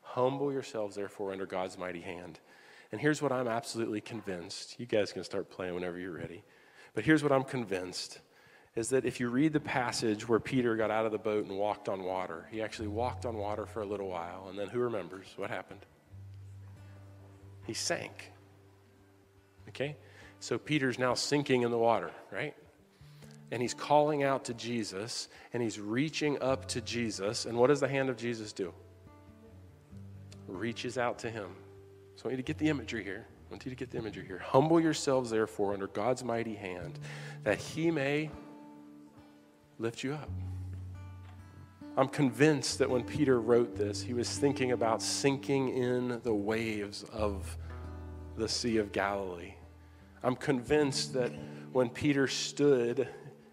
Humble 0.00 0.52
yourselves, 0.52 0.96
therefore, 0.96 1.32
under 1.32 1.46
God's 1.46 1.76
mighty 1.76 2.00
hand. 2.00 2.40
And 2.92 3.00
here's 3.00 3.22
what 3.22 3.32
I'm 3.32 3.48
absolutely 3.48 4.02
convinced. 4.02 4.78
You 4.78 4.86
guys 4.86 5.12
can 5.12 5.24
start 5.24 5.50
playing 5.50 5.74
whenever 5.74 5.98
you're 5.98 6.12
ready. 6.12 6.44
But 6.94 7.04
here's 7.04 7.22
what 7.22 7.32
I'm 7.32 7.44
convinced 7.44 8.20
is 8.74 8.90
that 8.90 9.04
if 9.04 9.20
you 9.20 9.28
read 9.28 9.52
the 9.52 9.60
passage 9.60 10.28
where 10.28 10.40
Peter 10.40 10.76
got 10.76 10.90
out 10.90 11.04
of 11.04 11.12
the 11.12 11.18
boat 11.18 11.46
and 11.46 11.58
walked 11.58 11.88
on 11.88 12.04
water, 12.04 12.46
he 12.50 12.62
actually 12.62 12.88
walked 12.88 13.26
on 13.26 13.36
water 13.36 13.66
for 13.66 13.82
a 13.82 13.86
little 13.86 14.08
while. 14.08 14.46
And 14.48 14.58
then 14.58 14.68
who 14.68 14.78
remembers 14.78 15.26
what 15.36 15.50
happened? 15.50 15.80
He 17.66 17.74
sank. 17.74 18.32
Okay? 19.68 19.96
So 20.40 20.58
Peter's 20.58 20.98
now 20.98 21.14
sinking 21.14 21.62
in 21.62 21.70
the 21.70 21.78
water, 21.78 22.10
right? 22.30 22.54
And 23.50 23.60
he's 23.60 23.74
calling 23.74 24.22
out 24.22 24.44
to 24.46 24.54
Jesus 24.54 25.28
and 25.52 25.62
he's 25.62 25.78
reaching 25.78 26.40
up 26.42 26.66
to 26.68 26.80
Jesus. 26.80 27.44
And 27.44 27.56
what 27.58 27.66
does 27.66 27.80
the 27.80 27.88
hand 27.88 28.08
of 28.08 28.16
Jesus 28.16 28.52
do? 28.52 28.72
Reaches 30.48 30.96
out 30.96 31.18
to 31.20 31.30
him. 31.30 31.54
So 32.16 32.24
I 32.24 32.28
want 32.28 32.32
you 32.32 32.36
to 32.38 32.42
get 32.42 32.58
the 32.58 32.68
imagery 32.68 33.02
here. 33.02 33.26
I 33.48 33.50
want 33.52 33.64
you 33.64 33.70
to 33.70 33.76
get 33.76 33.90
the 33.90 33.98
imagery 33.98 34.24
here. 34.26 34.38
Humble 34.38 34.80
yourselves, 34.80 35.30
therefore, 35.30 35.72
under 35.72 35.86
God's 35.88 36.24
mighty 36.24 36.54
hand, 36.54 36.98
that 37.44 37.58
he 37.58 37.90
may 37.90 38.30
lift 39.78 40.02
you 40.02 40.14
up. 40.14 40.30
I'm 41.96 42.08
convinced 42.08 42.78
that 42.78 42.88
when 42.88 43.04
Peter 43.04 43.40
wrote 43.40 43.76
this, 43.76 44.00
he 44.00 44.14
was 44.14 44.38
thinking 44.38 44.72
about 44.72 45.02
sinking 45.02 45.76
in 45.76 46.20
the 46.22 46.34
waves 46.34 47.04
of 47.12 47.56
the 48.36 48.48
Sea 48.48 48.78
of 48.78 48.92
Galilee. 48.92 49.54
I'm 50.22 50.36
convinced 50.36 51.12
that 51.14 51.32
when 51.72 51.90
Peter 51.90 52.26
stood 52.28 53.08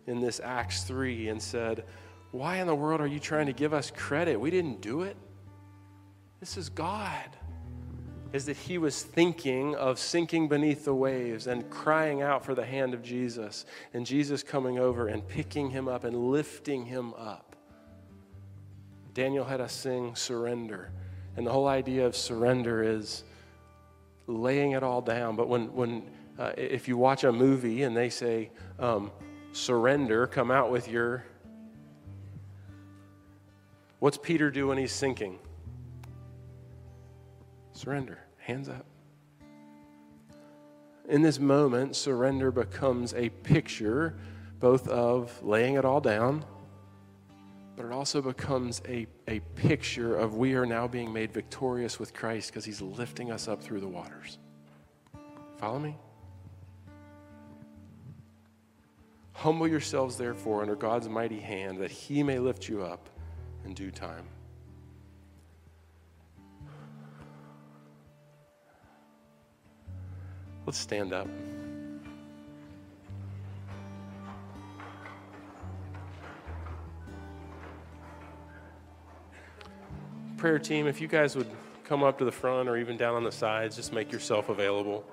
in 0.07 0.21
this 0.21 0.39
Acts 0.39 0.83
3 0.83 1.29
and 1.29 1.41
said, 1.41 1.83
Why 2.31 2.57
in 2.57 2.67
the 2.67 2.75
world 2.75 3.01
are 3.01 3.07
you 3.07 3.19
trying 3.19 3.47
to 3.47 3.53
give 3.53 3.73
us 3.73 3.91
credit? 3.91 4.39
We 4.39 4.51
didn't 4.51 4.79
do 4.79 5.01
it. 5.01 5.17
This 6.39 6.55
is 6.55 6.69
God. 6.69 7.37
Is 8.31 8.45
that 8.45 8.57
he 8.57 8.77
was 8.77 9.01
thinking 9.01 9.75
of 9.75 9.97
sinking 9.97 10.47
beneath 10.47 10.85
the 10.85 10.93
waves 10.93 11.47
and 11.47 11.67
crying 11.69 12.21
out 12.21 12.45
for 12.45 12.53
the 12.53 12.65
hand 12.65 12.93
of 12.93 13.01
Jesus, 13.01 13.65
and 13.93 14.05
Jesus 14.05 14.43
coming 14.43 14.77
over 14.77 15.07
and 15.07 15.27
picking 15.27 15.69
him 15.69 15.87
up 15.87 16.03
and 16.03 16.15
lifting 16.15 16.85
him 16.85 17.13
up. 17.15 17.55
Daniel 19.13 19.45
had 19.45 19.59
us 19.59 19.73
sing 19.73 20.15
surrender. 20.15 20.91
And 21.35 21.47
the 21.47 21.51
whole 21.51 21.67
idea 21.67 22.05
of 22.05 22.15
surrender 22.15 22.83
is 22.83 23.23
laying 24.27 24.73
it 24.73 24.83
all 24.83 25.01
down. 25.01 25.35
But 25.35 25.47
when, 25.47 25.73
when 25.73 26.03
uh, 26.37 26.51
if 26.57 26.87
you 26.87 26.97
watch 26.97 27.23
a 27.23 27.31
movie 27.31 27.83
and 27.83 27.95
they 27.95 28.09
say, 28.09 28.51
um, 28.77 29.11
surrender, 29.51 30.27
come 30.27 30.51
out 30.51 30.71
with 30.71 30.87
your. 30.87 31.23
What's 33.99 34.17
Peter 34.17 34.49
do 34.51 34.67
when 34.67 34.77
he's 34.77 34.91
sinking? 34.91 35.39
Surrender, 37.79 38.19
hands 38.39 38.67
up. 38.67 38.85
In 41.07 41.21
this 41.21 41.39
moment, 41.39 41.95
surrender 41.95 42.51
becomes 42.51 43.13
a 43.13 43.29
picture 43.29 44.17
both 44.59 44.89
of 44.89 45.41
laying 45.41 45.75
it 45.75 45.85
all 45.85 46.01
down, 46.01 46.43
but 47.77 47.85
it 47.85 47.93
also 47.93 48.21
becomes 48.21 48.81
a, 48.85 49.07
a 49.29 49.39
picture 49.55 50.17
of 50.17 50.35
we 50.35 50.55
are 50.55 50.65
now 50.65 50.89
being 50.89 51.13
made 51.13 51.31
victorious 51.31 51.97
with 51.99 52.13
Christ 52.13 52.49
because 52.49 52.65
he's 52.65 52.81
lifting 52.81 53.31
us 53.31 53.47
up 53.47 53.63
through 53.63 53.79
the 53.79 53.87
waters. 53.87 54.39
Follow 55.55 55.79
me? 55.79 55.95
Humble 59.31 59.69
yourselves, 59.69 60.17
therefore, 60.17 60.63
under 60.63 60.75
God's 60.75 61.07
mighty 61.07 61.39
hand, 61.39 61.77
that 61.77 61.91
he 61.91 62.23
may 62.23 62.39
lift 62.39 62.67
you 62.67 62.83
up 62.83 63.07
in 63.63 63.73
due 63.73 63.89
time. 63.89 64.25
Let's 70.69 70.77
stand 70.77 71.13
up. 71.13 71.27
Prayer 80.37 80.59
team, 80.59 80.85
if 80.85 81.01
you 81.01 81.07
guys 81.07 81.35
would 81.35 81.49
come 81.85 82.03
up 82.03 82.19
to 82.19 82.25
the 82.25 82.31
front 82.31 82.69
or 82.69 82.77
even 82.77 82.97
down 82.97 83.15
on 83.15 83.23
the 83.23 83.31
sides, 83.31 83.77
just 83.77 83.91
make 83.93 84.11
yourself 84.11 84.49
available. 84.49 85.03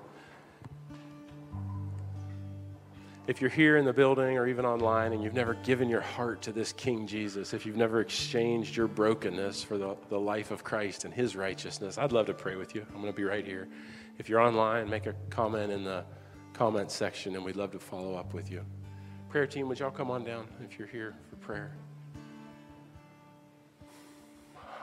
if 3.27 3.41
you're 3.41 3.49
here 3.49 3.75
in 3.75 3.83
the 3.83 3.91
building 3.91 4.37
or 4.37 4.47
even 4.47 4.65
online 4.65 5.11
and 5.11 5.21
you've 5.21 5.33
never 5.33 5.55
given 5.55 5.89
your 5.89 6.01
heart 6.01 6.41
to 6.41 6.53
this 6.53 6.71
King 6.71 7.05
Jesus, 7.05 7.53
if 7.53 7.65
you've 7.65 7.75
never 7.75 7.99
exchanged 7.99 8.75
your 8.75 8.87
brokenness 8.87 9.61
for 9.63 9.77
the, 9.77 9.97
the 10.09 10.19
life 10.19 10.49
of 10.49 10.63
Christ 10.63 11.03
and 11.03 11.13
his 11.13 11.35
righteousness, 11.35 11.97
I'd 11.97 12.13
love 12.13 12.27
to 12.27 12.33
pray 12.33 12.55
with 12.55 12.73
you. 12.73 12.85
I'm 12.89 13.01
going 13.01 13.11
to 13.11 13.17
be 13.17 13.25
right 13.25 13.45
here. 13.45 13.67
If 14.17 14.29
you're 14.29 14.39
online, 14.39 14.89
make 14.89 15.05
a 15.05 15.13
comment 15.29 15.71
in 15.71 15.83
the 15.83 16.03
comment 16.53 16.91
section 16.91 17.35
and 17.35 17.45
we'd 17.45 17.55
love 17.55 17.71
to 17.71 17.79
follow 17.79 18.15
up 18.15 18.33
with 18.33 18.49
you. 18.49 18.65
Prayer 19.29 19.45
team, 19.45 19.67
would 19.67 19.79
y'all 19.79 19.91
come 19.91 20.09
on 20.09 20.23
down 20.23 20.47
if 20.63 20.79
you're 20.79 20.87
here 20.87 21.13
for 21.29 21.35
prayer? 21.35 21.75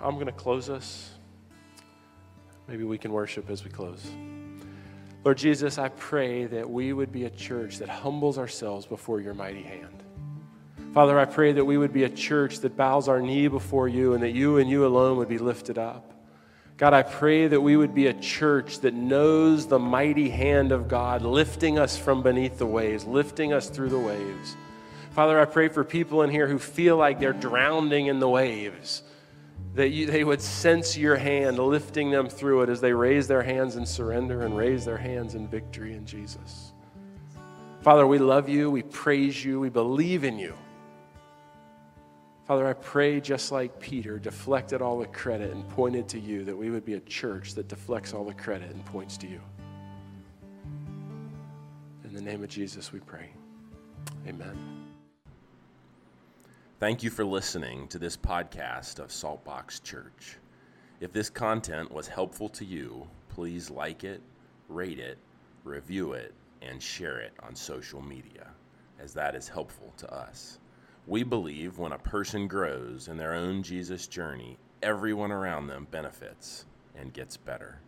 I'm 0.01 0.14
going 0.14 0.26
to 0.26 0.32
close 0.32 0.70
us. 0.70 1.11
Maybe 2.68 2.85
we 2.85 2.97
can 2.97 3.12
worship 3.12 3.51
as 3.51 3.64
we 3.64 3.70
close. 3.70 4.07
Lord 5.24 5.39
Jesus, 5.39 5.78
I 5.78 5.89
pray 5.89 6.45
that 6.47 6.68
we 6.68 6.93
would 6.93 7.11
be 7.11 7.24
a 7.24 7.30
church 7.30 7.78
that 7.78 7.89
humbles 7.89 8.39
ourselves 8.39 8.87
before 8.87 9.20
your 9.20 9.35
mighty 9.35 9.62
hand. 9.62 10.03
Father, 10.93 11.18
I 11.18 11.24
pray 11.24 11.53
that 11.53 11.64
we 11.64 11.76
would 11.76 11.93
be 11.93 12.05
a 12.05 12.09
church 12.09 12.61
that 12.61 12.76
bows 12.76 13.09
our 13.09 13.20
knee 13.20 13.49
before 13.49 13.89
you 13.89 14.14
and 14.14 14.22
that 14.22 14.30
you 14.30 14.59
and 14.59 14.70
you 14.70 14.87
alone 14.87 15.16
would 15.16 15.28
be 15.28 15.39
lifted 15.39 15.76
up. 15.76 16.14
God, 16.77 16.93
I 16.93 17.03
pray 17.03 17.47
that 17.47 17.61
we 17.61 17.77
would 17.77 17.95
be 17.95 18.09
a 18.09 18.14
church 18.14 18.81
that 18.81 18.95
knows 18.95 19.66
the 19.66 19.79
mighty 19.79 20.29
hand 20.29 20.72
of 20.72 20.89
God 20.89 21.22
lifting 21.22 21.79
us 21.79 21.97
from 21.97 22.22
beneath 22.22 22.59
the 22.59 22.66
waves, 22.66 23.05
lifting 23.05 23.53
us 23.53 23.68
through 23.70 23.91
the 23.91 23.99
waves. 23.99 24.57
Father, 25.12 25.39
I 25.39 25.45
pray 25.45 25.68
for 25.68 25.85
people 25.85 26.22
in 26.22 26.31
here 26.31 26.49
who 26.49 26.59
feel 26.59 26.97
like 26.97 27.20
they're 27.20 27.33
drowning 27.33 28.07
in 28.07 28.18
the 28.18 28.29
waves, 28.29 29.05
that 29.75 29.91
you, 29.91 30.07
they 30.07 30.25
would 30.25 30.43
sense 30.43 30.97
your 30.97 31.14
hand 31.14 31.61
lifting 31.61 32.11
them 32.11 32.29
through 32.29 32.62
it 32.62 32.68
as 32.68 32.81
they 32.81 32.93
raise 32.93 33.29
their 33.29 33.43
hands 33.43 33.77
in 33.77 33.87
surrender 33.87 34.43
and 34.43 34.57
raise 34.57 34.85
their 34.85 34.97
hands 34.97 35.37
in 35.37 35.47
victory 35.47 35.95
in 35.95 36.05
Jesus. 36.05 36.72
Father, 37.83 38.05
we 38.05 38.18
love 38.18 38.49
you, 38.49 38.68
we 38.68 38.83
praise 38.83 39.45
you, 39.45 39.61
we 39.61 39.68
believe 39.68 40.25
in 40.25 40.41
you. 40.41 40.55
Father, 42.47 42.66
I 42.66 42.74
pray 42.74 43.20
just 43.20 43.53
like 43.53 43.80
Peter 43.80 44.18
deflected 44.18 44.82
all 44.82 44.99
the 44.99 45.07
credit 45.07 45.51
and 45.53 45.66
pointed 45.70 46.07
to 46.11 46.20
you, 46.20 46.45
that 46.45 46.55
we 46.55 46.68
would 46.68 46.84
be 46.84 46.95
a 46.95 47.01
church 47.01 47.55
that 47.55 47.68
deflects 47.68 48.12
all 48.12 48.24
the 48.24 48.34
credit 48.34 48.70
and 48.70 48.84
points 48.84 49.16
to 49.18 49.26
you. 49.26 49.40
In 52.05 52.12
the 52.12 52.20
name 52.20 52.45
of 52.45 52.51
Jesus, 52.51 52.92
we 52.92 53.01
pray. 53.01 53.30
Amen. 54.28 54.59
Thank 56.80 57.03
you 57.03 57.09
for 57.09 57.24
listening 57.24 57.88
to 57.88 57.99
this 57.99 58.14
podcast 58.14 58.99
of 58.99 59.09
Saltbox 59.09 59.82
Church. 59.82 60.36
If 61.01 61.12
this 61.12 61.30
content 61.30 61.90
was 61.90 62.07
helpful 62.07 62.51
to 62.51 62.64
you, 62.66 63.09
please 63.30 63.70
like 63.70 64.05
it, 64.05 64.20
rate 64.68 64.99
it, 64.99 65.16
review 65.64 66.12
it, 66.12 66.34
and 66.61 66.82
share 66.82 67.20
it 67.20 67.32
on 67.42 67.55
social 67.55 68.03
media, 68.03 68.49
as 69.01 69.14
that 69.14 69.34
is 69.34 69.49
helpful 69.49 69.95
to 69.97 70.12
us. 70.12 70.59
We 71.07 71.23
believe 71.23 71.79
when 71.79 71.93
a 71.93 71.99
person 71.99 72.49
grows 72.49 73.09
in 73.09 73.19
their 73.19 73.35
own 73.35 73.63
Jesus 73.63 74.07
journey, 74.07 74.57
everyone 74.83 75.31
around 75.31 75.67
them 75.67 75.87
benefits 75.91 76.65
and 76.95 77.13
gets 77.13 77.37
better. 77.37 77.81